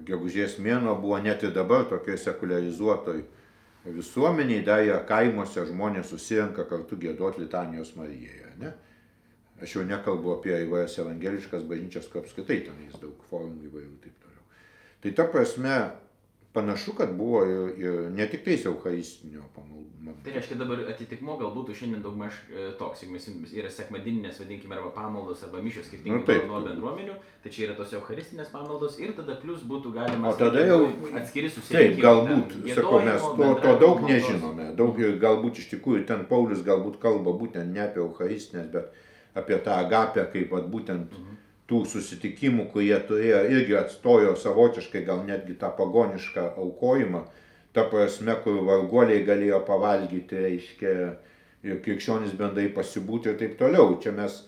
[0.07, 3.23] gegužės mėno buvo net ir dabar tokioj sekularizuotoj
[3.95, 8.51] visuomeniai, dar yra kaimuose žmonės susirenka kartu gėduoti litanijos Marijoje.
[8.61, 8.73] Ne?
[9.63, 14.19] Aš jau nekalbu apie įvairias evangeliškas bažnyčias, kur apskritai tenais daug formų įvairių ir taip
[14.21, 14.43] toliau.
[15.01, 15.77] Tai ta prasme,
[16.57, 19.83] panašu, kad buvo ir, ir ne tik tais eucharistinio pamaldų.
[20.23, 23.25] Tai reiškia dabar atitikmo galbūt šiandien daugmaž e, toks, jeigu mes
[23.59, 26.45] yra sekmadieninės, vadinkime, arba pamaldos, arba mišios skirtingai Nu, taip.
[26.47, 30.63] nuo bendruomenių, tai čia yra tos eucharistinės pamaldos ir tada plus būtų galima O tada
[30.63, 30.87] jau-
[31.19, 32.05] atskiri Taip, susirinkimai.
[32.07, 34.69] galbūt, ten, sakau, mes to, to daug nežinome.
[34.79, 38.93] Daug ir galbūt iš tikrųjų ten Paulius galbūt kalba būtent ne apie eucharistinės, bet
[39.37, 41.11] apie tą agapę, kaip vat, būtent
[41.67, 47.25] tų susitikimų, kurie turėjo, irgi atstojo savotiškai gal netgi tą pagonišką aukojimą,
[47.75, 50.93] ta prasme, kur varguoliai galėjo pavalgyti, reiškia,
[51.67, 53.97] ir krikščionis bendrai pasibūti ir taip toliau.
[54.03, 54.39] Čia mes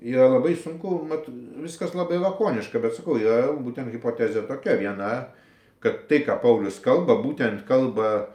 [0.00, 1.26] yra labai sunku, mat,
[1.64, 5.10] viskas labai lakoniška, bet sakau, yra būtent hipotezė tokia viena,
[5.82, 8.30] kad tai, ką Paulius kalba, būtent kalba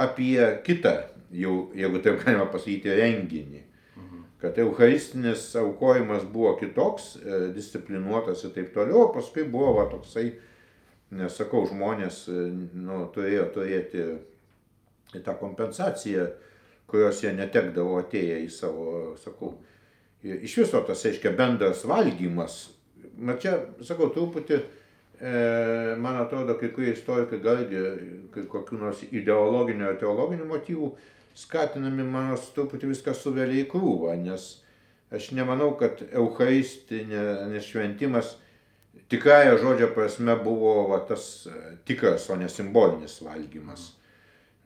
[0.00, 0.94] apie kitą,
[1.32, 3.64] jau, jeigu taip galima pasakyti, renginį.
[4.40, 10.30] Kad eucharistinis aukojimas buvo kitoks, e, disciplinuotas ir taip toliau, o paskui buvo va, toksai,
[11.12, 12.46] nesakau, žmonės e,
[12.80, 14.06] nu, turėjo turėti
[15.26, 16.24] tą kompensaciją,
[16.90, 18.88] kurios jie netekdavo atėję į savo,
[19.20, 19.52] sakau,
[20.24, 22.62] iš viso tas, reiškia, bendras valgymas.
[23.20, 24.62] Na čia, sakau, truputį,
[25.20, 25.32] e,
[26.00, 27.84] man atrodo, kai kurie istorikai galgi
[28.32, 30.94] kai kokių nors ideologinių ar teologinių motyvų
[31.40, 34.52] skatinami, man truputį viską suvelia į krūvą, nes
[35.14, 38.36] aš nemanau, kad eucharistinė šventimas
[39.10, 41.54] tikrąją žodžio prasme buvo va, tas e,
[41.86, 43.90] tikras, o ne simbolinis valgymas.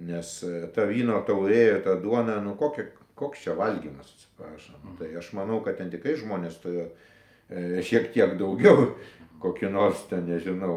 [0.04, 4.96] Nes e, ta vyno taurė ir ta duona, nu kokia, koks čia valgymas, atsiprašom.
[5.00, 8.90] Tai aš manau, kad ten tikrai žmonės turėjo e, šiek tiek daugiau
[9.44, 10.76] kokį nors ten, nežinau,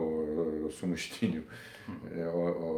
[0.79, 1.43] sumuštinių.
[1.87, 2.71] E, O, o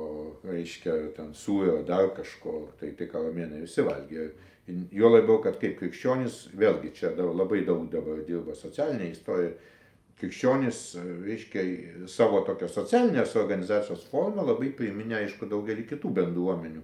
[0.45, 4.29] reiškia, ten sūrio, dar kažko, tai tai karalienai visi valgė.
[4.93, 9.55] Jo labiau, kad kaip krikščionis, vėlgi čia daug, labai daug dabar dirba socialinė istorija,
[10.19, 10.83] krikščionis,
[11.25, 11.63] reiškia,
[12.11, 16.83] savo tokios socialinės organizacijos formą labai priminė, aišku, daugelį kitų bendruomenių,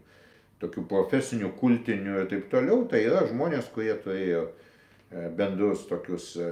[0.64, 2.88] tokių profesinių, kultinių ir taip toliau.
[2.90, 6.52] Tai yra žmonės, kurie turėjo e, bendrus tokius, e,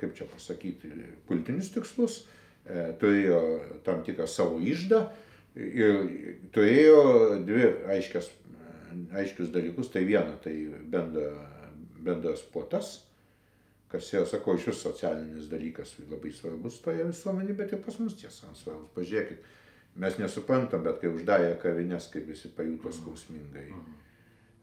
[0.00, 0.90] kaip čia pasakyti,
[1.30, 2.33] kultinius tikslus, e,
[3.00, 3.40] turėjo
[3.84, 5.02] tam tikrą savo išdą
[5.54, 5.98] ir
[6.54, 7.02] turėjo
[7.46, 8.30] dvi aiškias,
[9.14, 9.90] aiškius dalykus.
[9.92, 10.54] Tai viena, tai
[10.90, 11.30] bendra,
[12.04, 12.96] bendras puotas,
[13.92, 18.16] kas yra, sakau, iš vis socialinis dalykas labai svarbus toje visuomenėje, bet ir pas mus
[18.18, 18.90] tiesa svarbus.
[18.96, 19.44] Pažiūrėkit,
[20.02, 23.68] mes nesuprantam, bet kai uždarė kavinės, kaip visi pajuto skausmingai.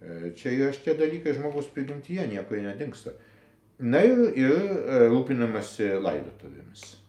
[0.02, 3.16] E, Čia yra šitie dalykai žmogus prigimtyje, niekur jie nedingsta.
[3.82, 7.01] Na ir, ir e, rūpinamasi laidotuvėmis.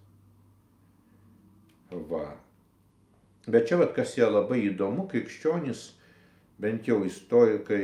[2.10, 2.26] Va.
[3.46, 5.82] Bet čia, vat, kas yra labai įdomu, krikščionis,
[6.62, 7.82] bent jau istorikai,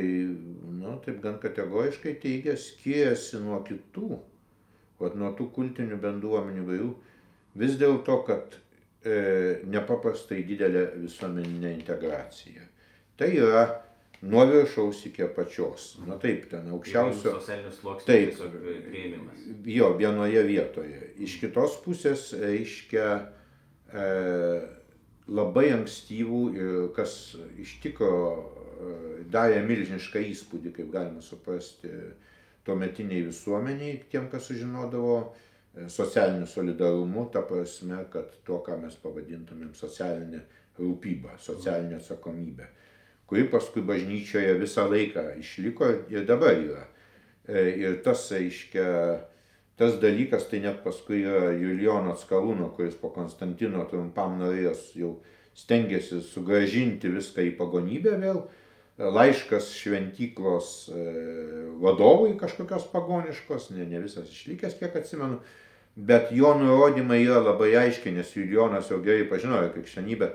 [0.79, 4.21] nu, taip gan kategoriškai teigia, skiriasi nuo kitų,
[5.03, 6.93] vat, nuo tų kultinių bendruomenių vairių,
[7.59, 8.55] vis dėlto, kad
[9.03, 12.69] e, nepaprastai didelė visuomeninė integracija.
[13.19, 13.65] Tai yra
[14.23, 15.97] nuo viršaus iki apačios.
[16.07, 17.35] Na taip, ten aukščiausio.
[18.07, 18.39] Taip.
[19.67, 21.03] Jo, vienoje vietoje.
[21.27, 23.09] Iš kitos pusės reiškia
[25.29, 27.13] labai ankstyvų ir kas
[27.61, 28.95] iš tikro e,
[29.33, 31.91] darė milžinišką įspūdį, kaip galima suprasti,
[32.69, 39.75] tuometiniai visuomeniai, tiem, kas sužinodavo e, socialiniu solidarumu, ta prasme, kad to, ką mes pavadintumėm
[39.77, 40.43] socialinė
[40.79, 42.69] rūpyba, socialinė atsakomybė,
[43.29, 46.87] kuri paskui bažnyčioje visą laiką išliko ir dabar yra.
[47.49, 48.89] E, Ir tas, reiškia,
[49.79, 55.13] tas dalykas, tai net paskui yra Julijono Atskalūno, kuris po Konstantino trumpam norėjęs jau
[55.59, 58.43] stengiasi sugražinti viską į pagonybę vėl.
[58.99, 61.03] Laiškas šventyklos e,
[61.79, 65.39] vadovui kažkokios pagoniškos, ne, ne visas išlikęs, kiek atsimenu,
[65.95, 70.33] bet jo nurodymai yra labai aiškiai, nes Julijonas jau gerai pažinojo krikščionybę,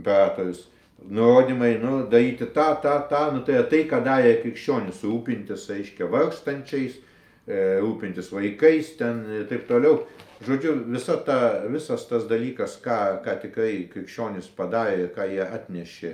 [0.00, 0.64] imperatorius.
[1.04, 6.08] Nurodymai, nu, daryti tą, tą, tą, nu, tai yra tai, ką darė krikščionis, rūpintis, aiškiai,
[6.16, 7.07] vargstančiais, e,
[7.48, 10.02] rūpintis vaikais ten ir taip toliau.
[10.44, 16.12] Žodžiu, visa ta, visas tas dalykas, ką, ką tikrai krikščionis padarė ką jie atnešė,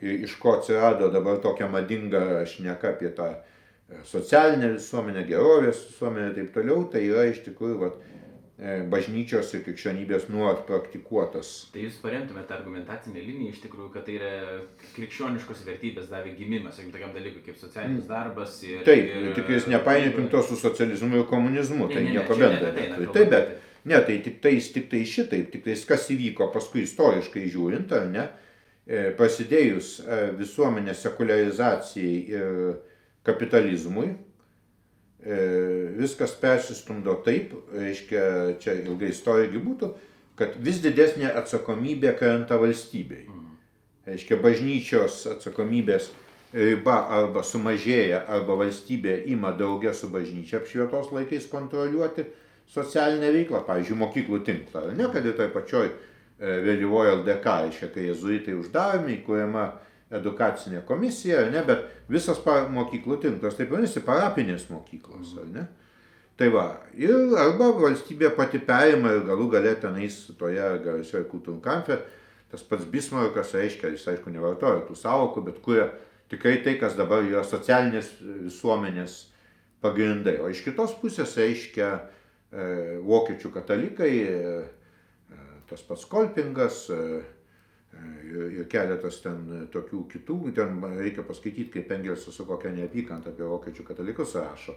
[0.00, 6.38] iš ko atsirado dabar tokia madinga šneka apie tą e, socialinę visuomenę, gerovės visuomenę ir
[6.38, 8.17] taip toliau, tai yra iš tikrųjų vat, e,
[8.90, 11.68] bažnyčios ir krikščionybės nuolat praktikuotas.
[11.70, 14.32] Tai jūs paremtumėte argumentacinę liniją iš tikrųjų, kad tai yra
[14.96, 18.56] krikščioniškos vertybės davė gimimas, sakykim, tokiam dalykui kaip socialinis darbas.
[18.66, 22.38] Ir, Taip, ir, tik jūs nepainiokim to su socializmu ir komunizmu, Ne, tai ne, nieko
[22.42, 22.74] bendro.
[22.74, 22.90] tai.
[23.14, 23.56] Taip, bet
[23.88, 28.08] Ne, tai tik tais, tik tai šitaip, tik tais kas įvyko paskui istoriškai žiūrint, ar
[28.10, 28.24] ne,
[28.84, 32.50] e, prasidėjus e, visuomenės sekularizacijai ir
[33.28, 34.27] kapitalizmui, e,
[35.18, 38.22] viskas persistumdo taip, reiškia,
[38.62, 39.90] čia ilgai istorija būtų,
[40.38, 43.26] kad vis didesnė atsakomybė krenta valstybei.
[44.08, 46.12] Reiškia, bažnyčios atsakomybės
[46.54, 52.24] riba arba sumažėja, arba valstybė ima daugia su bažnyčia apšvietos laikais kontroliuoti
[52.72, 54.86] socialinę veiklą, pavyzdžiui, mokyklų tinklą.
[54.96, 55.92] Ne, kad ir toj pačioj e,
[56.64, 59.66] vėlyvojo LDK, reiškia, kai jezuitai uždaromi, įkūrėma
[60.14, 65.66] edukacinė komisija, ne, bet visas mokyklų tinklas, taip vadinasi, parapinės mokyklos, ar ne?
[66.38, 66.64] Tai va,
[66.94, 71.98] ir arba valstybė pati perima ir galų galę tenais toje garsioje kultūrkamfe,
[72.52, 75.88] tas pats Bismarkas reiškia, jis aišku nevartoja tų savokų, bet kuria
[76.30, 79.18] tikrai tai, kas dabar yra socialinės visuomenės
[79.82, 80.38] pagrindai.
[80.44, 82.00] O iš kitos pusės reiškia e,
[83.02, 85.36] vokiečių katalikai, e,
[85.68, 87.02] tas pats Kolpingas e,
[88.28, 93.86] ir keletas ten tokių kitų, ten reikia paskaityti, kaip Engelsas su kokia neapykanta apie vokiečių
[93.86, 94.76] katalikus rašo,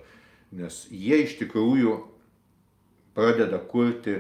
[0.57, 1.95] nes jie iš tikrųjų
[3.15, 4.18] pradeda kurti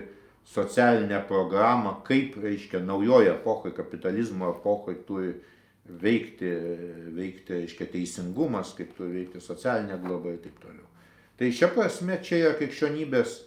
[0.51, 5.33] socialinę programą, kaip, reiškia, naujoje epochoje, kapitalizmo epochoje turi
[5.85, 6.49] veikti,
[7.15, 10.87] veikti, reiškia, teisingumas, kaip turi veikti socialinė globa ir taip toliau.
[11.39, 13.37] Tai šia prasme čia yra krikščionybės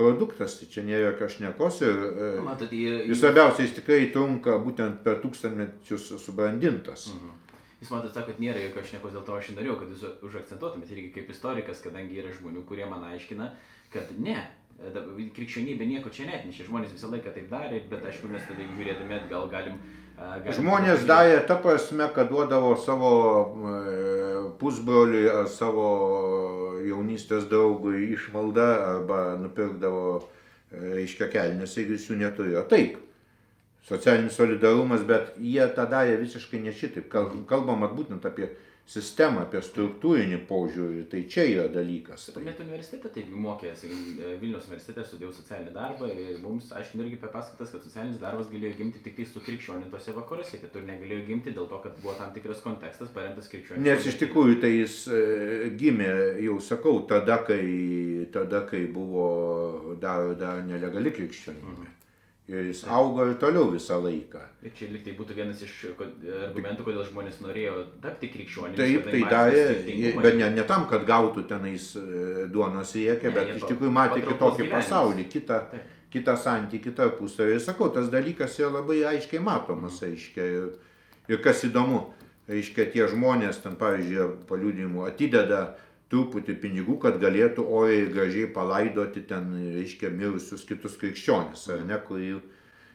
[0.00, 2.00] produktas, tai čia nėra jokios šnekos ir
[2.46, 7.10] Matot, jie- vis labiausiai jis tikrai trunka būtent per tūkstantmečius subrandintas.
[7.14, 7.36] Mhm.
[7.80, 10.92] Jūs matote, sako, kad nėra jokios šnekos, dėl to aš ir norėjau, kad jūs užakcentuotumėte
[10.92, 13.46] irgi kaip istorikas, kadangi yra žmonių, kurie man aiškina,
[13.94, 14.36] kad ne,
[15.36, 19.48] krikščionybė nieko čia netnešė, žmonės visą laiką taip darė, bet aišku, mes tada žiūrėdami atgal
[19.52, 19.76] galim...
[20.16, 23.10] galim Žmonės darė ta prasme, kad duodavo savo
[23.44, 23.98] e,
[24.60, 25.90] pusbroliui ar savo
[26.86, 30.06] jaunystės draugui išmaldą arba nupirkdavo,
[30.72, 32.64] e, reiškia, kelnes, jeigu jis jų neturėjo.
[32.72, 32.96] Taip,
[33.88, 37.08] socialinis solidarumas, bet jie tą darė visiškai ne šitaip.
[37.12, 38.48] Kal- Kalbama būtent apie
[38.90, 42.26] sistemą, apie struktūrinį požiūrį, tai čia yra dalykas.
[42.34, 42.42] Tai.
[42.46, 47.70] Net universitete taip mokė, sakykim, Vilnius universitete studijau socialinį darbą ir mums aiškino irgi papasakotas,
[47.76, 51.78] kad socialinis darbas galėjo gimti tik tai su krikščionintose vakaruose, kitur negalėjo gimti dėl to,
[51.84, 53.86] kad buvo tam tikras kontekstas paremtas krikščioniu.
[53.86, 55.22] Nes iš tikrųjų tai jis e,
[55.78, 56.10] gimė,
[56.48, 57.62] jau sakau, tada, kai,
[58.34, 59.30] tada, kai buvo
[60.02, 61.99] dar, dar nelegali krikščionybė.
[62.50, 64.40] Ir jis augo ir toliau visą laiką.
[64.66, 68.80] Ir čia liktai būtų vienas iš argumentų, kodėl žmonės norėjo tapti krikščionimis.
[68.80, 69.60] Taip, tai matė darė,
[70.18, 72.96] bet ne, ne tam, kad gautų tenais e, duonos
[73.30, 75.60] Ne, bet iš tikrųjų matė kitokį pasaulį, kitą,
[76.10, 77.54] kitą santykį tarpusavį.
[77.54, 80.50] Ir sakau, tas dalykas yra labai aiškiai matomas, aiškiai.
[80.58, 80.98] Ir,
[81.30, 82.08] ir kas įdomu,
[82.50, 85.68] aiškiai tie žmonės, ten pavyzdžiui, paliūdimų atideda
[86.10, 91.98] truputį pinigų, kad galėtų oriai ir gražiai palaidoti ten, reiškia, mirusius kitus krikščionis, ar ne,
[92.06, 92.40] kurių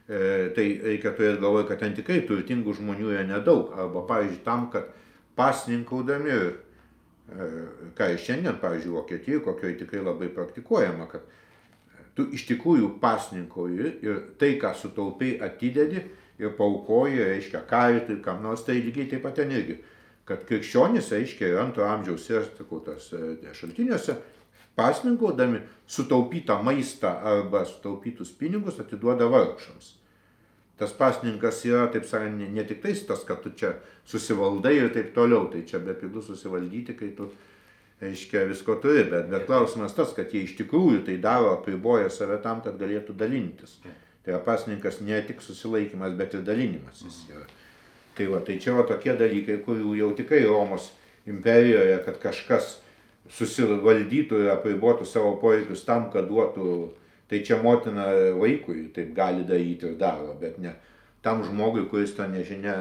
[0.06, 3.72] E, tai reikia turėti galvoje, kad ten tikrai turtingų žmonių yra nedaug.
[3.74, 4.92] Arba, pavyzdžiui, tam, kad
[5.38, 7.48] pasninkaudami, e,
[7.98, 11.26] ką ir šiandien, pavyzdžiui, Vokietijoje, kokioje tikrai labai praktikuojama, kad
[12.16, 16.06] tu iš tikrųjų pasninkauji ir tai, ką sutaupai, atidedi
[16.38, 19.80] ir paukoji, reiškia, karitui, kam nors, tai lygiai taip pat ten irgi.
[20.26, 24.16] Kad krikščionys, reiškia, ir antro amžiaus ir, sakau, tas e, šaltiniuose,
[24.76, 29.94] pasninkaudami sutaupytą maistą arba sutaupytus pinigus atiduoda vargšams.
[30.76, 33.76] Tas pasninkas yra, taip sakant, ne, ne tik tais tas, kad tu čia
[34.10, 37.30] susivaldai ir taip toliau, tai čia bepigu susivaldyti, kai tu,
[38.02, 42.42] reiškia, visko turi, bet, bet klausimas tas, kad jie iš tikrųjų tai daro, apriboja save
[42.44, 43.78] tam, kad galėtų dalintis.
[44.26, 47.22] Tai yra pasninkas ne tik susilaikimas, bet ir dalinimasis.
[47.32, 47.46] yra.
[48.16, 50.92] Tai va, tai čia va tokie dalykai, kurių jau tikrai Romos
[51.28, 52.78] imperijoje, kad kažkas
[53.36, 56.94] susivaldytų ir apribotų savo poreikius tam, kad duotų,
[57.28, 58.06] tai čia motina
[58.38, 60.76] vaikui taip gali daryti ir daro, bet ne
[61.26, 62.76] tam žmogui, kuris to nežinia,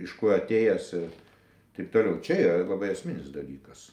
[0.00, 1.10] iš kur atėjęs ir
[1.76, 2.20] taip toliau.
[2.24, 3.90] Čia yra labai esminis dalykas.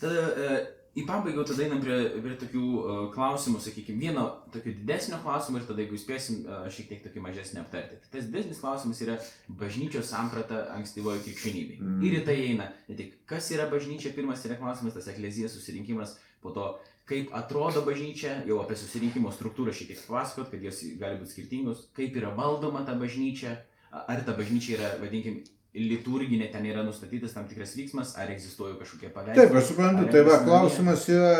[0.00, 0.58] Tada e,
[0.94, 5.66] į pabaigą tada einam prie, prie tokių e, klausimų, sakykime, vieno tokio didesnio klausimo ir
[5.68, 7.98] tada, jeigu spėsim, e, šiek tiek tokį mažesnį aptarti.
[8.04, 9.18] Tai tas didesnis klausimas yra
[9.62, 11.80] bažnyčios samprata ankstyvojo krikščionybei.
[11.82, 12.00] Mm.
[12.06, 16.16] Ir į tai eina ne tik kas yra bažnyčia, pirmas yra klausimas, tas eklezijas susirinkimas,
[16.44, 16.70] po to
[17.08, 21.88] kaip atrodo bažnyčia, jau apie susirinkimo struktūrą šiek tiek pasakot, kad jos gali būti skirtingos,
[21.96, 23.58] kaip yra valdoma ta bažnyčia,
[23.90, 25.42] ar ta bažnyčia yra, vadinkim,
[25.74, 29.48] liturginė, ten yra nustatytas tam tikras vyksmas, ar egzistuoja kažkokie paveikslai.
[29.48, 31.32] Taip, aš suprantu, tai va klausimas yra,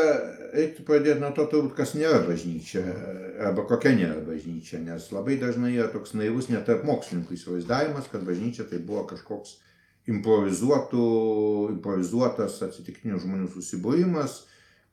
[0.55, 2.82] reiktų pradėti nuo to turbūt, kas nėra bažnyčia,
[3.47, 8.27] arba kokia nėra bažnyčia, nes labai dažnai yra toks naivus net tarp mokslininkų įsivaizdavimas, kad
[8.27, 9.61] bažnyčia tai buvo kažkoks
[10.11, 11.06] improvizuotų,
[11.77, 14.40] improvizuotas atsitiktinių žmonių susibūrimas,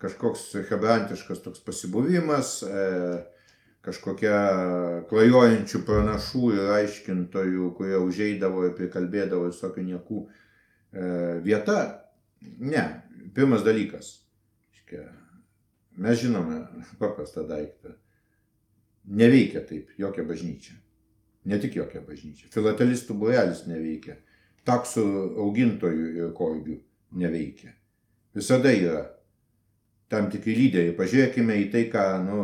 [0.01, 2.85] kažkoks hebrantiškas toks pasibuvimas, e,
[3.85, 4.35] kažkokia
[5.09, 11.07] klajojančių pranašų ir aiškintojų, kurie užeidavo ir prikalbėdavo visokių niekų e,
[11.45, 11.79] vieta.
[12.41, 12.83] Ne,
[13.35, 14.19] pirmas dalykas.
[16.01, 16.65] Mes žinome
[16.99, 17.93] paprastą daiktą.
[19.05, 20.75] Neveikia taip jokia bažnyčia.
[21.45, 22.49] Ne tik jokia bažnyčia.
[22.53, 24.17] Filatelistų būrelis neveikia.
[24.67, 25.05] Taksų
[25.41, 26.77] augintojų ir korgių
[27.17, 27.73] neveikia.
[28.37, 29.01] Visada yra
[30.11, 30.95] tam tikri lyderiai.
[30.97, 32.41] Pažiūrėkime į tai, ką, nu,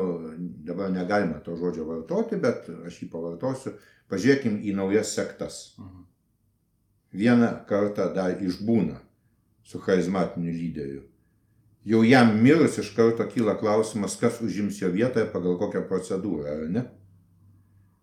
[0.67, 3.75] dabar negalima to žodžio vartoti, bet aš jį pavartosiu.
[4.11, 5.59] Pažiūrėkime į naujas sektas.
[5.81, 6.05] Mhm.
[7.17, 8.99] Vieną kartą dar išbūna
[9.67, 11.05] su charizmatiniu lyderiu.
[11.87, 16.47] Jau jam mirus iš karto kyla klausimas, kas užims jo vietą ir pagal kokią procedūrą,
[16.51, 16.83] ar ne?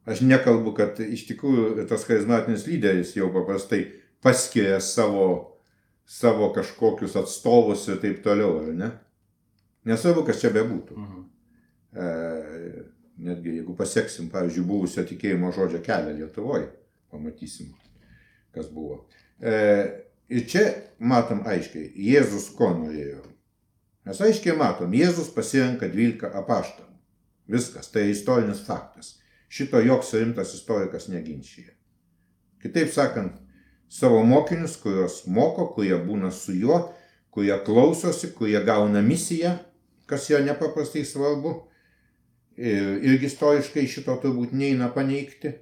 [0.09, 3.83] Aš nekalbu, kad iš tikrųjų tas charizmatinis lyderis jau paprastai
[4.25, 5.27] paskiria savo,
[6.09, 8.91] savo kažkokius atstovus ir taip toliau, ar ne?
[9.89, 10.97] Nesvarbu, kas čia bebūtų.
[10.99, 11.25] Mhm.
[11.95, 12.85] E,
[13.25, 16.71] netgi jeigu pasieksim, pavyzdžiui, buvusio tikėjimo žodžio kelią Lietuvoje,
[17.13, 17.71] pamatysim,
[18.55, 19.05] kas buvo.
[19.39, 19.55] E,
[20.33, 20.65] ir čia
[20.99, 23.23] matom aiškiai, Jėzus ko norėjo.
[24.05, 26.91] Mes aiškiai matom, Jėzus pasirenka 12 apaštalų.
[27.55, 29.19] Viskas, tai istorinis faktas.
[29.53, 31.71] Šito joks rimtas istorikas neginčyje.
[32.65, 33.37] Kitaip sakant,
[33.89, 36.79] savo mokinius, kuriuos moko, kurie būna su juo,
[37.31, 39.53] kurie klausosi, kurie gauna misiją,
[40.11, 41.55] kas yra nepaprastai svarbu.
[42.55, 45.57] Ir, irgi istoriškai šito turbūt neina paneigti.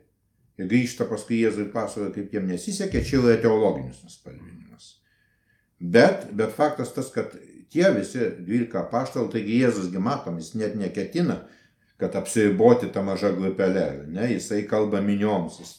[0.60, 4.98] Ir grįžta paskui Jėzui pasakoja, kaip jiem nesisekė, čia yra teologinis nuspalvinimas.
[5.80, 7.32] Bet, bet faktas tas, kad
[7.72, 11.40] tie visi 12 apaštalų, taigi Jėzusgi matom, jis net neketina,
[12.02, 15.72] kad apsiriboti tą mažą grupelę, ne, jisai kalba minioms, jis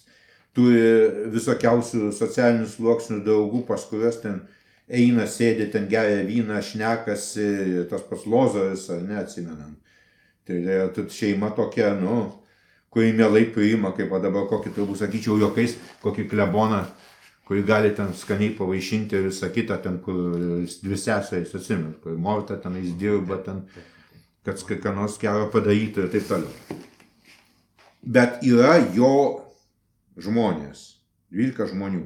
[0.56, 4.41] turi visokiausių socialinių sluoksnių draugų, pas kuriuos ten
[4.90, 9.76] eina, sėdi, ten geria vyną, šnekasi, tas pats Lozaris, ar ne, atsimenam.
[10.48, 12.26] Tai yra tai šeima tokia, nu,
[12.94, 16.84] kuri mielai priima, kaip dabar kokį turbūt sakyčiau, jokiais, kokį kleboną,
[17.48, 20.36] kurį gali ten skaniai pavaišinti ir visą kitą, ten, kur
[20.84, 23.64] dvi seserys atsimint, kur Morta tenais dirba, ten,
[24.44, 26.82] kad ką nors gero padaryti ir taip toliau.
[28.04, 29.14] Bet yra jo
[30.20, 30.84] žmonės,
[31.32, 32.04] 12 žmonių.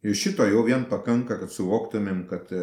[0.00, 2.60] Ir šito jau vien pakanka, kad suvoktumėm, kad e,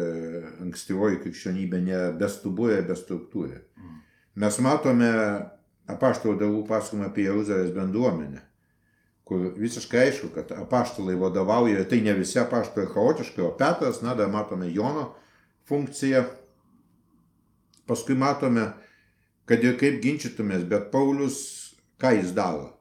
[0.64, 3.60] ankstyvoji krikščionybė ne bestuburė, bestruktūrė.
[4.38, 5.10] Mes matome
[5.90, 8.42] apaštalų darbų pasakojimą apie Jeruzalės bendruomenę,
[9.26, 14.30] kur visiškai aišku, kad apaštalai vadovauja, tai ne visi apaštalai chaotiškai, o Petras, na, dar
[14.34, 15.12] matome Jono
[15.70, 16.24] funkciją.
[17.88, 18.66] Paskui matome,
[19.48, 21.38] kad ir kaip ginčytumės, bet Paulius,
[22.02, 22.77] ką jis daro?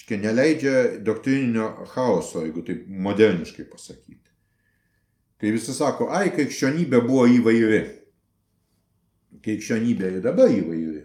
[0.00, 0.74] Iškia, neleidžia
[1.04, 4.30] doktrininio chaoso, jeigu taip moderniškai pasakyti.
[5.40, 7.80] Kai visi sako, ai, krikščionybė buvo įvairi.
[9.44, 11.02] Krikščionybė ir dabar įvairi.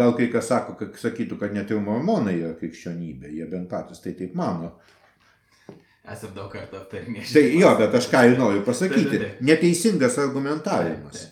[0.00, 4.00] Gal kai kas sako, kad sakytų, kad net ir mormonai yra krikščionybė, jie bent patys
[4.00, 4.72] tai taip mano.
[6.10, 7.26] Esam daug kartų aptarinėję.
[7.34, 9.02] Tai jo, bet aš ką ir noriu pasakyti.
[9.02, 9.42] Taip, taip, taip.
[9.50, 11.26] Neteisingas argumentavimas.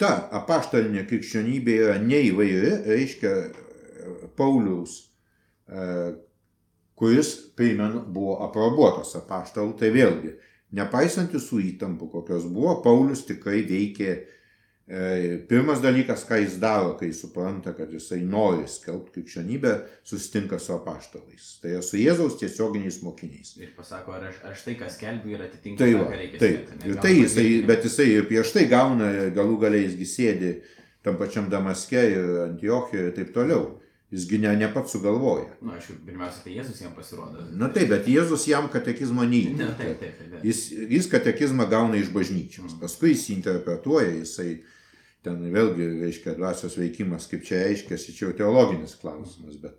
[0.00, 3.34] Ta apaštalinė krikščionybė yra neįvairi, reiškia
[4.38, 5.05] Pauliaus,
[6.96, 10.36] kuris, primenu, buvo aprobuotas apaštalų, tai vėlgi,
[10.76, 14.14] nepaisant visų įtampų, kokios buvo, Paulius tikrai veikė
[14.86, 19.72] E, Pirmas dalykas, ką jis daro, kai supranta, kad jisai nori skelbti krikščionybę,
[20.06, 21.48] susitinka su apaštalais.
[21.58, 23.56] Tai yra su Jėzaus tiesioginiais mokiniais.
[23.58, 26.68] Ir pasako, ar aš, aš tai, ką skelbiu, yra atitinka, Tai va, reikia taip.
[26.68, 26.92] skelbti?
[26.92, 30.52] Ir tai jisai, bet jisai ir prieš tai gauna, galų galiai jisgi sėdi
[31.02, 33.66] tam pačiam Damaske ir Antiochijoje ir taip toliau.
[34.14, 35.48] Jisgi ne, ne pats sugalvoja.
[35.58, 37.42] Na, nu, aišku, pirmiausia, tai Jėzus jam pasirodo.
[37.58, 39.72] Na taip, bet Jėzus jam katekizmo Ne, neįteikia.
[39.80, 40.30] taip, taip, taip.
[40.36, 40.44] taip.
[40.46, 40.60] Jis,
[40.94, 44.60] jis katekizmą gauna iš bažnyčios, paskui jis interpretuoja, jisai
[45.26, 49.58] ten vėlgi reiškia dvasios veikimas, kaip čia reiškia, čia jau teologinis klausimas.
[49.58, 49.74] Bet,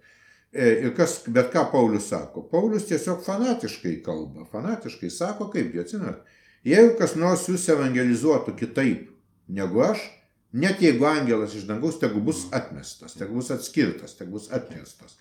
[0.52, 2.44] e, ir kas, bet ką Paulius sako?
[2.52, 6.28] Paulius tiesiog fanatiškai kalba, fanatiškai sako, kaip, atsimenat,
[6.68, 9.08] jeigu kas nors jūs evangelizuotų kitaip
[9.48, 10.04] negu aš,
[10.54, 15.18] net jeigu angelas iš dangaus, tegu bus atmestas, tegu bus atskirtas, tegu bus atmestas.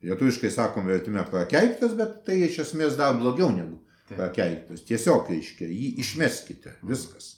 [0.00, 4.84] Lietuviškai sakom vertime prakeiktas, bet tai iš esmės dar blogiau negu prakeiktas.
[4.88, 7.34] Tiesiog reiškia, jį išmeskite, viskas.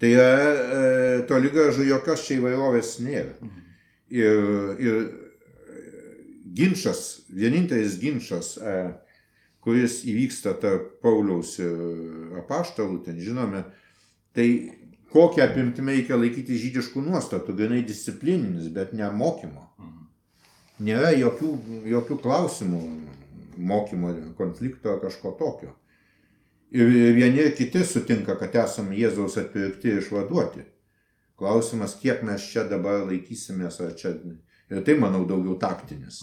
[0.00, 3.34] Tai yra e, toli gražu jokios čia įvairovės nėra.
[4.12, 4.42] Ir,
[4.78, 4.98] ir
[6.56, 8.76] ginčas, vienintelis ginčas, e,
[9.64, 13.64] kuris įvyksta tarp Pauliaus ir apaštalų, ten žinome,
[14.36, 14.48] tai
[15.12, 19.66] kokią apimtimą reikia laikyti žydiškų nuostatų, grinai disciplininis, bet ne mokymo.
[19.78, 20.06] Mhm.
[20.86, 21.52] Nėra jokių,
[21.92, 22.82] jokių klausimų
[23.56, 25.72] mokymo konflikto ar kažko tokio.
[26.70, 30.64] Ir vieni ir kiti sutinka, kad esame Jėzaus atpirkti ir išvaduoti.
[31.36, 34.16] Klausimas, kiek mes čia dabar laikysimės, ar čia.
[34.72, 36.22] Ir tai, manau, daugiau taktinis.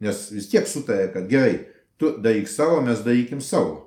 [0.00, 1.66] Nes vis tiek sutarė, kad gerai,
[2.00, 3.85] tu daryk savo, mes darykim savo.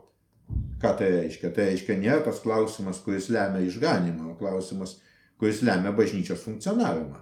[0.80, 1.52] Ką tai reiškia?
[1.56, 4.98] Tai reiškia nėra tas klausimas, kuris lemia išganimą, o klausimas,
[5.40, 7.20] kuris lemia bažnyčios funkcionavimą.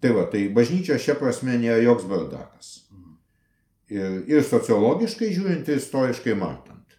[0.00, 2.72] Tai va, tai bažnyčia šia prasme nėra joks bardakas.
[3.88, 6.96] Ir, ir sociologiškai žiūrint, ir istoriškai matant.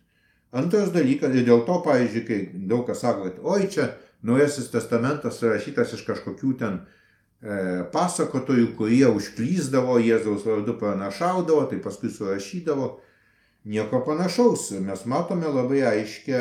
[0.52, 2.40] Antras dalykas, ir dėl to, pavyzdžiui, kai
[2.70, 3.92] daug kas sako, kad oi čia
[4.26, 6.80] Naujasis testamentas rašytas iš kažkokių ten
[7.40, 12.90] e, pasakotojų, kurie užklyzdavo, Jėzaus vardu pranašaudavo, tai paskui surašydavo.
[13.66, 14.72] Nieko panašaus.
[14.82, 16.40] Mes matome labai aiškę,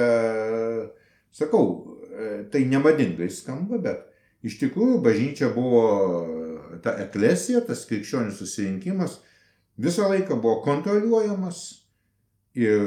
[1.35, 1.65] sakau,
[2.13, 4.05] e, tai nemadingai skamba, bet
[4.47, 5.83] iš tikrųjų bažnyčia buvo
[6.85, 9.19] ta eklesija, tas krikščionių susirinkimas
[9.79, 11.63] visą laiką buvo kontroliuojamas
[12.59, 12.83] ir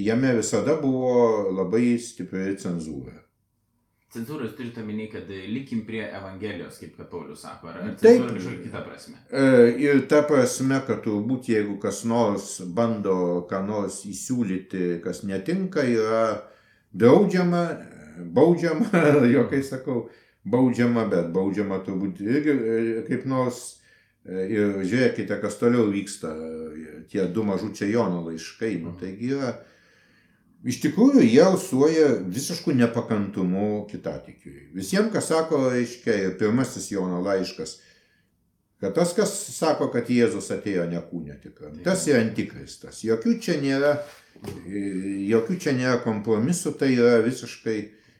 [0.00, 3.25] jame visada buvo labai stipri cenzūra.
[4.14, 7.98] Cenzūros turite omeny, kad likim prie Evangelijos, kaip kad Paulius sako, ar Taip.
[8.04, 9.16] cenzūra kažkokia kita prasme?
[9.30, 13.16] E, Ir ta prasme, kad turbūt jeigu kas nors bando
[13.50, 16.22] ką nors įsiūlyti, kas netinka, yra
[16.94, 17.64] draudžiama,
[18.36, 19.02] baudžiama,
[19.36, 20.06] jokai sakau,
[20.46, 22.78] baudžiama, bet baudžiama turbūt irgi e,
[23.10, 23.64] kaip nors.
[24.26, 28.72] E, Ir žiūrėkite, kas toliau vyksta, e, tie du mažučiai Jono laiškai.
[28.82, 29.52] Nu, taigi yra,
[30.66, 34.70] iš tikrųjų, jie alsuoja visiškų nepakantumu kitatikiui.
[34.76, 37.76] Visiems, kas sako, reiškia, ir pirmasis Jono laiškas,
[38.82, 43.04] kad tas, kas sako, kad Jėzus atėjo ne kūnė tikram, tas yra antikristas.
[43.06, 43.94] Jokių čia nėra,
[45.30, 47.76] jokių čia nėra kompromisų, tai yra visiškai,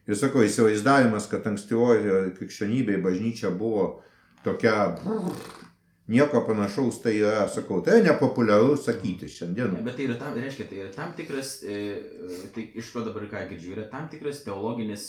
[0.07, 3.89] ir sakau, įsivaizdavimas, kad ankstyvoje krikščionybėje bažnyčia buvo
[4.47, 4.95] tokia,
[6.09, 9.75] nieko panašaus, tai yra, sakau, tai nepopuliaru sakyti šiandien.
[9.85, 11.79] Bet tai yra tam, reiškia, tai yra tam tikras, e,
[12.55, 15.09] tai iš ko dabar ką girdžiu, yra tam tikras teologinis,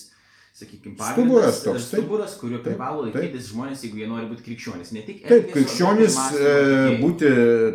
[0.58, 2.02] sakykime, Stuburas toks, taip.
[2.02, 3.18] stuburas, kurio Taip, privalo taip.
[3.20, 4.92] laikytis žmonės, jeigu jie nori būti krikščionys.
[4.96, 6.54] Ne tik Taip, krikščionis e,
[7.02, 7.30] būti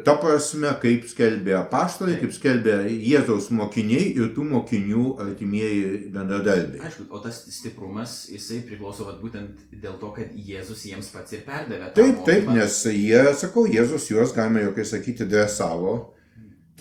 [0.07, 2.25] ta prasme, kaip skelbė apaštalai, Taip.
[2.25, 5.85] kaip skelbė Jėzaus mokiniai ir tų mokinių artimieji
[6.17, 6.83] bendradarbiai.
[6.89, 11.47] Aišku, o tas stiprumas, jisai priklauso vat, būtent dėl to, kad Jėzus jiems pats ir
[11.47, 11.93] perdavė.
[11.95, 12.59] Taip, taip, mokymą.
[12.59, 15.95] nes jie, sakau, Jėzus juos, galima jokai sakyti, dresavo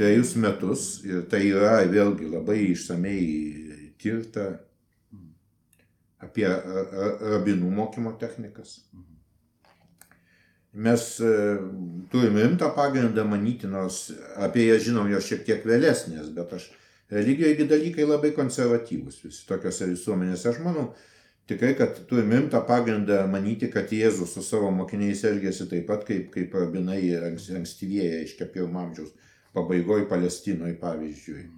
[0.01, 3.21] trejus metus ir tai yra vėlgi labai išsamei
[4.01, 4.49] tirta
[6.21, 8.79] apie ra- ra- rabinų mokymo technikas.
[10.73, 11.31] Mes e,
[12.11, 14.05] turime rimtą pagrindą manyti, nors
[14.39, 16.69] apie ją žinom jo šiek tiek vėlesnės, bet aš
[17.11, 20.47] religijoje dalykai labai konservatyvūs visi tokiose visuomenėse.
[20.53, 20.85] Aš manau
[21.51, 26.29] tikrai, kad turime rimtą pagrindą manyti, kad Jėzus su savo mokiniais elgėsi taip pat, kaip,
[26.31, 29.11] kaip rabinai anks- ankstyvieji, aiškia, pirmo amžiaus
[29.51, 31.49] pabaigoje Palestinoje, pavyzdžiui.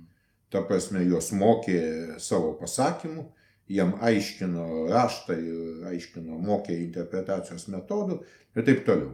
[0.50, 3.28] Ta prasme, juos mokė savo pasakymų,
[3.68, 8.20] jam aiškino raštą ir aiškino, mokė interpretacijos metodų
[8.56, 9.14] ir taip toliau.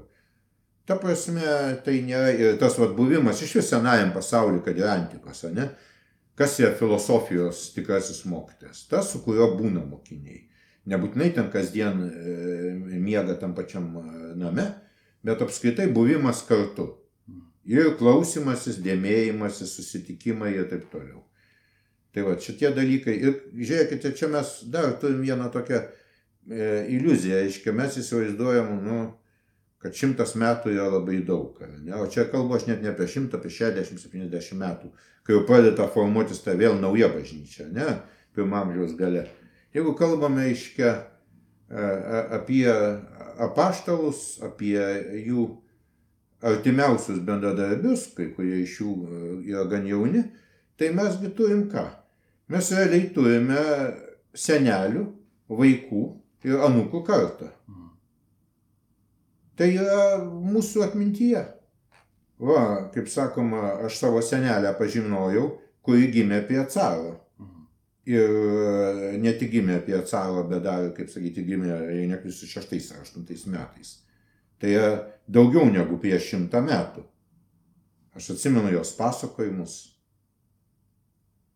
[0.90, 1.46] Ta prasme,
[1.86, 5.70] tai nėra ir tas vad buvimas iš vis senajam pasauliu, kad ir antikos, ne?
[6.40, 8.88] Kas yra filosofijos tikrasis mokytojas?
[8.90, 10.48] Tas, su kuriuo būna mokiniai.
[10.90, 12.34] Nebūtinai ten kasdien e,
[12.96, 14.04] miega tam pačiam e,
[14.40, 14.66] name,
[15.22, 16.88] bet apskritai buvimas kartu.
[17.70, 21.22] Ir klausimasis, dėmėjimasis, susitikimai ir taip toliau.
[22.15, 23.15] Tai va, šitie dalykai.
[23.22, 25.90] Ir žiūrėkite, čia mes dar turim vieną tokią e,
[26.95, 27.44] iliuziją.
[27.45, 29.02] Aiškiai, mes įsivaizduojam, nu,
[29.84, 31.60] kad šimtas metų yra labai daug.
[31.84, 31.94] Ne?
[31.99, 34.90] O čia kalbu aš net ne apie šimtą, apie 60-70 metų,
[35.23, 37.86] kai jau pradeda formuotis ta vėl nauja bažnyčia, ne,
[38.36, 39.27] pirmam amžiaus gale.
[39.76, 40.95] Jeigu kalbame, aiškia,
[41.69, 42.65] apie
[43.40, 44.80] apaštalus, apie
[45.27, 45.48] jų
[46.41, 50.23] artimiausius bendradarbius, kai kurie iš jų e, yra gan jauni,
[50.80, 51.84] tai mesgi turim ką?
[52.50, 53.62] Mes realiai turime
[54.34, 55.06] senelių,
[55.50, 56.04] vaikų
[56.50, 57.52] ir anūkų kartą.
[57.70, 57.88] Mhm.
[59.60, 61.44] Tai yra mūsų atmintyje.
[62.40, 62.62] Va,
[62.94, 65.50] kaip sakoma, aš savo senelę pažinojau,
[65.84, 67.18] kuri gimė prie caro.
[67.38, 67.68] Mhm.
[68.16, 68.36] Ir
[69.22, 73.46] ne tik gimė prie caro, bet dar, kaip sakyti, gimė, jei neklystu, šeštais ar aštuntais
[73.46, 73.98] metais.
[74.60, 74.92] Tai yra
[75.28, 77.06] daugiau negu prieš šimtą metų.
[78.18, 79.78] Aš atsimenu jos pasakojimus.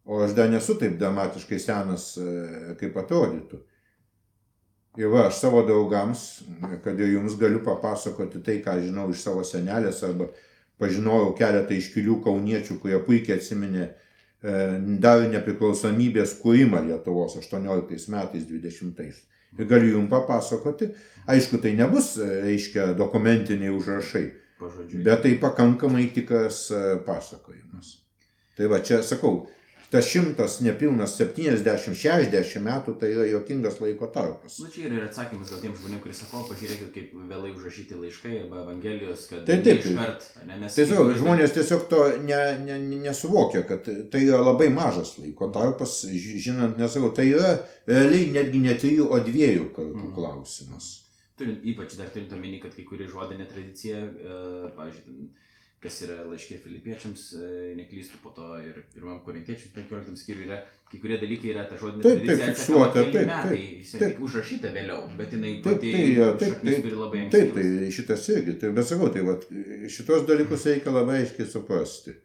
[0.03, 3.61] O aš dar nesu taip dramatiškai senas, e, kaip atrodytų.
[4.99, 6.43] Ir va, aš savo draugams,
[6.83, 10.27] kad ir jums galiu papasakoti tai, ką žinau iš savo senelės, arba
[10.81, 13.95] pažinojau keletą iškilių kauniečių, kurie puikiai atsiminė e,
[15.01, 19.01] dar nepriklausomybės kūrimą Lietuvos 18 metais, 20.
[19.53, 20.91] Ir galiu jums papasakoti,
[21.31, 24.27] aišku, tai nebus, e, reiškia, dokumentiniai užrašai,
[24.59, 25.01] Pažodžiui.
[25.07, 26.67] bet tai pakankamai tikras
[27.07, 28.01] pasakojimas.
[28.59, 29.47] Tai va, čia sakau,
[29.93, 35.03] tas šimtas nepilnas septyniasdešimt šešiasdešimt metų tai yra juokingas laiko tarpas Nu, čia yra ir
[35.07, 39.45] atsakymas gal tiem žmonėm, kurie sako, "O, pažiūrėkit, kaip vėlai užrašyti laiškai arba Evangelijos, kad
[39.45, 39.85] Taip, taip.
[39.85, 40.75] iškart, ne, nes...
[40.79, 45.99] Tiesiog žmonės tiesiog to ne, ne, ne- nesuvokia, kad tai yra labai mažas laiko tarpas,
[46.09, 47.53] ži- žinant, nesakau, tai yra
[47.87, 50.13] realiai netgi ne trijų, o dviejų kartų Mhm.
[50.17, 50.91] klausimas.
[51.37, 55.29] Turint, ypač dar turint omeny, kad kai kuri žodinė tradicija, e, pavyzdžiui,
[55.83, 60.99] kas yra laiškė filipiečiams, e, neklystu po to ir pirmam korintiečiams 15 skyriui yra, kai
[61.03, 63.61] kurie dalykai yra ta žodinė Taip, taip, tradicija, fiksuota, atsekama keli taip, metai,
[63.91, 64.21] taip, taip.
[64.27, 67.79] užrašyta vėliau, bet jinai Taip, pati tai, taip, šaknis taip, turi labai Taip, ankstyvas.
[67.83, 69.47] tai šitas irgi, tai bet sakau, tai vat,
[69.97, 72.15] šitos dalykus reikia labai aiškiai suprasti.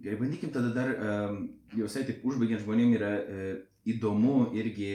[0.00, 1.40] Gerai, bandykim tada dar, um,
[1.76, 3.48] jau visai taip užbaigiant žmonėm yra e,
[3.90, 4.90] įdomu irgi,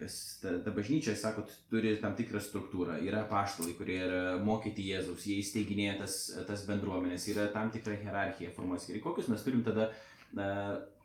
[0.00, 3.00] kas ta, ta bažnyčia, sakot, turi tam tikrą struktūrą.
[3.06, 6.16] Yra paštalai, kurie yra mokyti Jėzaus, jie įsteiginėja tas,
[6.48, 8.92] tas bendruomenės, yra tam tikra hierarchija formuosi.
[8.92, 9.90] Gerai, kokius mes turim tada
[10.36, 10.48] na,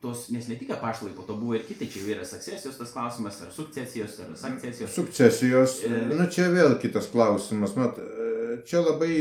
[0.02, 3.40] tos, nes ne tik paštalai, po to buvo ir kiti, čia yra sukcesijos tas klausimas,
[3.44, 4.94] ar sukcesijos, ar sakcesijos.
[4.94, 6.04] Sukcesijos, E.
[6.16, 9.16] na čia vėl kitas klausimas, mat, e, čia labai,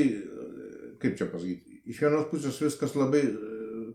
[1.03, 3.35] kaip čia pasakyti, iš vienos pusės viskas labai e,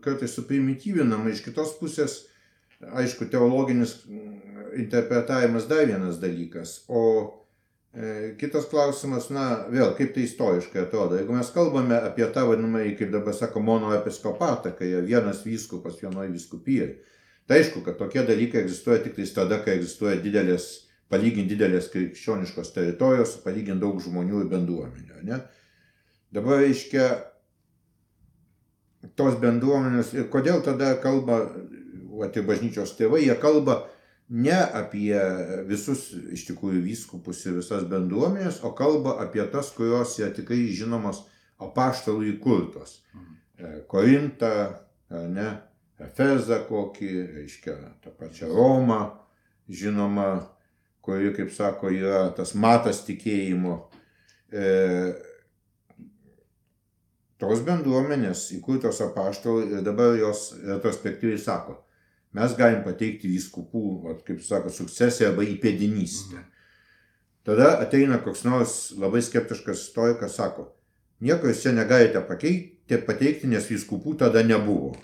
[0.02, 2.24] kartais suprimityvinama, iš kitos pusės,
[2.90, 4.34] aišku, teologinis mm,
[4.82, 7.02] interpretavimas dar vienas dalykas, o
[7.94, 12.94] e, kitas klausimas, na, vėl, kaip tai istoriškai atrodo, jeigu mes kalbame apie tą vadinamąjį,
[13.00, 16.94] kaip dabar sako, monoepiskopatą, kai vienas vyskupas vienoje vyskupijoje,
[17.46, 20.72] tai aišku, kad tokie dalykai egzistuoja tik tada, kai egzistuoja didelės
[21.12, 25.20] palyginti didelės krikščioniškos teritorijos, palyginti daug žmonių ir bendruomenių.
[25.28, 25.42] Ne?
[26.32, 27.08] Dabar reiškia
[29.18, 31.42] tos bendruomenės ir kodėl tada kalba,
[32.18, 33.82] va, ir bažnyčios tėvai, jie kalba
[34.32, 35.16] ne apie
[35.68, 41.24] visus iš tikrųjų vyskupus ir visas bendruomenės, o kalba apie tas, kurios yra tikrai žinomos
[41.62, 43.00] apaštalų įkurtos.
[43.58, 44.54] E, Korintą,
[45.12, 45.50] ar ne,
[46.02, 49.02] Efezą kokį, reiškia, tą pačią Romą,
[49.70, 50.48] žinoma,
[51.04, 53.76] kuri, kaip sako, yra tas matas tikėjimo.
[54.50, 54.64] E,
[57.42, 61.78] tos bendruomenės įkurtos apaštalai ir dabar jos retrospektyviai sako,
[62.36, 66.40] mes galim pateikti vyskupų, vat, kaip sako, sukcesiją arba įpėdinystę.
[67.46, 70.68] Tada ateina koks nors labai skeptiškas istorikas, sako,
[71.24, 74.94] nieko jūs čia negalite pakeiti, pateikti, nes vyskupų tada nebuvo.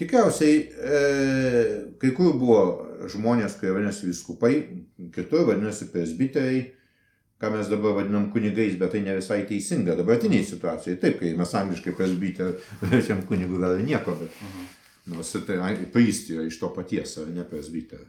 [0.00, 1.00] Tikriausiai, e,
[2.00, 2.60] kai kur buvo
[3.12, 4.54] žmonės, kurie vadinasi viskupai,
[5.12, 6.62] kitur vadinasi presbiteriai,
[7.40, 10.96] ką mes dabar vadinam kunigais, bet tai ne visai teisinga dabartiniai situacijai.
[11.04, 14.79] Taip, kai mes angliškai presbiterį verčiam kunigų gal nieko, bet Mhm.
[15.10, 18.08] Nors tai priest yra iš to paties, ar ne presbiterį.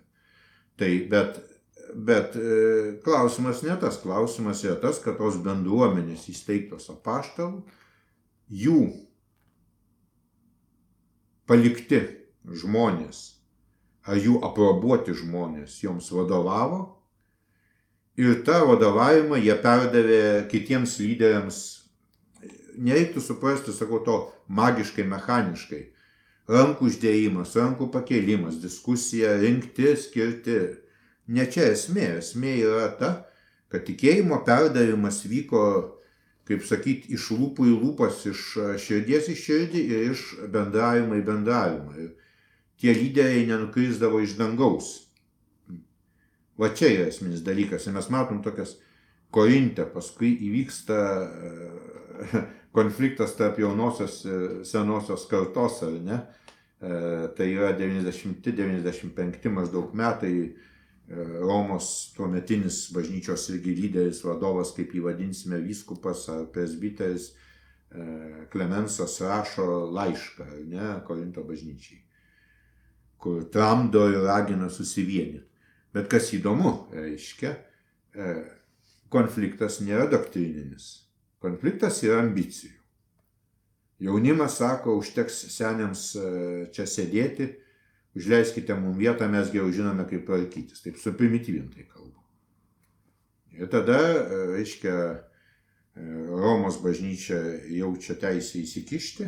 [0.80, 1.40] Tai, bet,
[1.96, 2.56] bet e,
[3.06, 7.62] klausimas ne tas, klausimas yra tas, kad tos bendruomenės įsteigtos apaštalų,
[8.52, 8.80] jų
[11.50, 12.02] palikti
[12.64, 13.22] žmonės,
[14.08, 16.82] ar jų aprobuoti žmonės joms vadovavo
[18.22, 21.60] ir tą vadovavimą jie perdavė kitiems lyderiams.
[22.82, 24.18] Nereiktų suprasti, sakau, to
[24.48, 25.82] magiškai, mechaniškai.
[26.52, 30.60] Rankų uždėjimas, rankų pakėlimas, diskusija, rinkti, skirti.
[31.32, 32.18] Ne čia esmė.
[32.20, 33.12] Esmė yra ta,
[33.72, 35.64] kad tikėjimo perdavimas vyko
[36.52, 38.42] kaip sakyti, iš lūpų į lūpas, iš
[38.84, 41.94] širdies į širdį ir iš bendravimo į bendravimą.
[42.02, 42.12] Ir
[42.82, 44.92] tie lyderiai nenukrisdavo iš dangaus.
[46.60, 47.88] Va čia yra esminis dalykas.
[47.88, 48.76] Ir mes matom tokias
[49.34, 51.54] korinte, paskui įvyksta e,
[52.78, 54.22] konfliktas tarp jaunosios
[54.68, 56.20] senosios kartos, ar ne?
[56.82, 60.56] E, Tai yra 90-95 maždaug metai
[61.42, 67.34] Romos tuometinis bažnyčios irgi lyderis, vadovas, kaip jį vadinsime, vyskupas ar presbiteris,
[68.54, 72.00] Klemensas rašo laišką, ne, Korinto bažnyčiai,
[73.20, 75.44] kur tramdo ir ragina susivienyti.
[75.92, 77.52] Bet kas įdomu, reiškia,
[79.12, 80.94] konfliktas nėra doktrininis,
[81.44, 82.78] konfliktas yra ambicijų.
[84.02, 86.06] Jaunimas sako, užteks seniams
[86.74, 87.52] čia sėdėti,
[88.18, 90.82] užleiskite mums vietą, mes geriau žinome, kaip tvarkytis.
[90.82, 92.18] Taip suprimityvintai kalbu.
[93.60, 94.00] Ir tada,
[94.56, 94.96] reiškia,
[96.42, 97.38] Romos bažnyčia
[97.68, 99.26] jaučia teisę įsikišti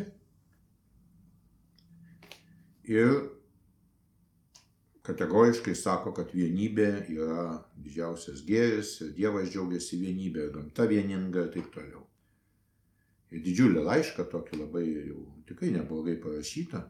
[2.88, 3.10] ir
[5.04, 7.44] kategoriškai sako, kad vienybė yra
[7.76, 12.03] didžiausias gėris ir Dievas džiaugiasi vienybė, gamta vieninga ir taip toliau.
[13.42, 16.82] Didžiulį laišką tokį labai jau tikrai neblogai parašytą.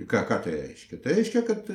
[0.00, 0.98] Ir ką, ką tai reiškia?
[1.04, 1.66] Tai reiškia, kad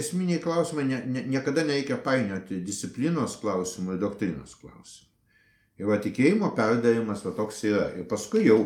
[0.00, 5.10] esminiai klausimai ne, ne, niekada nereikia painioti disciplinos klausimų ir doktrinos klausimų.
[5.76, 7.90] Ir va tikėjimo perdavimas va toks yra.
[8.00, 8.62] Ir paskui jau,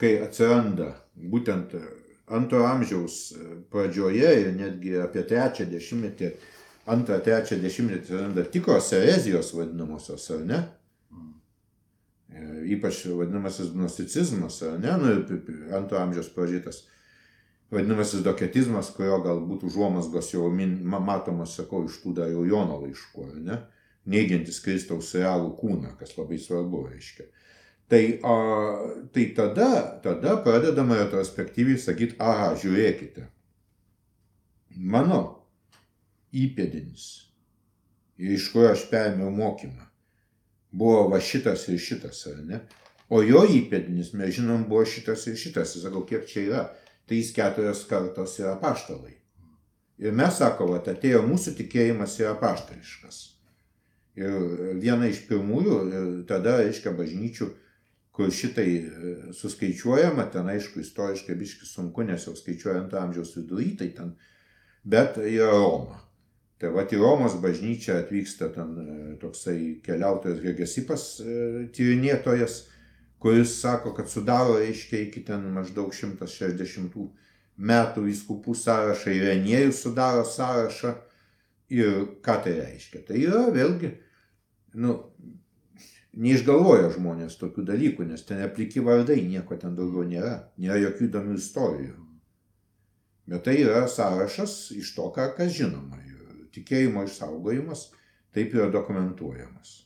[0.00, 1.72] kai atsiranda būtent
[2.28, 3.32] antro amžiaus
[3.72, 6.30] pradžioje ir netgi apie trečią dešimtmetį,
[6.92, 10.60] antrą, trečią dešimtmetį atsiranda tikros erezijos vadinamosios, ar ne?
[12.34, 12.42] E,
[12.74, 15.12] ypač vadinamasis gnosticizmas, ne, nu,
[15.76, 16.80] antro amžiaus pradžiotas
[17.70, 23.28] vadinamasis doketizmas, kurio galbūt užuomasgos jau min, matomas, sakau, iš tų dar jau Jono laiškų,
[23.46, 23.60] ne?
[24.10, 27.28] Neigiantis Kristaus realų kūną, kas labai svarbu, reiškia.
[27.88, 28.34] Tai, a,
[29.14, 29.70] tai tada,
[30.04, 33.28] tada pradedama retrospektyviai sakyti, aha, žiūrėkite,
[34.74, 35.22] mano
[36.34, 37.08] įpėdinis,
[38.18, 39.86] iš kurio aš perėmiau mokymą,
[40.74, 42.64] buvo va šitas ir šitas, ar ne?
[43.12, 45.76] O jo įpėdinis, mes žinom, buvo šitas ir šitas.
[45.82, 46.64] Sakau, kiek čia yra?
[47.06, 49.14] trys keturios kartos yra paštalai.
[50.00, 53.20] Ir mes sakome, atėjo mūsų tikėjimas yra paštališkas.
[54.18, 54.32] Ir
[54.82, 55.76] viena iš pirmųjų,
[56.28, 57.48] tada, reiškia, bažnyčių,
[58.14, 63.90] kur šitai e, suskaičiuojama, ten aišku, istoriškai biški sunku, nes jau skaičiuojant amžiaus vidury, tai
[63.96, 64.12] ten,
[64.86, 65.98] bet yra Roma.
[66.64, 71.34] Tai va, į Romos bažnyčią atvyksta ten e, toksai keliautojas Gegesipas e,
[71.76, 72.54] tyrinėtojas,
[73.20, 76.96] kuris sako, kad sudaro, reiškia, iki ten maždaug 160
[77.68, 80.94] metų įskupų sąrašą, Irenėjus sudaro sąrašą.
[81.74, 83.02] Ir ką tai reiškia?
[83.10, 83.92] Tai yra vėlgi,
[84.80, 84.96] nu,
[86.16, 91.36] neišgalvoja žmonės tokių dalykų, nes ten apliki vardai, nieko ten daugiau nėra, nėra jokių įdomių
[91.44, 92.00] istorijų.
[93.28, 96.00] Bet tai yra sąrašas iš to, ką kas žinoma.
[96.54, 97.88] Tikėjimo išsaugojimas
[98.34, 99.84] taip yra dokumentuojamas.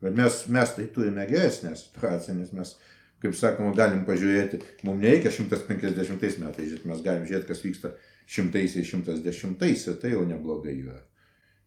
[0.00, 2.72] Bet mes, mes tai turime geresnę situaciją, nes mes,
[3.20, 7.92] kaip sakoma, galim pažiūrėti, mums nereikia 150 metais mes galim žiūrėti, kas vyksta
[8.30, 10.96] šimtaisiais, šimtas dešimtais ir tai jau neblogai yra.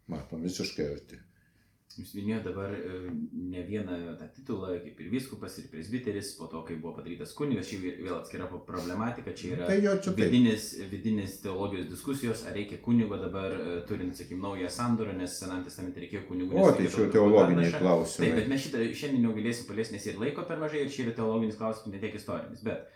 [0.09, 1.19] Matom visiškai arti.
[1.93, 3.11] Jūs minėjote dabar e,
[3.53, 7.69] ne vieną tą titulą, kaip ir viskupas, ir presbiteris, po to, kai buvo padarytas kunigas,
[7.69, 12.79] čia vėl atskira problematika, čia yra tai jo, čia vidinis, vidinis teologijos diskusijos, ar reikia
[12.81, 16.57] kunigo dabar, e, turint, sakykim, naują sandorą, nes Senam testamente reikėjo kunigo.
[16.57, 18.25] O, tai čia teologiniai klausimai.
[18.25, 21.05] Taip, bet mes šitą šiandien jau galėsim paliesti, nes ir laiko per mažai, ir čia
[21.05, 22.65] yra teologinis klausimas, ne tiek istorinis.
[22.65, 22.89] Bet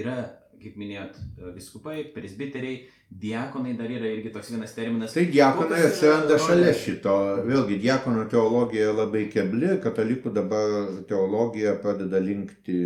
[0.00, 0.16] yra,
[0.60, 1.18] kaip minėjot,
[1.56, 5.16] viskupai, presbiteriai, Diakonai dar yra irgi toks vienas terminas.
[5.16, 7.14] Tai diakonai atsiranda šalia šito.
[7.42, 12.84] Vėlgi, diakono teologija labai kebli, katalikų dabar teologija pradeda linkti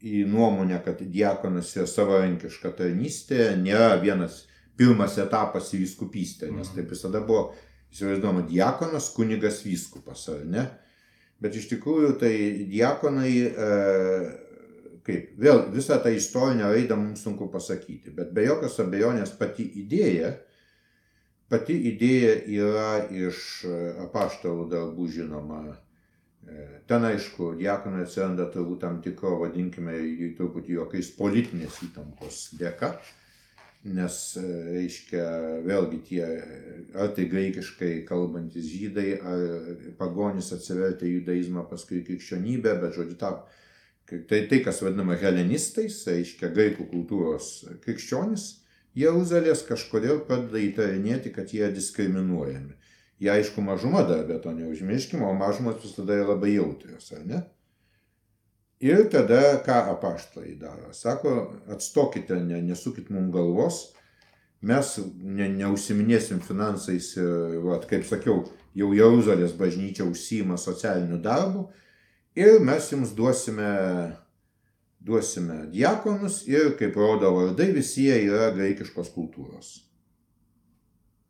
[0.00, 4.46] į nuomonę, kad diakonas yra savarankiška tarnystė, nėra vienas
[4.80, 6.78] pirmas etapas į viskupystę, nes mhm.
[6.78, 7.50] taip visada buvo,
[7.92, 10.64] įsivaizduojama, diakonas, kunigas, vyskupas, ar ne?
[11.44, 12.32] Bet iš tikrųjų tai
[12.72, 13.70] diakonai e,
[15.06, 20.34] kaip vėl visą tą istorinę raidą mums sunku pasakyti, bet be jokios abejonės pati idėja,
[21.50, 25.62] pati idėja yra iš e, apaštalų darbų žinoma.
[25.72, 29.98] E, ten aišku, diakonai atsiranda turbūt tam tikro, vadinkime,
[30.38, 32.92] truputį jokiais politinės įtampos dėka,
[33.98, 34.44] nes, e,
[34.76, 35.24] reiškia,
[35.66, 36.22] vėlgi tie,
[36.94, 43.34] ar tai graikiškai kalbantis žydai, ar pagonis atsivertė judaizmą, paskui krikščionybę, bet žodžiu, tą
[44.12, 47.52] Tai tai, kas vadinama helenistais, reiškia graikų kultūros
[47.84, 48.50] krikščionis,
[48.98, 52.74] Jeruzalės kažkodėl pradeda įtarinėti, kad jie diskriminuojami.
[53.22, 57.40] Jie aišku mažuma dar, bet to neužmirškime, o mažumas visada yra labai jautrios, ar ne?
[58.82, 60.90] Ir tada ką apaštalai daro?
[60.92, 63.78] Sako, atstokite, ne, nesukit mums galvos,
[64.60, 64.90] mes
[65.22, 67.14] ne, neusiminėsim finansais,
[67.62, 68.42] va, kaip sakiau,
[68.74, 71.68] jau Jeruzalės bažnyčia užsima socialiniu darbu,
[72.38, 73.72] ir mes jums duosime,
[75.00, 79.74] duosime diakonus ir, kaip rodo vardai, visi jie yra graikiškos kultūros.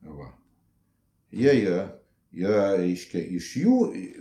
[0.02, 0.32] Va.
[1.32, 1.82] Jie yra,
[2.34, 3.76] yra, reiškia, iš jų,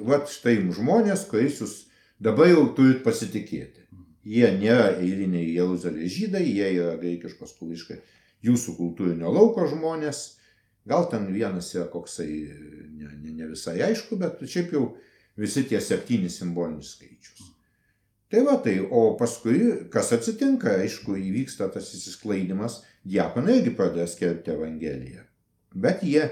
[0.08, 1.78] va štai jums žmonės, kuriais jūs
[2.22, 3.88] dabar jau turit pasitikėti.
[4.22, 7.98] Jie nėra eiliniai Jeruzalės žydai, jie yra graikiškos kultūriškai
[8.46, 10.38] jūsų kultūrinio lauko žmonės.
[10.90, 14.86] Gal ten vienas yra koksai ne, ne, ne visai aišku, bet šiaip jau
[15.38, 17.50] visi tie septyni simbolinis skaičius.
[18.32, 24.54] Tai va tai, o paskui, kas atsitinka, aišku, įvyksta tas įsisklaidimas, diakonai irgi pradeda skelbti
[24.54, 25.26] Evangeliją.
[25.76, 26.24] Bet jie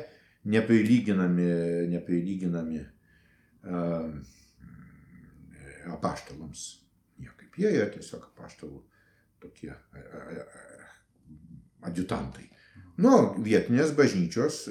[0.47, 1.49] neprilyginami,
[1.91, 4.13] neprilyginami uh,
[5.91, 6.63] apaštalams.
[7.19, 8.79] Niekaip jie yra tiesiog apaštalų
[9.43, 9.73] tokie
[11.87, 12.47] adjutantai.
[12.99, 13.13] Nu,
[13.43, 14.65] vietinės bažnyčios,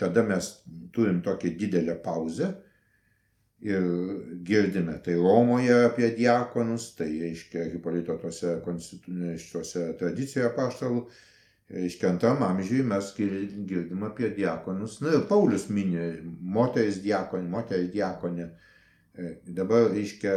[0.00, 0.48] tada mes
[0.96, 2.54] turim tokią didelę pauzę,
[3.60, 3.86] ir
[4.46, 11.02] girdime tai Romoje apie diakonus, tai reiškia Hipolito tose konstitucijose tradicijoje paštalų,
[11.74, 15.00] reiškia antram amžiui mes girdim apie diakonus.
[15.02, 16.06] Na ir Paulius mini
[16.40, 18.48] moteris diakonė, moteris diakonė,
[19.42, 20.32] Dabar, reiškia,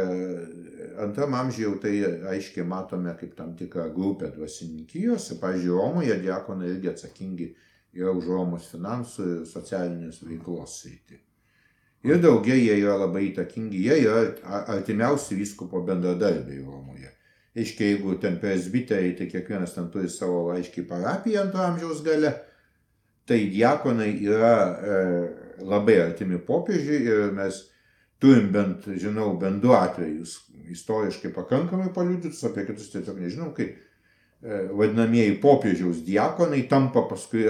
[1.04, 1.92] antram amžiuje jau tai
[2.32, 5.28] aiškiai matome kaip tam tikrą grupę dvasininkijos.
[5.38, 7.46] Pavyzdžiui, Romoje diakonai irgi atsakingi
[8.00, 11.20] yra už Romos finansų ir socialinės veiklos sritį.
[12.02, 14.22] Ir daugia jie yra labai įtakingi, jie yra
[14.74, 17.12] artimiausi vyskupo bendradarbiai Romoje.
[17.54, 22.32] Aiškiai, jeigu ten presbiteriai, tai kiekvienas ten turi savo aiškiai parapiją antro amžiaus gale,
[23.28, 24.96] tai diakonai yra e,
[25.68, 27.60] labai artimi popiežiui ir mes
[28.22, 30.40] turim bent, žinau, bent du atvejus
[30.72, 33.76] istoriškai pakankamai paliudytus, apie kitus tiesiog nežinom, kai e,
[34.72, 37.46] vadinamieji popiežiaus diakonai tampa paskui,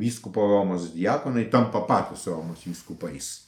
[0.00, 3.43] vyskupo Romos diakonai tampa patys Romos vyskupais.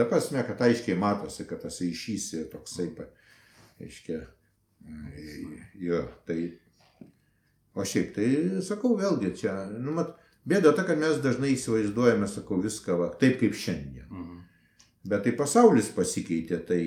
[0.00, 2.86] Ta prasme, kad aiškiai matosi, kad tas ryšys yra toksai,
[3.84, 4.20] aiškiai,
[4.88, 5.24] e,
[5.76, 6.06] yra.
[6.24, 6.36] Tai,
[7.76, 8.28] o šiaip tai,
[8.64, 10.14] sakau, vėlgi čia, nu, mat,
[10.48, 14.06] bėda ta, kad mes dažnai įsivaizduojame, sakau, viską va, taip kaip šiandien.
[14.08, 14.38] Mhm.
[15.12, 16.80] Bet tai pasaulis pasikeitė, tai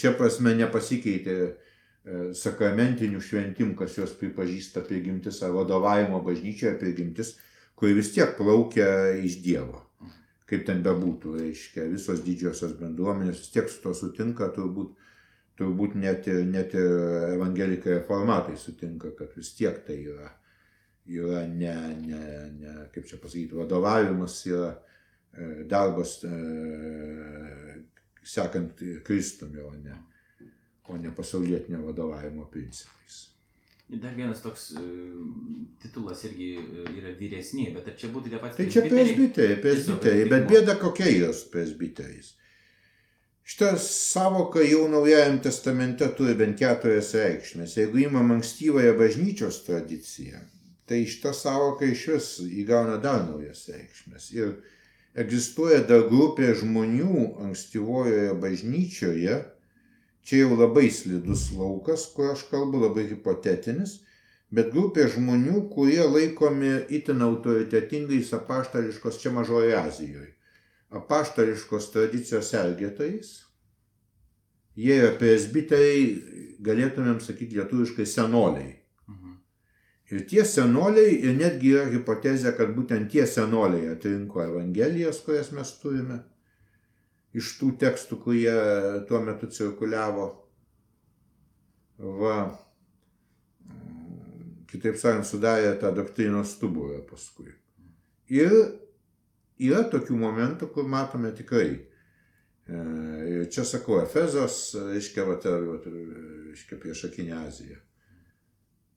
[0.00, 1.52] šia prasme nepasikeitė e,
[2.34, 7.36] sakramentinių šventimų, kas juos pripažįsta prigimtis ar vadovavimo bažnyčioje prigimtis,
[7.78, 8.90] kuri vis tiek plaukia
[9.22, 9.84] iš Dievo.
[10.50, 14.92] Kaip ten bebūtų, reiškia, visos didžiosios bendruomenės vis tiek su to sutinka, turbūt,
[15.60, 16.90] turbūt net, ir, net ir
[17.36, 20.30] evangelikai reformatai sutinka, kad vis tiek tai yra,
[21.06, 22.22] yra ne, ne,
[22.58, 24.72] ne, kaip čia pasakyti, vadovavimas yra
[25.32, 27.84] E, darbas e,
[28.22, 28.74] sekant
[29.04, 29.94] Kristumi, o ne,
[30.88, 33.29] o ne pasaulietinio vadovavimo principais.
[33.90, 34.82] Dar vienas toks uh,
[35.82, 36.52] titulas irgi
[36.94, 38.58] yra vyresni, bet ar čia būtų tie patys.
[38.60, 42.36] Tai čia presbiteriai, presbiteriai, bet bėda kokia yra su presbiteriais.
[43.50, 47.74] Šitą savoką jau Naujajam testamente turi bent keturias reikšmės.
[47.80, 50.44] Jeigu įmam ankstyvąją bažnyčios tradiciją,
[50.86, 52.28] tai šitą savoką iš vis
[52.62, 54.28] įgauna dar naujas reikšmės.
[54.38, 54.52] Ir
[55.18, 59.40] egzistuoja dar grupė žmonių ankstyvojoje bažnyčioje,
[60.30, 63.96] čia jau labai slidus laukas, kur aš kalbu, labai hipotetinis,
[64.54, 70.30] bet grupė žmonių, kurie laikomi itin autoritetingais apaštališkos čia mažoje Azijoje.
[70.94, 73.32] Apaštališkos tradicijos sergėtojais.
[74.78, 76.06] Jie yra presbiteriai,
[76.62, 78.76] galėtumėm sakyti lietuviškai senoliai.
[80.10, 85.70] Ir tie senoliai, ir netgi yra hipotezė, kad būtent tie senoliai atrinko Evangelijas, kurias mes
[85.82, 86.22] turime,
[87.36, 88.54] iš tų tekstų, kurie
[89.08, 90.26] tuo metu cirkuliavo.
[92.20, 92.36] Va,
[94.70, 97.52] kitaip sakant, sudarė tą doktrinos stuburą paskui.
[98.32, 98.54] Ir
[99.60, 101.68] yra tokių momentų, kur matome tikrai.
[101.76, 102.80] E,
[103.34, 107.80] ir čia sakau, Efezos, reiškia, va, reiškia priešakinė Azija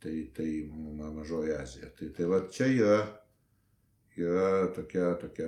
[0.04, 0.70] tai, tai
[1.14, 1.90] mažoji Azija.
[1.98, 2.98] Tai, tai va čia yra,
[4.20, 5.48] yra tokia, tokia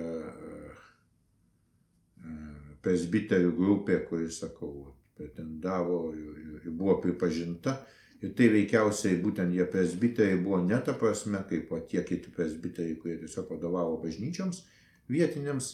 [2.24, 7.80] uh, presbiterių grupė, kuri, sakau, pretendavo ir, ir buvo pripažinta.
[8.24, 12.96] Ir tai veikiausiai būtent jie presbiteriai buvo ne ta prasme, kaip o tie kiti presbiteriai,
[13.02, 14.64] kurie tiesiog vadovavo bažnyčiams
[15.12, 15.68] vietiniams,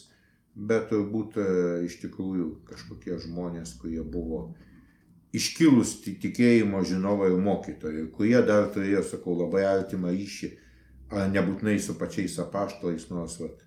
[0.52, 1.38] bet turbūt
[1.86, 4.50] iš tikrųjų kažkokie žmonės, kurie buvo
[5.32, 10.50] iškilus tikėjimo žinovai ir mokytojai, kurie dar turėjo, sakau, labai artimą ryšį,
[11.32, 13.64] nebūtinai su pačiais apaštalais, nors vat,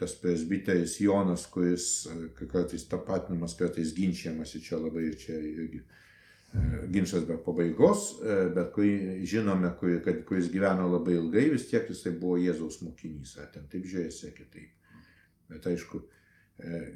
[0.00, 2.08] tas presbiteris Jonas, kuris
[2.50, 6.64] kartais tapatinamas, kartais ginčiamas, čia labai čia irgi e,
[6.94, 11.86] ginčas be pabaigos, e, bet kurį žinome, kur, kad, kuris gyveno labai ilgai, vis tiek
[11.90, 14.74] jisai buvo Jėzaus mokinys, ar ten taip žiūrėsi, kitaip.
[15.52, 16.02] Bet aišku,
[16.58, 16.92] E,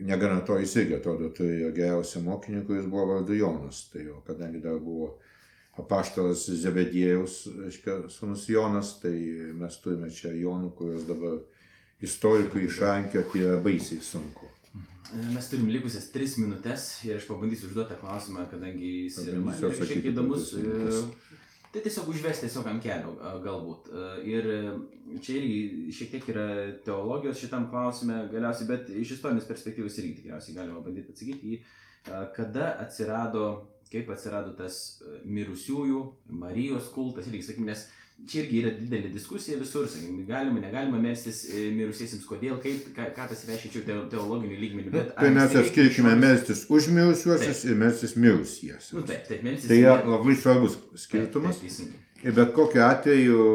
[0.00, 3.84] negana to jis irgi atrodo turėjo geriausią mokinį, kuris buvo vardu Jonas.
[3.92, 5.10] Tai jau kadangi dar buvo
[5.80, 9.12] apaštalas Zebedėjaus, reiškia, sunus Jonas, tai
[9.56, 11.42] mes turime čia Jonų, kurios dabar
[12.02, 14.48] istorikų išrankioti yra baisiai sunku.
[15.12, 19.82] Mes turim likusias tris minutės ir aš pabandysiu užduoti klausimą, kadangi jis yra man šiek
[19.90, 20.54] tiek įdomus.
[21.72, 23.12] Tai tiesiog užvesti tiesiog ant kelio
[23.44, 23.90] galbūt.
[24.28, 24.48] Ir
[25.24, 26.46] čia irgi šiek tiek yra
[26.84, 31.60] teologijos šitam klausime galiausiai, bet iš istorinės perspektyvos irgi tikriausiai galima bandyti atsakyti į,
[32.36, 33.46] kada atsirado,
[33.92, 36.02] kaip atsirado tas mirusiųjų,
[36.40, 37.86] Marijos kultas, irgi sakykime, nes
[38.28, 43.08] čia irgi yra didelė diskusija visur, sakykime, galima, negalima melstis e, mirusiesiems, kodėl, kaip, ką,
[43.16, 44.92] ką tas reiškia čia teologiniu lygmeniu.
[44.94, 48.92] Bet, tai mes atskirkime melstis už mirusiuosius ir melstis mirusiesius.
[48.96, 49.68] Nu, taip, taip, melstis.
[49.70, 51.60] Tai yra labai svarbus skirtumas.
[51.62, 53.46] Taip, taip, ir bet kokiu atveju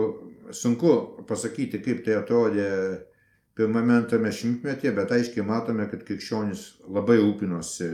[0.55, 0.95] sunku
[1.27, 2.69] pasakyti, kaip tai atrodė
[3.57, 7.91] pirmame antrame šimtmetyje, bet aiškiai matome, kad krikščionys labai rūpinosi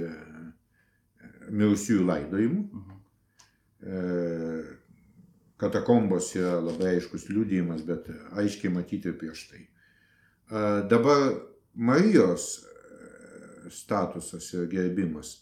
[1.54, 2.64] mirusiųjų laidojimu.
[2.64, 2.98] Mhm.
[3.84, 4.82] e,
[5.64, 8.11] katakombos yra labai aiškus liūdėjimas, bet
[8.44, 9.64] aiškiai matyti prieš tai.
[10.91, 11.31] Dabar
[11.73, 15.38] Marijos e, statusas ir gerbimas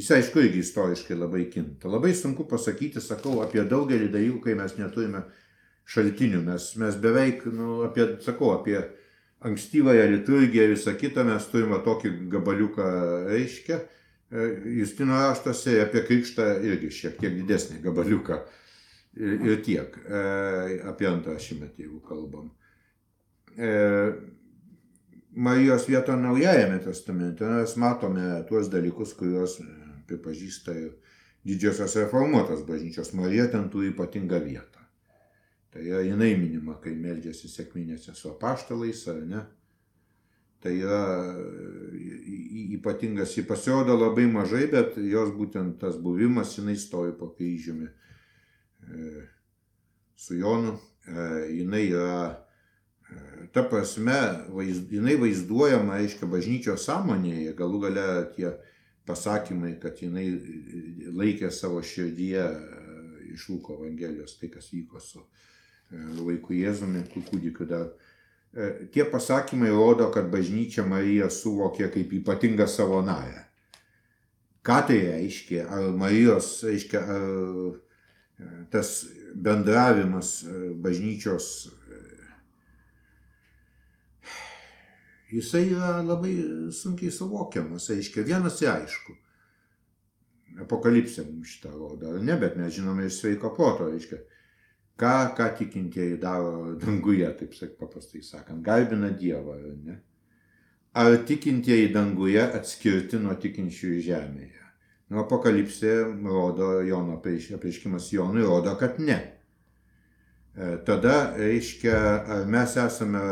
[0.00, 1.88] Jis aišku irgi istoriškai labai kinta.
[1.90, 5.24] Labai sunku pasakyti, sakau, apie daugelį dalykų, kai mes neturime
[5.90, 6.44] šaltinių.
[6.46, 8.78] Mes, mes beveik, nu, apie, sakau, apie
[9.44, 12.86] ankstyvąją liturgiją ir visą kitą mes turime tokį gabaliuką
[13.32, 13.80] reiškia.
[14.30, 14.46] E,
[14.78, 18.38] Justino raštuose apie krikštą irgi šiek tiek didesnį gabaliuką.
[18.38, 18.59] Ir,
[19.16, 19.96] ir tiek.
[20.06, 22.50] E, apie antrą šimtmetį, jeigu kalbam.
[23.56, 23.70] E,
[25.30, 29.60] Marijos vietą naujajame testamente mes matome tuos dalykus, kuriuos
[30.10, 30.90] pripažįsta ir
[31.46, 33.12] didžiosios reformuotos bažnyčios.
[33.14, 34.82] Marija ten turi ypatingą vietą.
[35.70, 39.44] Tai yra jinai minima, kai meldžiasi sėkminėse su apaštalais, ar ne.
[40.60, 41.04] Tai yra
[42.74, 48.09] ypatingas, ji pasirodo labai mažai, bet jos būtent tas buvimas, jinai stovi po kryžiumi e,
[50.20, 50.76] su Jonu,
[51.06, 51.26] e,
[51.56, 52.16] jinai yra
[53.52, 54.18] ta prasme,
[54.54, 58.04] vaiz, jinai vaizduojama, aiškiai, bažnyčios sąmonėje, galų gale
[58.36, 58.52] tie
[59.08, 60.26] pasakymai, kad jinai
[61.16, 62.54] laikė savo širdyje e,
[63.34, 67.90] iš Luko Evangelijos tai, kas vyko su e, vaiku Jėzumi, kūdikiu dar.
[68.54, 73.46] E, tie pasakymai rodo, kad bažnyčia Mariją suvokė kaip ypatingą savo narę.
[74.66, 75.64] Ką tai reiškia?
[75.72, 77.78] Ar Marijos, reiškia, ar
[78.70, 78.94] tas
[79.34, 80.40] bendravimas
[80.82, 81.50] bažnyčios
[85.30, 86.34] jisai yra labai
[86.74, 89.16] sunkiai suvokiamas, aiškiai, vienas ir aišku.
[90.64, 94.18] Apokalipsė mums šitą rodo, ar ne, bet mes žinome iš sveiko proto, reiškia,
[95.00, 100.00] ką, ką tikintieji daro danguje, taip sak, paprastai sakant, garbina Dievą, ar ne?
[101.00, 104.59] Ar tikintieji danguje atskirti nuo tikinčiųjų žemėje?
[105.10, 109.18] Nu, apokalipsė rodo, Jono apreiškimas Jonui rodo, kad ne.
[110.54, 111.96] E, tada, reiškia,
[112.36, 113.24] ar mes esame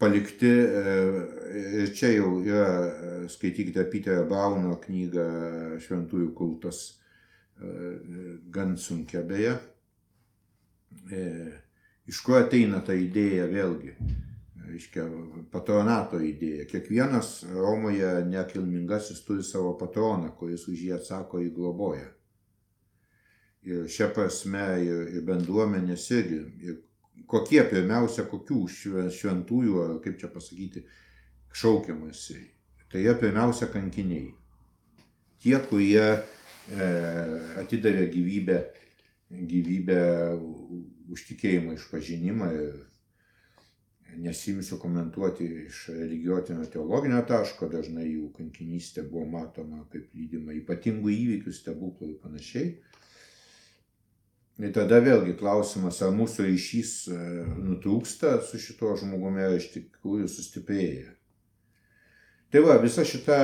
[0.00, 5.26] palikti, ir e, čia jau yra, e, skaitykite Peterio Brauno knygą
[5.84, 6.80] Šventųjų kultas,
[7.60, 7.74] e,
[8.54, 9.58] gan sunkia beje.
[12.10, 13.92] Iš kur ateina ta idėja vėlgi?
[14.70, 15.04] Reiškia,
[15.50, 16.66] patronato idėja.
[16.70, 22.06] Kiekvienas Romoje nekilmingasis turi savo patroną, kuris už jį atsako į globoją.
[23.66, 26.78] Ir šia prasme ir, ir bendruomenės irgi, ir
[27.30, 28.60] kokie pirmiausia, kokių
[29.16, 30.84] šventųjų, ar kaip čia pasakyti,
[31.52, 32.38] šaukiamasi.
[32.90, 34.30] Tai jie pirmiausia kankiniai.
[35.40, 36.20] Tie, kurie e,
[37.62, 38.60] atidavė gyvybę,
[39.30, 40.00] gyvybę
[41.10, 42.72] už tikėjimo išpažinimą ir
[44.18, 51.54] nesimsiu komentuoti iš religiotinio teologinio taško, dažnai jų kankinystė buvo matoma kaip lydima ypatingų įvykių,
[51.54, 52.72] stebuklų ir panašiai.
[54.60, 57.20] Ir tada vėlgi klausimas, ar mūsų ryšys e,
[57.64, 61.14] nutrūksta su šituo žmogumi, ar iš tikrųjų sustiprėja.
[62.52, 63.38] Tai va, visa šita,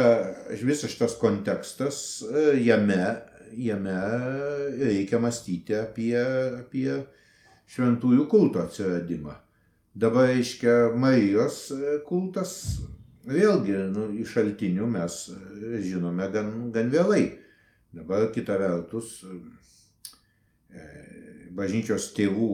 [0.66, 3.00] visas šitas kontekstas, e, jame,
[3.56, 3.96] jame
[4.82, 6.12] reikia mąstyti apie,
[6.60, 7.00] apie
[7.72, 9.38] šventųjų kulto atsiradimą.
[9.96, 12.52] Dabar, reiškia, Marijos e, kultas,
[13.24, 15.14] vėlgi, nu, iš šaltinių mes
[15.86, 17.22] žinome gan, gan vėlai.
[17.96, 19.22] Dabar kita vertus,
[21.56, 22.50] bažnyčios tėvų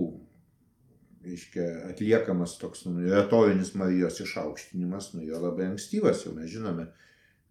[1.24, 6.88] reiškia, atliekamas toks nu, retorinis Marijos išaukštinimas, nu, jo labai ankstyvas, jau mes žinome,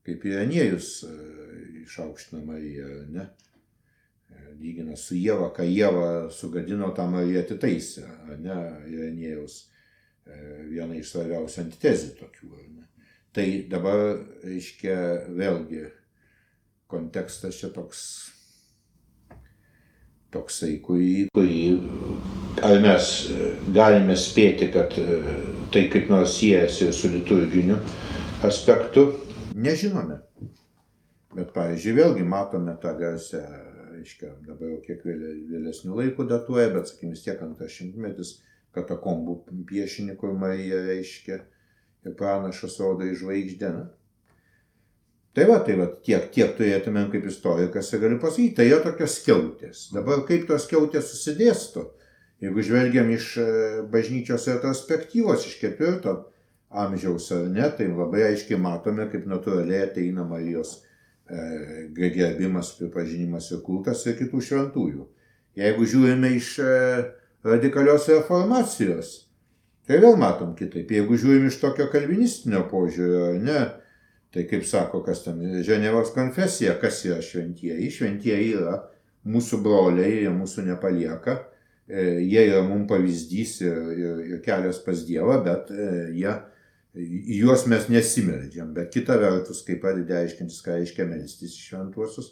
[0.07, 1.11] kaip Irenėjus e,
[1.83, 3.27] išaukština Mariją, ne?
[4.31, 8.07] E, lygina su Jėva, ką Jėva sugadino, tą Mariją atitaisė,
[8.39, 8.57] ne,
[8.91, 9.70] Irenėjaus e,
[10.71, 12.51] viena iš svarbiausių antitezų tokių.
[13.31, 13.99] Tai dabar,
[14.43, 14.95] reiškia,
[15.31, 15.85] vėlgi
[16.91, 18.01] kontekstas čia toks
[20.31, 21.61] toksai, kurį, kurį
[22.67, 23.07] ar mes
[23.75, 25.19] galime spėti, kad e,
[25.71, 27.79] tai kaip nors siejasi su liturginiu
[28.47, 29.07] aspektu,
[29.55, 30.21] nežinome.
[31.31, 33.45] Bet, pavyzdžiui, vėlgi matome tą garsę,
[33.95, 38.33] aiškiai, dabar jau kiek vėlesnių laikų datuoja, bet, sakykime, vis tiek antras šimtmetis
[38.75, 39.37] katakombų
[39.69, 41.39] piešinį, kur Marija reiškia
[42.05, 43.71] ir pranašas rodo į žvaigždę.
[45.31, 49.15] Tai va, tai va, tiek, tiek turėtumėm kaip istorikas ir galiu pasakyti, tai yra tokios
[49.21, 49.85] skiautės.
[49.95, 51.85] Dabar kaip tos skiautės susidėsto,
[52.43, 53.45] jeigu žvelgiam iš e,
[53.93, 56.17] bažnyčios retrospektyvos, iš ketvirto
[56.83, 63.63] amžiaus ar ne, tai labai aiškiai matome, kaip natūraliai ateina Marijos e, gerbimas, pripažinimas ir
[63.63, 65.07] kultas ir kitų šventųjų.
[65.59, 66.75] Jeigu žiūrime iš e,
[67.47, 69.13] radikalios reformacijos,
[69.87, 70.91] tai vėl matom kitaip.
[70.93, 73.61] Jeigu žiūrim iš tokio kalvinistinio požiūrio, ne,
[74.31, 77.89] Tai kaip sako, kas ten Ženevos konfesija, kas yra šventieji?
[77.91, 78.77] Šventieji yra
[79.27, 81.35] mūsų broliai, jie mūsų nepalieka,
[81.89, 86.37] e, jie yra mums pavyzdys ir, ir, ir kelias pas Dievą, bet e, jie
[87.41, 92.31] juos mes nesimeldžiam, bet kita vertus, kai pradedi aiškintis, ką reiškia melstis į šventuosius,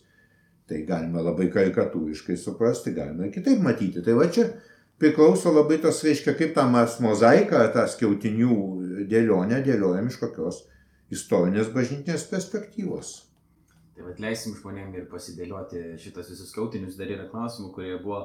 [0.71, 4.05] tai galima labai karikatūriškai suprasti, galima kitaip matyti.
[4.05, 4.47] Tai va čia
[4.99, 8.59] priklauso labai tas, reiškia, kaip tą mozaiką, tą skiautinių
[9.09, 10.63] dėlionę dėliojam iš kokios
[11.13, 13.15] istorinės bažnytinės perspektyvos.
[13.95, 18.21] Tai vad leisim žmonėm ir pasidėlioti šitas visus skautinius, dar yra klausimų, kurie buvo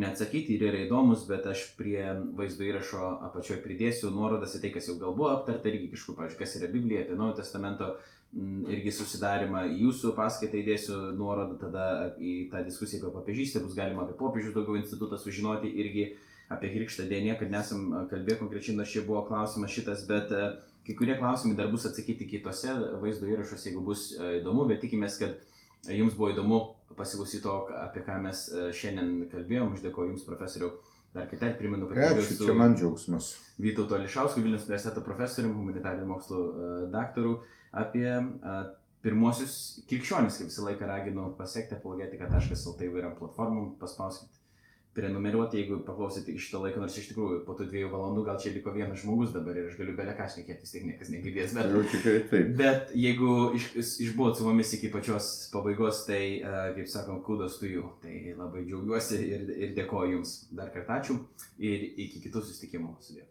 [0.00, 2.04] neatsakyti ir yra įdomus, bet aš prie
[2.38, 6.40] vaizdo įrašo apačioje pridėsiu nuorodas į tai, kas jau gal buvo aptarta, irgi kažkur, pavyzdžiui,
[6.40, 7.90] kas yra Biblija, apie Naujo Testamento
[8.30, 11.86] irgi susidarimą, jūsų paskaitą įdėsiu nuorodą tada
[12.22, 16.12] į tą diskusiją apie papiežystę, bus galima apie popiežius daugiau institutą sužinoti irgi
[16.50, 20.30] apie krikštą dėnė, kad nesam kalbėję konkrečiai, nors čia buvo klausimas šitas, bet
[20.86, 24.06] Kai kurie klausimai dar bus atsakyti kitose vaizdo įrašuose, jeigu bus
[24.40, 25.36] įdomu, bet tikimės, kad
[25.92, 26.60] jums buvo įdomu
[26.96, 28.46] pasiklausyti to, apie ką mes
[28.78, 29.76] šiandien kalbėjom.
[29.76, 30.72] Aš dėkoju Jums, profesoriu.
[31.14, 33.32] Dar kitą primenu, kad Ačiū, čia man džiaugsmas.
[33.58, 36.42] Vytauto Lišausku, Vilnius universiteto profesoriumi, humanitarinių mokslų
[36.94, 37.32] daktaru,
[37.70, 38.10] apie
[39.04, 39.54] pirmosius
[39.88, 44.40] krikščionis, kaip visą laiką raginu pasiekti apologetika.lt įvairiam platformom, paspauskite
[44.94, 48.50] prenumeruoti, jeigu paklausyt iki šito laiko, nors iš tikrųjų po tų dviejų valandų gal čia
[48.56, 51.54] liko vienas žmogus dabar ir aš galiu bele ką šnekėti, vis tiek niekas negirdės.
[51.54, 52.52] Bet, Jau tikrai taip.
[52.58, 53.70] Bet jeigu iš,
[54.08, 56.22] išbuvot su mumis iki pačios pabaigos, tai,
[56.74, 57.86] kaip sakom, kudos tu jų.
[58.02, 61.20] Tai labai džiaugiuosi ir, ir dėkoju Jums dar kartą ačiū
[61.62, 62.96] ir iki kitų susitikimų.
[63.06, 63.30] Sudėjau.